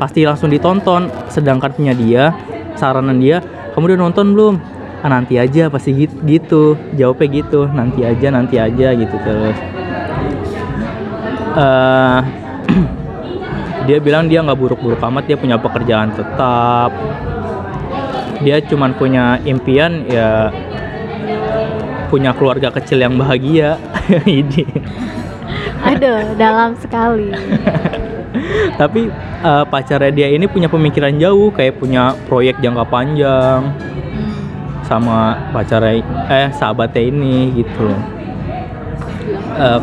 Pasti 0.00 0.24
langsung 0.24 0.48
ditonton. 0.48 1.12
Sedangkan 1.28 1.76
punya 1.76 1.92
dia 1.92 2.32
saranan 2.80 3.20
dia 3.20 3.44
kamu 3.76 3.94
udah 3.94 3.98
nonton 4.00 4.26
belum? 4.34 4.54
Ah, 5.00 5.08
nanti 5.08 5.40
aja 5.40 5.72
pasti 5.72 5.96
gitu, 5.96 6.16
gitu. 6.26 6.64
Jawabnya 6.98 7.26
gitu 7.32 7.60
nanti 7.70 8.04
aja 8.04 8.28
nanti 8.28 8.56
aja 8.60 8.88
gitu 8.92 9.16
terus. 9.22 9.58
Eh 11.56 12.20
dia 13.88 13.98
bilang 14.02 14.28
dia 14.28 14.44
nggak 14.44 14.58
buruk-buruk 14.58 15.00
amat 15.00 15.24
dia 15.24 15.36
punya 15.38 15.56
pekerjaan 15.56 16.12
tetap. 16.12 16.92
Dia 18.40 18.56
cuman 18.64 18.96
punya 18.96 19.36
impian 19.44 20.04
ya 20.08 20.48
punya 22.10 22.34
keluarga 22.34 22.74
kecil 22.74 22.98
yang 22.98 23.14
bahagia. 23.14 23.78
Ini. 24.26 24.66
Aduh, 25.86 26.34
dalam 26.34 26.74
sekali. 26.76 27.30
tapi 28.80 29.10
eh, 29.42 29.64
pacarnya 29.66 30.12
dia 30.12 30.28
ini 30.30 30.46
punya 30.46 30.70
pemikiran 30.70 31.14
jauh 31.18 31.50
kayak 31.50 31.78
punya 31.80 32.14
proyek 32.30 32.62
jangka 32.62 32.84
panjang 32.86 33.74
sama 34.86 35.38
pacarnya 35.54 36.02
eh 36.30 36.48
sahabatnya 36.54 37.02
ini 37.10 37.62
gitu 37.62 37.90
loh. 37.90 38.02
Eh, 39.58 39.80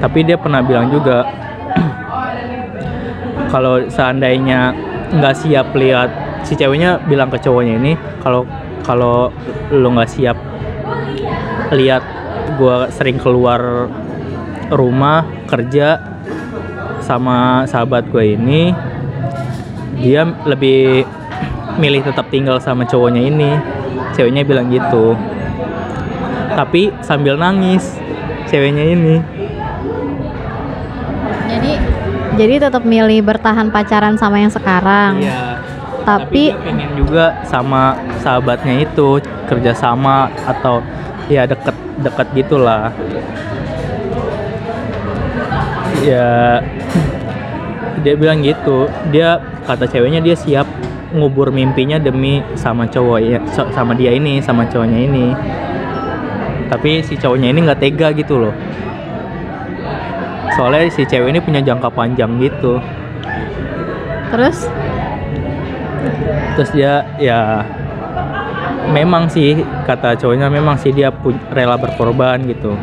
tapi 0.00 0.24
dia 0.24 0.40
pernah 0.40 0.64
bilang 0.64 0.88
juga 0.88 1.28
kalau 3.52 3.84
seandainya 3.90 4.72
nggak 5.10 5.34
siap 5.36 5.74
lihat 5.74 6.08
si 6.46 6.56
ceweknya 6.56 7.02
bilang 7.04 7.28
ke 7.28 7.38
cowoknya 7.42 7.74
ini 7.76 7.92
kalau 8.22 8.46
kalau 8.80 9.28
lo 9.70 9.88
nggak 9.92 10.08
siap 10.08 10.49
lihat 11.70 12.02
gua 12.58 12.90
sering 12.90 13.18
keluar 13.18 13.90
rumah 14.70 15.26
kerja 15.50 15.98
sama 17.02 17.66
sahabat 17.66 18.06
gue 18.06 18.38
ini 18.38 18.70
dia 19.98 20.22
lebih 20.46 21.02
milih 21.76 22.02
tetap 22.04 22.28
tinggal 22.32 22.56
sama 22.58 22.88
cowoknya 22.88 23.22
ini. 23.24 23.50
Ceweknya 24.16 24.42
bilang 24.42 24.72
gitu. 24.72 25.14
Tapi 26.56 26.90
sambil 27.04 27.36
nangis 27.36 28.00
ceweknya 28.48 28.84
ini. 28.96 29.16
Jadi 31.50 31.72
jadi 32.40 32.54
tetap 32.68 32.82
milih 32.82 33.20
bertahan 33.22 33.68
pacaran 33.68 34.16
sama 34.16 34.40
yang 34.40 34.50
sekarang. 34.50 35.20
iya. 35.20 35.60
Tapi, 36.00 36.48
dia 36.48 36.64
pengen 36.64 36.96
juga 36.96 37.44
sama 37.44 37.92
sahabatnya 38.24 38.88
itu 38.88 39.20
kerjasama 39.44 40.32
atau 40.48 40.80
ya 41.30 41.46
deket 41.46 41.76
deket 42.02 42.26
gitulah. 42.34 42.90
Ya 46.02 46.58
dia 48.02 48.14
bilang 48.18 48.42
gitu. 48.42 48.90
Dia 49.14 49.38
kata 49.64 49.86
ceweknya 49.86 50.18
dia 50.18 50.34
siap 50.34 50.66
ngubur 51.14 51.50
mimpinya 51.54 51.98
demi 51.98 52.42
sama 52.54 52.86
cowok 52.86 53.18
ya 53.22 53.38
sama 53.50 53.94
dia 53.94 54.10
ini 54.10 54.42
sama 54.42 54.66
cowoknya 54.66 54.98
ini. 55.06 55.26
Tapi 56.66 57.02
si 57.06 57.14
cowoknya 57.14 57.54
ini 57.54 57.60
nggak 57.62 57.80
tega 57.80 58.10
gitu 58.10 58.42
loh. 58.42 58.54
Soalnya 60.58 60.90
si 60.90 61.06
cewek 61.06 61.30
ini 61.30 61.38
punya 61.38 61.62
jangka 61.62 61.88
panjang 61.94 62.42
gitu. 62.42 62.82
Terus? 64.34 64.66
Terus 66.58 66.70
dia 66.74 67.06
ya 67.18 67.62
memang 68.90 69.30
sih 69.30 69.62
kata 69.86 70.18
cowoknya 70.18 70.50
memang 70.50 70.76
sih 70.76 70.90
dia 70.90 71.14
rela 71.54 71.78
berkorban 71.78 72.42
gitu. 72.44 72.74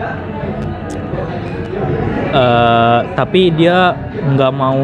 Eh, 2.34 3.00
tapi 3.16 3.52
dia 3.56 3.96
nggak 4.36 4.54
mau 4.56 4.80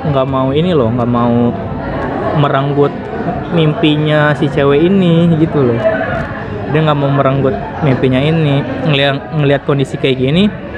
nggak 0.00 0.26
mau 0.26 0.48
ini 0.54 0.72
loh 0.72 0.88
nggak 0.88 1.10
mau 1.10 1.52
merenggut 2.40 2.94
mimpinya 3.52 4.32
si 4.38 4.46
cewek 4.48 4.86
ini 4.86 5.34
gitu 5.38 5.74
loh. 5.74 5.80
Dia 6.70 6.80
nggak 6.86 6.98
mau 6.98 7.10
merenggut 7.10 7.54
mimpinya 7.82 8.22
ini. 8.22 8.62
Ngeliat 8.86 9.34
ngelihat 9.34 9.62
kondisi 9.66 9.98
kayak 9.98 10.18
gini 10.18 10.70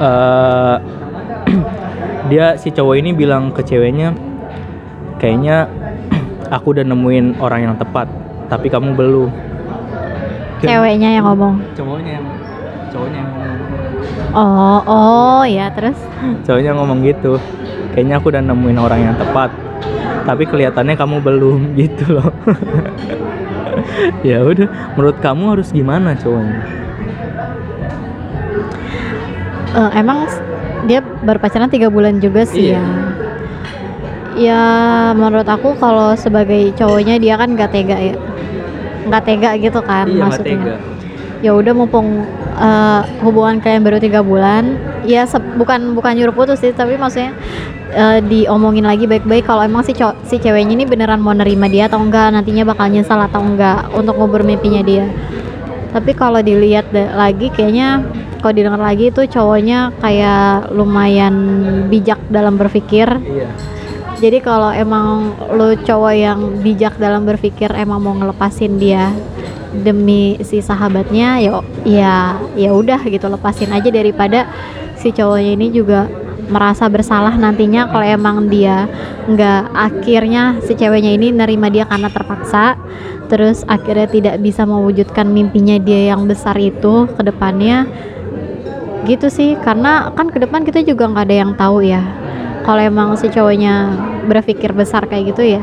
eh 0.00 0.76
dia 2.32 2.56
si 2.56 2.72
cowok 2.72 2.96
ini 2.96 3.10
bilang 3.12 3.52
ke 3.52 3.60
ceweknya 3.60 4.16
kayaknya 5.20 5.68
aku 6.50 6.74
udah 6.74 6.84
nemuin 6.84 7.38
orang 7.38 7.60
yang 7.64 7.74
tepat 7.76 8.10
tapi 8.46 8.66
kamu 8.66 8.92
belum 8.92 9.30
ceweknya 10.58 11.16
yang 11.16 11.24
ngomong. 11.24 11.62
cowoknya 11.72 12.12
yang 12.18 12.26
cowoknya 12.90 13.18
yang 13.18 13.30
ngomong 13.30 13.48
Oh, 14.30 14.78
oh 14.84 15.42
ya 15.42 15.70
terus 15.70 15.96
cowoknya 16.44 16.74
ngomong 16.74 17.02
gitu 17.02 17.38
kayaknya 17.90 18.18
aku 18.18 18.30
udah 18.30 18.42
nemuin 18.44 18.78
orang 18.78 19.00
yang 19.02 19.16
tepat 19.16 19.50
tapi 20.22 20.44
kelihatannya 20.44 20.94
kamu 20.94 21.16
belum 21.18 21.58
gitu 21.80 22.20
loh 22.20 22.30
ya 24.20 24.42
udah 24.42 24.68
menurut 24.94 25.18
kamu 25.18 25.56
harus 25.56 25.70
gimana 25.70 26.14
cowoknya 26.14 26.82
Eh, 29.70 29.90
emang 29.94 30.26
dia 30.84 30.98
baru 30.98 31.38
pacaran 31.38 31.70
tiga 31.70 31.86
bulan 31.86 32.18
juga 32.18 32.42
sih 32.42 32.74
Iya. 32.74 32.82
ya. 32.82 32.86
Ya 34.38 34.62
menurut 35.18 35.48
aku 35.48 35.74
kalau 35.74 36.14
sebagai 36.14 36.70
cowoknya 36.78 37.18
dia 37.18 37.34
kan 37.34 37.58
gak 37.58 37.74
tega 37.74 37.98
ya, 37.98 38.14
nggak 39.10 39.22
tega 39.26 39.50
gitu 39.58 39.82
kan 39.82 40.06
iya 40.06 40.14
nggak 40.14 40.28
maksudnya. 40.30 40.78
Ya 41.42 41.50
udah 41.56 41.72
mumpung 41.74 42.22
eh, 42.54 43.00
hubungan 43.26 43.58
kalian 43.58 43.82
baru 43.82 43.98
tiga 43.98 44.22
bulan, 44.22 44.78
ya 45.02 45.26
bukan 45.58 45.98
bukan 45.98 46.12
nyuruh 46.14 46.36
putus 46.36 46.62
sih, 46.62 46.70
tapi 46.70 46.94
maksudnya 46.94 47.34
eh, 47.90 48.22
diomongin 48.22 48.86
lagi 48.86 49.10
baik-baik 49.10 49.50
kalau 49.50 49.66
emang 49.66 49.82
si 49.82 49.98
si 49.98 50.36
ceweknya 50.38 50.78
ini 50.78 50.86
beneran 50.86 51.18
mau 51.18 51.34
nerima 51.34 51.66
dia 51.66 51.90
atau 51.90 51.98
enggak, 51.98 52.30
nantinya 52.30 52.62
bakal 52.70 52.86
nyesal 52.86 53.18
atau 53.18 53.42
enggak 53.42 53.90
untuk 53.98 54.14
ngubur 54.14 54.46
mimpinya 54.46 54.86
dia. 54.86 55.10
Tapi 55.90 56.14
kalau 56.14 56.38
dilihat 56.38 56.94
lagi 56.94 57.50
kayaknya 57.50 58.06
kalau 58.38 58.54
didengar 58.54 58.78
lagi 58.78 59.10
itu 59.10 59.26
cowoknya 59.26 59.90
kayak 59.98 60.70
lumayan 60.70 61.34
bijak 61.90 62.22
dalam 62.30 62.54
berpikir. 62.54 63.10
iya 63.26 63.50
Jadi 64.20 64.38
kalau 64.44 64.68
emang 64.68 65.32
lu 65.56 65.72
cowok 65.80 66.12
yang 66.12 66.60
bijak 66.60 67.00
dalam 67.00 67.24
berpikir 67.24 67.72
emang 67.72 68.04
mau 68.04 68.12
ngelepasin 68.12 68.76
dia 68.76 69.08
demi 69.72 70.36
si 70.44 70.60
sahabatnya 70.60 71.40
ya 71.40 71.52
ya 71.88 72.14
ya 72.52 72.70
udah 72.74 73.00
gitu 73.06 73.32
lepasin 73.32 73.72
aja 73.72 73.88
daripada 73.88 74.44
si 75.00 75.08
cowoknya 75.08 75.56
ini 75.56 75.72
juga 75.72 76.04
merasa 76.50 76.90
bersalah 76.90 77.32
nantinya 77.38 77.88
kalau 77.88 78.04
emang 78.04 78.50
dia 78.50 78.90
nggak 79.30 79.72
akhirnya 79.72 80.58
si 80.66 80.76
ceweknya 80.76 81.16
ini 81.16 81.32
nerima 81.32 81.70
dia 81.72 81.86
karena 81.86 82.10
terpaksa 82.12 82.76
terus 83.30 83.62
akhirnya 83.70 84.10
tidak 84.10 84.36
bisa 84.42 84.66
mewujudkan 84.66 85.30
mimpinya 85.30 85.78
dia 85.78 86.12
yang 86.12 86.26
besar 86.26 86.58
itu 86.58 87.06
ke 87.14 87.22
depannya. 87.22 87.86
Gitu 89.06 89.32
sih 89.32 89.56
karena 89.56 90.12
kan 90.12 90.28
ke 90.28 90.42
depan 90.42 90.60
kita 90.66 90.84
juga 90.84 91.08
nggak 91.08 91.24
ada 91.24 91.36
yang 91.46 91.52
tahu 91.56 91.80
ya 91.80 92.04
kalau 92.62 92.82
emang 92.82 93.16
si 93.16 93.32
cowoknya 93.32 93.94
berpikir 94.28 94.70
besar 94.76 95.08
kayak 95.08 95.34
gitu 95.34 95.56
ya 95.56 95.62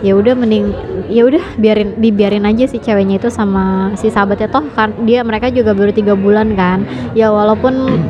ya 0.00 0.16
udah 0.16 0.32
mending 0.32 0.72
ya 1.12 1.28
udah 1.28 1.44
biarin 1.60 2.00
dibiarin 2.00 2.48
aja 2.48 2.64
si 2.64 2.80
ceweknya 2.80 3.20
itu 3.20 3.28
sama 3.28 3.92
si 4.00 4.08
sahabatnya. 4.08 4.48
Toh 4.48 4.64
kan 4.72 4.96
dia 5.04 5.20
mereka 5.20 5.52
juga 5.52 5.76
baru 5.76 5.92
tiga 5.92 6.16
bulan 6.16 6.56
kan. 6.56 6.88
Ya 7.12 7.28
walaupun 7.28 8.00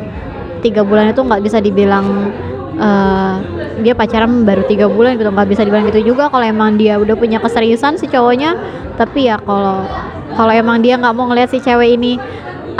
tiga 0.63 0.87
bulan 0.87 1.11
itu 1.11 1.19
nggak 1.19 1.41
bisa 1.43 1.57
dibilang 1.59 2.31
eh, 2.79 3.33
dia 3.81 3.93
pacaran 3.97 4.47
baru 4.47 4.63
tiga 4.69 4.87
bulan 4.87 5.19
gitu 5.19 5.33
nggak 5.33 5.49
bisa 5.49 5.61
dibilang 5.67 5.89
gitu 5.89 6.13
juga 6.15 6.29
kalau 6.31 6.45
emang 6.45 6.79
dia 6.79 6.95
udah 6.95 7.17
punya 7.19 7.43
keseriusan 7.43 7.99
si 7.99 8.07
cowoknya. 8.07 8.55
Tapi 8.95 9.27
ya 9.27 9.35
kalau 9.43 9.83
kalau 10.31 10.53
emang 10.55 10.79
dia 10.79 10.95
nggak 10.95 11.11
mau 11.11 11.27
ngeliat 11.27 11.51
si 11.51 11.59
cewek 11.59 11.99
ini 11.99 12.15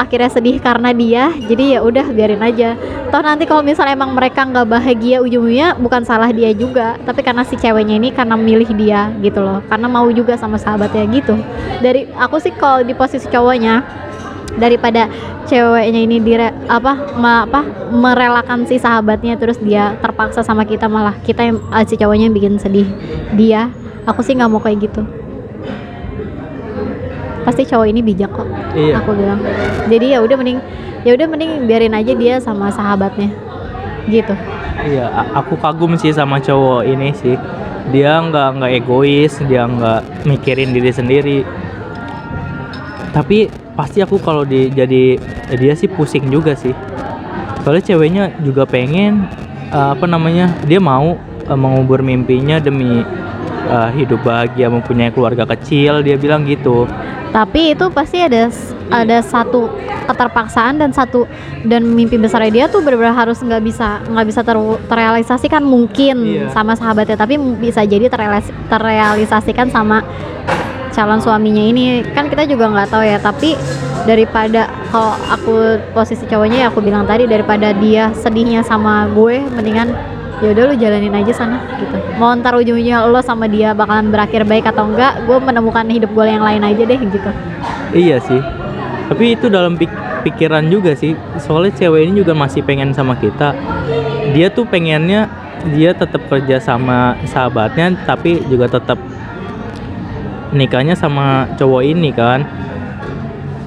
akhirnya 0.02 0.34
sedih 0.34 0.58
karena 0.58 0.90
dia 0.90 1.30
jadi 1.46 1.78
ya 1.78 1.80
udah 1.86 2.10
biarin 2.10 2.42
aja. 2.42 2.74
Toh 3.14 3.22
nanti 3.22 3.46
kalau 3.46 3.62
misalnya 3.62 3.94
emang 3.94 4.18
mereka 4.18 4.42
nggak 4.42 4.66
bahagia 4.66 5.22
ujung-ujungnya 5.22 5.78
bukan 5.78 6.02
salah 6.02 6.34
dia 6.34 6.50
juga 6.58 6.98
tapi 7.06 7.22
karena 7.22 7.46
si 7.46 7.56
ceweknya 7.56 8.02
ini 8.02 8.10
karena 8.10 8.34
milih 8.34 8.74
dia 8.74 9.14
gitu 9.22 9.40
loh. 9.40 9.62
Karena 9.70 9.86
mau 9.86 10.10
juga 10.10 10.34
sama 10.36 10.58
sahabatnya 10.58 11.06
gitu. 11.14 11.38
Dari 11.80 12.10
aku 12.18 12.42
sih 12.42 12.52
kalau 12.58 12.82
di 12.82 12.98
posisi 12.98 13.30
cowoknya 13.30 13.86
daripada 14.60 15.08
ceweknya 15.48 16.02
ini 16.04 16.18
dire 16.20 16.52
apa 16.68 17.16
ma- 17.16 17.48
apa 17.48 17.64
merelakan 17.92 18.68
si 18.68 18.80
sahabatnya 18.80 19.40
terus 19.40 19.60
dia 19.60 19.96
terpaksa 20.00 20.44
sama 20.44 20.68
kita 20.68 20.92
malah 20.92 21.16
kita 21.24 21.44
yang 21.44 21.58
ah, 21.72 21.84
si 21.88 21.96
cowoknya 21.96 22.28
yang 22.28 22.36
bikin 22.36 22.56
sedih 22.60 22.88
dia 23.36 23.72
aku 24.04 24.24
sih 24.24 24.36
nggak 24.36 24.52
mau 24.52 24.60
kayak 24.60 24.92
gitu 24.92 25.08
pasti 27.42 27.66
cowok 27.66 27.88
ini 27.90 28.02
bijak 28.06 28.32
kok 28.32 28.48
iya 28.78 29.02
aku 29.02 29.18
bilang 29.18 29.40
jadi 29.90 30.18
ya 30.18 30.20
udah 30.22 30.36
mending 30.38 30.60
ya 31.02 31.12
udah 31.18 31.28
mending 31.28 31.52
biarin 31.66 31.98
aja 31.98 32.14
dia 32.14 32.36
sama 32.38 32.70
sahabatnya 32.70 33.30
gitu 34.10 34.34
Iya, 34.82 35.06
aku 35.38 35.62
kagum 35.62 35.94
sih 35.94 36.10
sama 36.10 36.42
cowok 36.42 36.82
ini 36.90 37.14
sih. 37.14 37.38
Dia 37.94 38.18
nggak 38.18 38.50
nggak 38.58 38.72
egois, 38.82 39.34
dia 39.46 39.70
nggak 39.70 40.26
mikirin 40.26 40.74
diri 40.74 40.90
sendiri. 40.90 41.40
Tapi 43.14 43.52
pasti 43.78 44.02
aku 44.02 44.18
kalau 44.18 44.42
di 44.42 44.74
jadi 44.74 45.20
dia 45.60 45.74
sih 45.78 45.86
pusing 45.86 46.32
juga 46.34 46.58
sih. 46.58 46.74
Soalnya 47.62 47.84
ceweknya 47.94 48.24
juga 48.42 48.66
pengen 48.66 49.30
eh, 49.70 49.90
apa 49.94 50.10
namanya? 50.10 50.50
Dia 50.66 50.82
mau 50.82 51.14
eh, 51.46 51.58
mengubur 51.58 52.02
mimpinya 52.02 52.58
demi 52.58 53.06
eh, 53.64 53.90
hidup 53.96 54.22
bahagia, 54.22 54.68
mempunyai 54.68 55.10
keluarga 55.10 55.46
kecil. 55.48 56.02
Dia 56.02 56.16
bilang 56.16 56.44
gitu. 56.44 56.86
tapi 57.32 57.72
itu 57.72 57.88
pasti 57.88 58.20
ada 58.20 58.52
ada 58.92 59.24
satu 59.24 59.72
keterpaksaan 60.04 60.84
dan 60.84 60.92
satu 60.92 61.24
dan 61.64 61.88
mimpi 61.88 62.20
besarnya 62.20 62.52
dia 62.52 62.66
tuh 62.68 62.84
benar-benar 62.84 63.16
harus 63.16 63.40
nggak 63.40 63.64
bisa 63.64 64.04
nggak 64.04 64.28
bisa 64.28 64.42
ter- 64.44 64.60
terrealisasikan 64.84 65.64
mungkin 65.64 66.28
Iya. 66.28 66.52
sama 66.52 66.76
sahabatnya 66.76 67.16
tapi 67.16 67.40
bisa 67.56 67.88
jadi 67.88 68.12
terrealis- 68.12 68.52
terrealisasikan 68.68 69.72
sama 69.72 70.04
calon 70.92 71.24
suaminya 71.24 71.64
ini 71.64 72.04
kan 72.12 72.28
kita 72.28 72.44
juga 72.44 72.68
nggak 72.68 72.92
tahu 72.92 73.04
ya 73.08 73.16
tapi 73.16 73.56
daripada 74.04 74.68
kalau 74.92 75.16
aku 75.32 75.54
posisi 75.96 76.28
cowoknya 76.28 76.58
ya 76.58 76.68
aku 76.68 76.84
bilang 76.84 77.08
tadi 77.08 77.32
daripada 77.32 77.72
dia 77.72 78.12
sedihnya 78.12 78.60
sama 78.60 79.08
gue 79.08 79.40
mendingan 79.48 79.96
ya 80.42 80.48
udah 80.52 80.64
lu 80.68 80.76
jalanin 80.76 81.14
aja 81.14 81.34
sana 81.34 81.62
gitu 81.78 81.96
mau 82.18 82.34
ntar 82.34 82.58
ujung-ujungnya 82.58 83.06
lo 83.06 83.22
sama 83.22 83.46
dia 83.46 83.78
bakalan 83.78 84.10
berakhir 84.10 84.42
baik 84.44 84.66
atau 84.66 84.90
enggak 84.90 85.22
gue 85.24 85.38
menemukan 85.38 85.86
hidup 85.86 86.10
gue 86.12 86.26
yang 86.26 86.42
lain 86.42 86.66
aja 86.66 86.82
deh 86.82 86.98
gitu 86.98 87.30
Iya 87.92 88.24
sih. 88.24 88.40
Tapi 89.12 89.36
itu 89.36 89.52
dalam 89.52 89.76
pik- 89.76 90.24
pikiran 90.24 90.64
juga 90.72 90.96
sih. 90.96 91.12
Soalnya 91.38 91.76
cewek 91.76 92.08
ini 92.08 92.24
juga 92.24 92.32
masih 92.32 92.64
pengen 92.64 92.96
sama 92.96 93.20
kita. 93.20 93.52
Dia 94.32 94.48
tuh 94.48 94.64
pengennya 94.64 95.28
dia 95.76 95.92
tetap 95.92 96.24
kerja 96.32 96.58
sama 96.64 97.20
sahabatnya 97.28 97.94
tapi 98.08 98.40
juga 98.48 98.72
tetap 98.72 98.96
nikahnya 100.56 100.96
sama 100.96 101.52
cowok 101.60 101.84
ini 101.84 102.16
kan. 102.16 102.48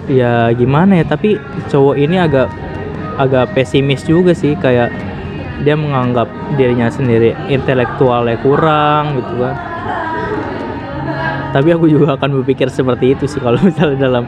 Ya 0.09 0.49
gimana 0.57 1.01
ya, 1.01 1.05
tapi 1.05 1.37
cowok 1.69 1.97
ini 2.01 2.17
agak 2.17 2.49
agak 3.21 3.53
pesimis 3.53 4.05
juga 4.09 4.33
sih 4.33 4.57
kayak 4.57 4.89
dia 5.63 5.79
menganggap 5.79 6.27
dirinya 6.59 6.91
sendiri 6.91 7.37
intelektualnya 7.47 8.41
kurang 8.43 9.23
gitu 9.23 9.35
kan. 9.39 9.57
tapi 11.55 11.71
aku 11.71 11.87
juga 11.87 12.19
akan 12.19 12.43
berpikir 12.43 12.67
seperti 12.67 13.15
itu 13.15 13.31
sih 13.31 13.39
kalau 13.39 13.63
misalnya 13.69 14.11
dalam 14.11 14.25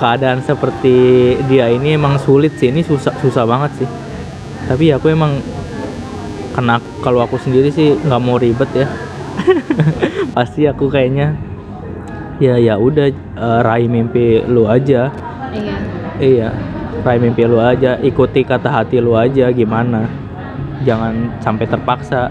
keadaan 0.00 0.40
seperti 0.40 1.36
dia 1.44 1.68
ini 1.68 1.92
emang 2.00 2.16
sulit 2.16 2.56
sih. 2.56 2.72
Ini 2.72 2.80
susah 2.80 3.12
susah 3.20 3.44
banget 3.44 3.84
sih. 3.84 3.88
Tapi 4.64 4.88
aku 4.88 5.12
emang 5.12 5.44
kena 6.56 6.80
kalau 7.04 7.20
aku 7.20 7.36
sendiri 7.36 7.68
sih 7.68 8.00
nggak 8.00 8.22
mau 8.24 8.40
ribet 8.40 8.72
ya. 8.72 8.88
Pasti 10.36 10.64
aku 10.64 10.88
kayaknya 10.88 11.36
ya 12.40 12.56
ya 12.56 12.80
udah 12.80 13.12
eh, 13.12 13.60
raih 13.60 13.92
mimpi 13.92 14.40
lu 14.48 14.64
aja. 14.64 15.12
Iya. 15.52 15.76
Iya 16.16 16.50
raih 17.00 17.20
mimpi 17.20 17.48
lu 17.48 17.58
aja 17.60 17.96
ikuti 18.00 18.44
kata 18.44 18.68
hati 18.68 19.00
lu 19.00 19.16
aja 19.16 19.48
gimana 19.52 20.19
jangan 20.84 21.32
sampai 21.40 21.66
terpaksa. 21.68 22.30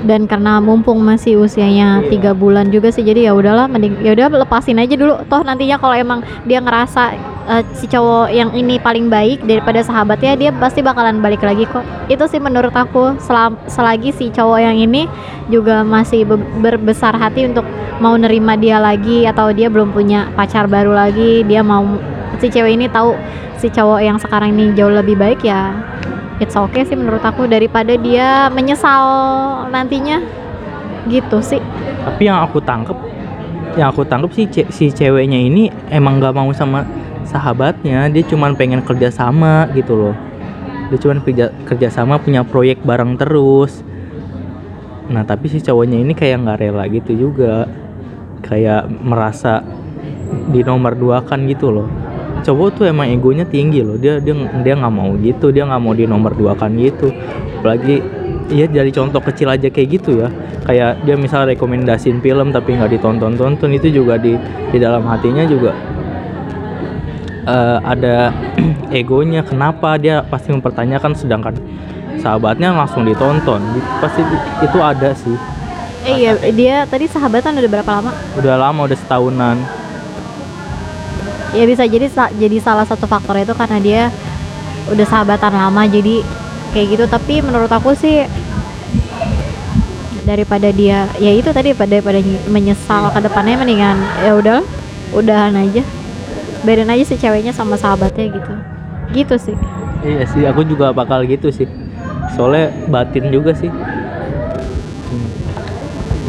Dan 0.00 0.24
karena 0.24 0.64
mumpung 0.64 0.96
masih 1.04 1.44
usianya 1.44 2.00
Iya. 2.00 2.08
tiga 2.08 2.32
bulan 2.32 2.72
juga 2.72 2.88
sih 2.88 3.04
jadi 3.04 3.28
ya 3.28 3.32
udahlah 3.36 3.68
mending 3.68 4.00
ya 4.00 4.16
udah 4.16 4.32
lepasin 4.32 4.80
aja 4.80 4.96
dulu. 4.96 5.20
Toh 5.28 5.44
nantinya 5.44 5.76
kalau 5.76 5.92
emang 5.92 6.24
dia 6.48 6.56
ngerasa 6.56 7.12
eh, 7.52 7.62
si 7.76 7.84
cowok 7.84 8.32
yang 8.32 8.48
ini 8.56 8.80
paling 8.80 9.12
baik 9.12 9.44
daripada 9.44 9.84
sahabatnya 9.84 10.40
dia 10.40 10.50
pasti 10.56 10.80
bakalan 10.80 11.20
balik 11.20 11.44
lagi 11.44 11.68
kok. 11.68 11.84
Itu 12.08 12.24
sih 12.32 12.40
menurut 12.40 12.72
aku. 12.72 13.20
Selam- 13.20 13.60
selagi 13.68 14.16
si 14.16 14.32
cowok 14.32 14.60
yang 14.64 14.80
ini 14.80 15.04
juga 15.52 15.84
masih 15.84 16.24
be- 16.24 16.48
berbesar 16.64 17.12
hati 17.20 17.44
untuk 17.44 17.68
mau 18.00 18.16
nerima 18.16 18.56
dia 18.56 18.80
lagi 18.80 19.28
atau 19.28 19.52
dia 19.52 19.68
belum 19.68 19.92
punya 19.92 20.32
pacar 20.32 20.64
baru 20.64 20.96
lagi 20.96 21.44
dia 21.44 21.60
mau 21.60 21.84
si 22.40 22.48
cewek 22.48 22.72
ini 22.80 22.88
tahu 22.88 23.12
si 23.60 23.68
cowok 23.68 24.00
yang 24.00 24.16
sekarang 24.16 24.56
ini 24.56 24.72
jauh 24.72 24.88
lebih 24.88 25.20
baik 25.20 25.44
ya 25.44 25.76
it's 26.40 26.56
okay 26.56 26.82
sih 26.88 26.96
menurut 26.96 27.20
aku 27.20 27.44
daripada 27.44 27.94
dia 27.94 28.48
menyesal 28.50 29.04
nantinya. 29.68 30.18
Gitu 31.06 31.38
sih. 31.44 31.60
Tapi 32.04 32.26
yang 32.26 32.40
aku 32.40 32.58
tangkep 32.64 32.96
yang 33.78 33.94
aku 33.94 34.02
tangkep 34.02 34.30
sih 34.34 34.46
ce- 34.50 34.70
si 34.74 34.90
ceweknya 34.90 35.38
ini 35.38 35.70
emang 35.92 36.18
nggak 36.18 36.34
mau 36.34 36.50
sama 36.56 36.82
sahabatnya. 37.28 38.08
Dia 38.10 38.24
cuman 38.26 38.56
pengen 38.56 38.82
kerja 38.82 39.12
sama 39.12 39.68
gitu 39.76 39.94
loh. 39.94 40.14
Dia 40.90 40.98
cuman 40.98 41.22
kerja 41.22 41.54
kerja 41.68 41.88
sama 41.92 42.18
punya 42.18 42.42
proyek 42.42 42.82
bareng 42.82 43.14
terus. 43.20 43.84
Nah 45.12 45.22
tapi 45.22 45.46
si 45.52 45.62
cowoknya 45.62 46.02
ini 46.02 46.16
kayak 46.16 46.42
nggak 46.42 46.58
rela 46.58 46.84
gitu 46.90 47.14
juga. 47.14 47.68
Kayak 48.40 48.88
merasa 48.88 49.60
di 50.50 50.64
nomor 50.64 50.96
dua 50.96 51.20
kan 51.22 51.44
gitu 51.44 51.68
loh 51.70 52.09
cowok 52.40 52.68
tuh 52.80 52.84
emang 52.88 53.08
egonya 53.08 53.44
tinggi 53.46 53.84
loh. 53.84 53.96
Dia 54.00 54.18
dia 54.18 54.34
dia 54.34 54.74
nggak 54.74 54.94
mau 54.94 55.14
gitu 55.20 55.52
dia 55.52 55.64
nggak 55.68 55.80
mau 55.80 55.92
di 55.94 56.04
nomor 56.08 56.32
dua 56.34 56.56
kan 56.56 56.72
gitu. 56.74 57.12
Apalagi 57.60 58.20
Iya 58.50 58.66
dari 58.66 58.90
contoh 58.90 59.22
kecil 59.22 59.46
aja 59.46 59.70
kayak 59.70 59.88
gitu 60.02 60.26
ya. 60.26 60.28
Kayak 60.66 61.06
dia 61.06 61.14
misal 61.14 61.46
rekomendasiin 61.46 62.18
film 62.18 62.50
tapi 62.50 62.74
nggak 62.74 62.98
ditonton 62.98 63.38
tonton 63.38 63.70
itu 63.70 63.94
juga 63.94 64.18
di 64.18 64.34
di 64.74 64.78
dalam 64.82 65.06
hatinya 65.06 65.46
juga 65.46 65.70
eh, 67.46 67.78
ada 67.86 68.34
egonya. 68.98 69.46
Kenapa? 69.46 69.94
Dia 70.02 70.26
pasti 70.26 70.50
mempertanyakan 70.50 71.14
sedangkan 71.14 71.54
sahabatnya 72.18 72.74
langsung 72.74 73.06
ditonton. 73.06 73.62
Pasti 74.02 74.26
itu 74.66 74.78
ada 74.82 75.14
sih. 75.14 75.38
Eh 76.10 76.26
iya 76.26 76.32
dia 76.50 76.76
tadi 76.90 77.06
sahabatan 77.06 77.54
udah 77.54 77.70
berapa 77.70 77.90
lama? 78.02 78.10
Udah 78.34 78.54
lama 78.58 78.80
udah 78.90 78.98
setahunan 78.98 79.79
ya 81.50 81.64
bisa 81.66 81.84
jadi 81.86 82.06
jadi 82.38 82.56
salah 82.62 82.86
satu 82.86 83.10
faktor 83.10 83.38
itu 83.38 83.54
karena 83.54 83.78
dia 83.82 84.02
udah 84.90 85.06
sahabatan 85.06 85.52
lama 85.54 85.82
jadi 85.86 86.22
kayak 86.74 86.86
gitu. 86.96 87.04
Tapi 87.10 87.34
menurut 87.42 87.70
aku 87.70 87.94
sih 87.94 88.26
daripada 90.24 90.70
dia 90.70 91.10
ya 91.18 91.32
itu 91.34 91.50
tadi 91.50 91.74
pada 91.74 91.98
menyesal 92.46 93.10
ke 93.10 93.18
depannya 93.24 93.56
mendingan 93.58 93.98
ya 94.22 94.32
udah 94.36 94.60
udahan 95.14 95.54
aja. 95.58 95.82
Biarin 96.60 96.92
aja 96.92 97.04
si 97.08 97.16
ceweknya 97.16 97.56
sama 97.56 97.74
sahabatnya 97.74 98.30
gitu. 98.30 98.52
Gitu 99.10 99.34
sih. 99.40 99.56
Iya 100.06 100.24
sih 100.28 100.42
aku 100.46 100.62
juga 100.62 100.94
bakal 100.94 101.26
gitu 101.26 101.50
sih. 101.50 101.66
Soalnya 102.36 102.70
batin 102.86 103.32
juga 103.34 103.52
sih. 103.56 103.70
Hmm. 105.10 105.30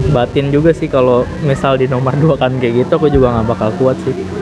batin 0.09 0.49
juga 0.49 0.73
sih 0.73 0.89
kalau 0.89 1.21
misal 1.45 1.77
di 1.77 1.85
nomor 1.85 2.17
dua 2.17 2.33
kan 2.33 2.49
kayak 2.57 2.81
gitu 2.81 2.97
aku 2.97 3.07
juga 3.13 3.29
nggak 3.29 3.47
bakal 3.53 3.69
kuat 3.77 3.93
sih 4.01 4.40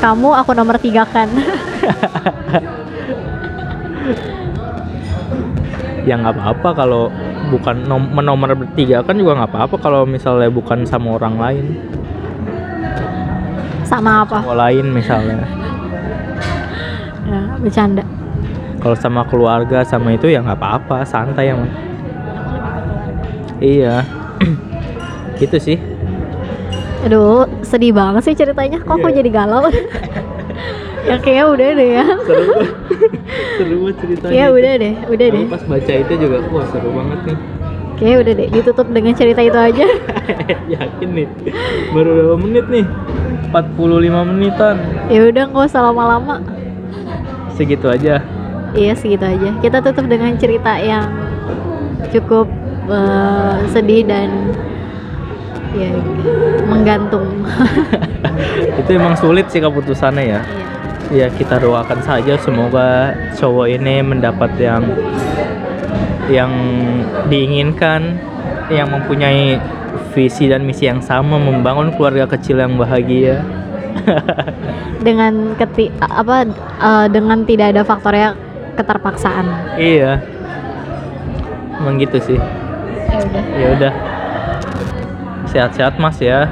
kamu 0.00 0.28
aku 0.36 0.50
nomor 0.52 0.76
tiga 0.78 1.02
kan? 1.08 1.28
Ya 6.06 6.14
nggak 6.14 6.38
apa-apa 6.38 6.86
kalau 6.86 7.10
bukan 7.50 7.82
nom 7.82 8.06
nomor 8.14 8.54
bertiga 8.54 9.02
kan 9.02 9.18
juga 9.18 9.42
nggak 9.42 9.50
apa-apa 9.50 9.74
kalau 9.82 10.06
misalnya 10.06 10.46
bukan 10.46 10.86
sama 10.86 11.18
orang 11.18 11.34
lain. 11.34 11.66
Sama 13.82 14.22
apa? 14.22 14.38
Cowok 14.46 14.54
lain 14.54 14.86
misalnya. 14.94 15.42
Ya, 17.26 17.42
bercanda. 17.58 18.06
Kalau 18.78 18.94
sama 18.94 19.26
keluarga 19.26 19.82
sama 19.82 20.14
itu 20.14 20.30
ya 20.30 20.38
nggak 20.46 20.62
apa-apa 20.62 21.02
santai 21.02 21.50
emang. 21.50 21.66
Iya. 23.58 24.06
Gitu 25.42 25.58
sih 25.58 25.95
aduh 27.06 27.46
sedih 27.62 27.94
banget 27.94 28.22
sih 28.24 28.34
ceritanya. 28.34 28.82
Kok 28.82 28.98
aku 28.98 29.08
Iya. 29.08 29.16
jadi 29.22 29.30
galau? 29.32 29.70
Ya 31.06 31.22
kayaknya 31.22 31.44
udah 31.46 31.68
deh 31.70 31.88
ya. 31.94 32.04
Seru 32.26 32.42
banget. 32.50 32.70
Seru 33.62 33.74
banget 33.78 33.96
ceritanya 34.02 34.34
ya 34.34 34.46
udah 34.50 34.72
deh 34.74 34.94
udah 35.06 35.26
deh. 35.30 35.44
pas 35.46 35.62
baca 35.62 35.92
itu 35.94 36.12
juga 36.18 36.36
wah 36.50 36.66
seru 36.66 36.90
banget 36.90 37.20
nih. 37.22 37.38
Kayaknya 37.96 38.16
udah 38.18 38.32
deh, 38.34 38.48
ditutup 38.50 38.86
dengan 38.90 39.14
cerita 39.14 39.40
itu 39.40 39.54
aja. 39.54 39.86
yakin 40.74 41.08
nih 41.14 41.26
baru 41.94 42.10
berapa 42.10 42.36
menit 42.42 42.66
nih? 42.66 42.84
45 43.54 44.02
menitan. 44.26 44.76
Ya 45.06 45.20
udah 45.30 45.44
nggak 45.46 45.64
usah 45.70 45.82
lama-lama. 45.86 46.42
segitu 47.54 47.86
aja. 47.86 48.18
Iya 48.74 48.92
segitu 48.98 49.22
aja. 49.22 49.50
Kita 49.62 49.78
tutup 49.80 50.10
dengan 50.10 50.34
cerita 50.34 50.74
yang 50.74 51.06
cukup 52.10 52.50
eh, 52.90 53.56
sedih 53.70 54.02
dan 54.02 54.50
ya 55.76 55.92
menggantung. 56.64 57.26
itu 58.80 58.90
emang 58.92 59.14
sulit 59.14 59.46
sih 59.48 59.60
keputusannya 59.60 60.24
ya 60.26 60.40
Iya. 61.06 61.30
ya 61.30 61.36
kita 61.38 61.62
doakan 61.62 62.02
saja 62.02 62.34
semoga 62.36 63.14
cowok 63.38 63.66
ini 63.70 64.02
mendapat 64.02 64.50
yang 64.58 64.82
yang 66.26 66.50
diinginkan 67.30 68.18
yang 68.66 68.90
mempunyai 68.90 69.62
visi 70.10 70.50
dan 70.50 70.66
misi 70.66 70.90
yang 70.90 70.98
sama 70.98 71.38
membangun 71.38 71.94
keluarga 71.94 72.26
kecil 72.26 72.58
yang 72.58 72.74
bahagia 72.74 73.38
Dengan 75.06 75.54
keti 75.54 75.88
apa 76.02 76.44
eh, 76.82 77.06
dengan 77.08 77.46
tidak 77.46 77.72
ada 77.72 77.82
faktornya 77.86 78.34
keterpaksaan. 78.74 79.46
iya 79.78 80.18
emang 81.78 81.96
gitu 81.96 82.18
sih 82.18 82.38
Ya 83.06 83.18
udah. 83.22 83.42
ya 83.54 83.66
udah 83.78 83.92
sehat-sehat 85.56 85.96
mas 85.96 86.20
ya 86.20 86.44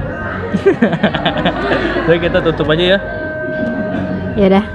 Oke 2.08 2.24
kita 2.24 2.40
tutup 2.40 2.72
aja 2.72 2.96
ya 2.96 2.98
Ya 4.34 4.50
udah. 4.50 4.66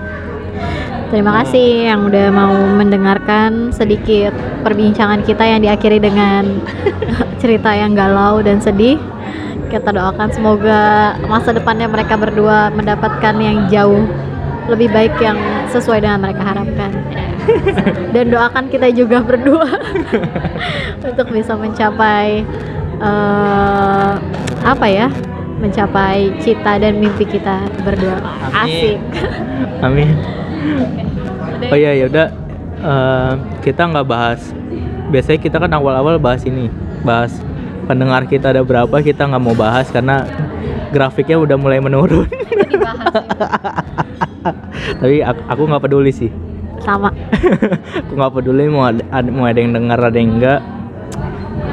Terima 1.11 1.41
kasih 1.41 1.91
yang 1.91 2.07
udah 2.07 2.32
mau 2.32 2.53
mendengarkan 2.53 3.75
sedikit 3.75 4.32
perbincangan 4.63 5.25
kita 5.27 5.41
yang 5.43 5.59
diakhiri 5.65 5.99
dengan 5.99 6.63
cerita 7.41 7.75
yang 7.75 7.91
galau 7.91 8.39
dan 8.39 8.63
sedih. 8.63 8.95
Kita 9.67 9.91
doakan 9.91 10.32
semoga 10.32 11.17
masa 11.27 11.51
depannya 11.51 11.91
mereka 11.91 12.15
berdua 12.15 12.71
mendapatkan 12.71 13.36
yang 13.36 13.67
jauh 13.67 14.05
lebih 14.69 14.88
baik 14.93 15.17
yang 15.19 15.36
sesuai 15.73 16.05
dengan 16.05 16.23
mereka 16.23 16.45
harapkan. 16.45 16.93
Dan 18.15 18.30
doakan 18.30 18.69
kita 18.69 18.93
juga 18.93 19.25
berdua 19.25 19.65
untuk 21.09 21.27
bisa 21.34 21.57
mencapai 21.57 22.45
eh, 22.99 24.11
apa 24.61 24.85
ya? 24.85 25.07
Mencapai 25.59 26.31
cita 26.39 26.79
dan 26.79 26.99
mimpi 26.99 27.23
kita 27.23 27.67
berdua. 27.81 28.15
Amin. 28.53 28.95
Asik. 28.95 28.97
amin 29.85 30.11
oh 31.65 31.75
iya 31.75 31.95
ya 31.95 32.07
udah 32.07 32.27
Eh, 32.79 33.33
kita 33.59 33.91
nggak 33.91 34.07
bahas 34.07 34.55
biasanya 35.11 35.35
kita 35.35 35.59
kan 35.59 35.67
awal-awal 35.67 36.15
bahas 36.15 36.47
ini 36.47 36.71
bahas 37.03 37.43
pendengar 37.83 38.23
kita 38.23 38.55
ada 38.55 38.63
berapa 38.63 39.03
kita 39.03 39.27
nggak 39.27 39.43
mau 39.43 39.51
bahas 39.51 39.91
karena 39.91 40.23
grafiknya 40.87 41.35
udah 41.35 41.59
mulai 41.59 41.83
menurun 41.83 42.23
ya. 42.71 42.95
tapi 45.03 45.19
aku 45.19 45.61
nggak 45.67 45.83
peduli 45.83 46.07
sih 46.07 46.31
sama 46.79 47.11
aku 47.99 48.13
nggak 48.15 48.31
peduli 48.31 48.71
mau 48.71 48.87
ada, 48.87 49.03
ada- 49.11 49.27
mau 49.27 49.43
ada 49.43 49.59
yang 49.59 49.75
dengar 49.75 49.99
ada 49.99 50.15
yang 50.15 50.39
enggak 50.39 50.63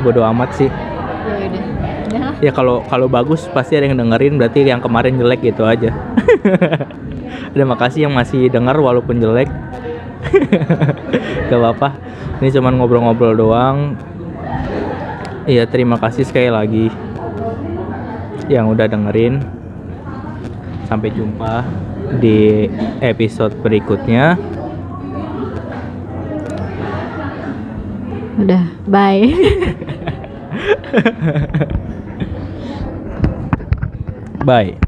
bodo 0.02 0.26
amat 0.26 0.58
sih 0.58 0.66
ya 0.66 1.38
udah 1.38 1.62
udah 2.02 2.18
lah. 2.18 2.25
ya 2.44 2.50
kalau 2.52 2.84
kalau 2.88 3.06
bagus 3.08 3.48
pasti 3.52 3.76
ada 3.76 3.88
yang 3.88 3.96
dengerin 3.96 4.36
berarti 4.36 4.66
yang 4.66 4.82
kemarin 4.82 5.16
jelek 5.16 5.40
gitu 5.40 5.64
aja 5.64 5.94
terima 7.54 7.78
kasih 7.78 8.08
yang 8.08 8.14
masih 8.14 8.52
dengar 8.52 8.76
walaupun 8.76 9.16
jelek 9.16 9.48
gak 11.48 11.58
apa-apa 11.60 11.96
ini 12.42 12.48
cuman 12.52 12.76
ngobrol-ngobrol 12.76 13.32
doang 13.32 13.94
iya 15.46 15.64
terima 15.64 15.96
kasih 15.96 16.26
sekali 16.26 16.50
lagi 16.50 16.86
yang 18.46 18.70
udah 18.70 18.86
dengerin. 18.86 19.42
Sampai 20.86 21.10
jumpa 21.10 21.66
di 22.22 22.70
episode 23.02 23.58
berikutnya. 23.58 24.38
Udah, 28.36 28.64
bye. 28.86 29.26
Bye. 34.46 34.85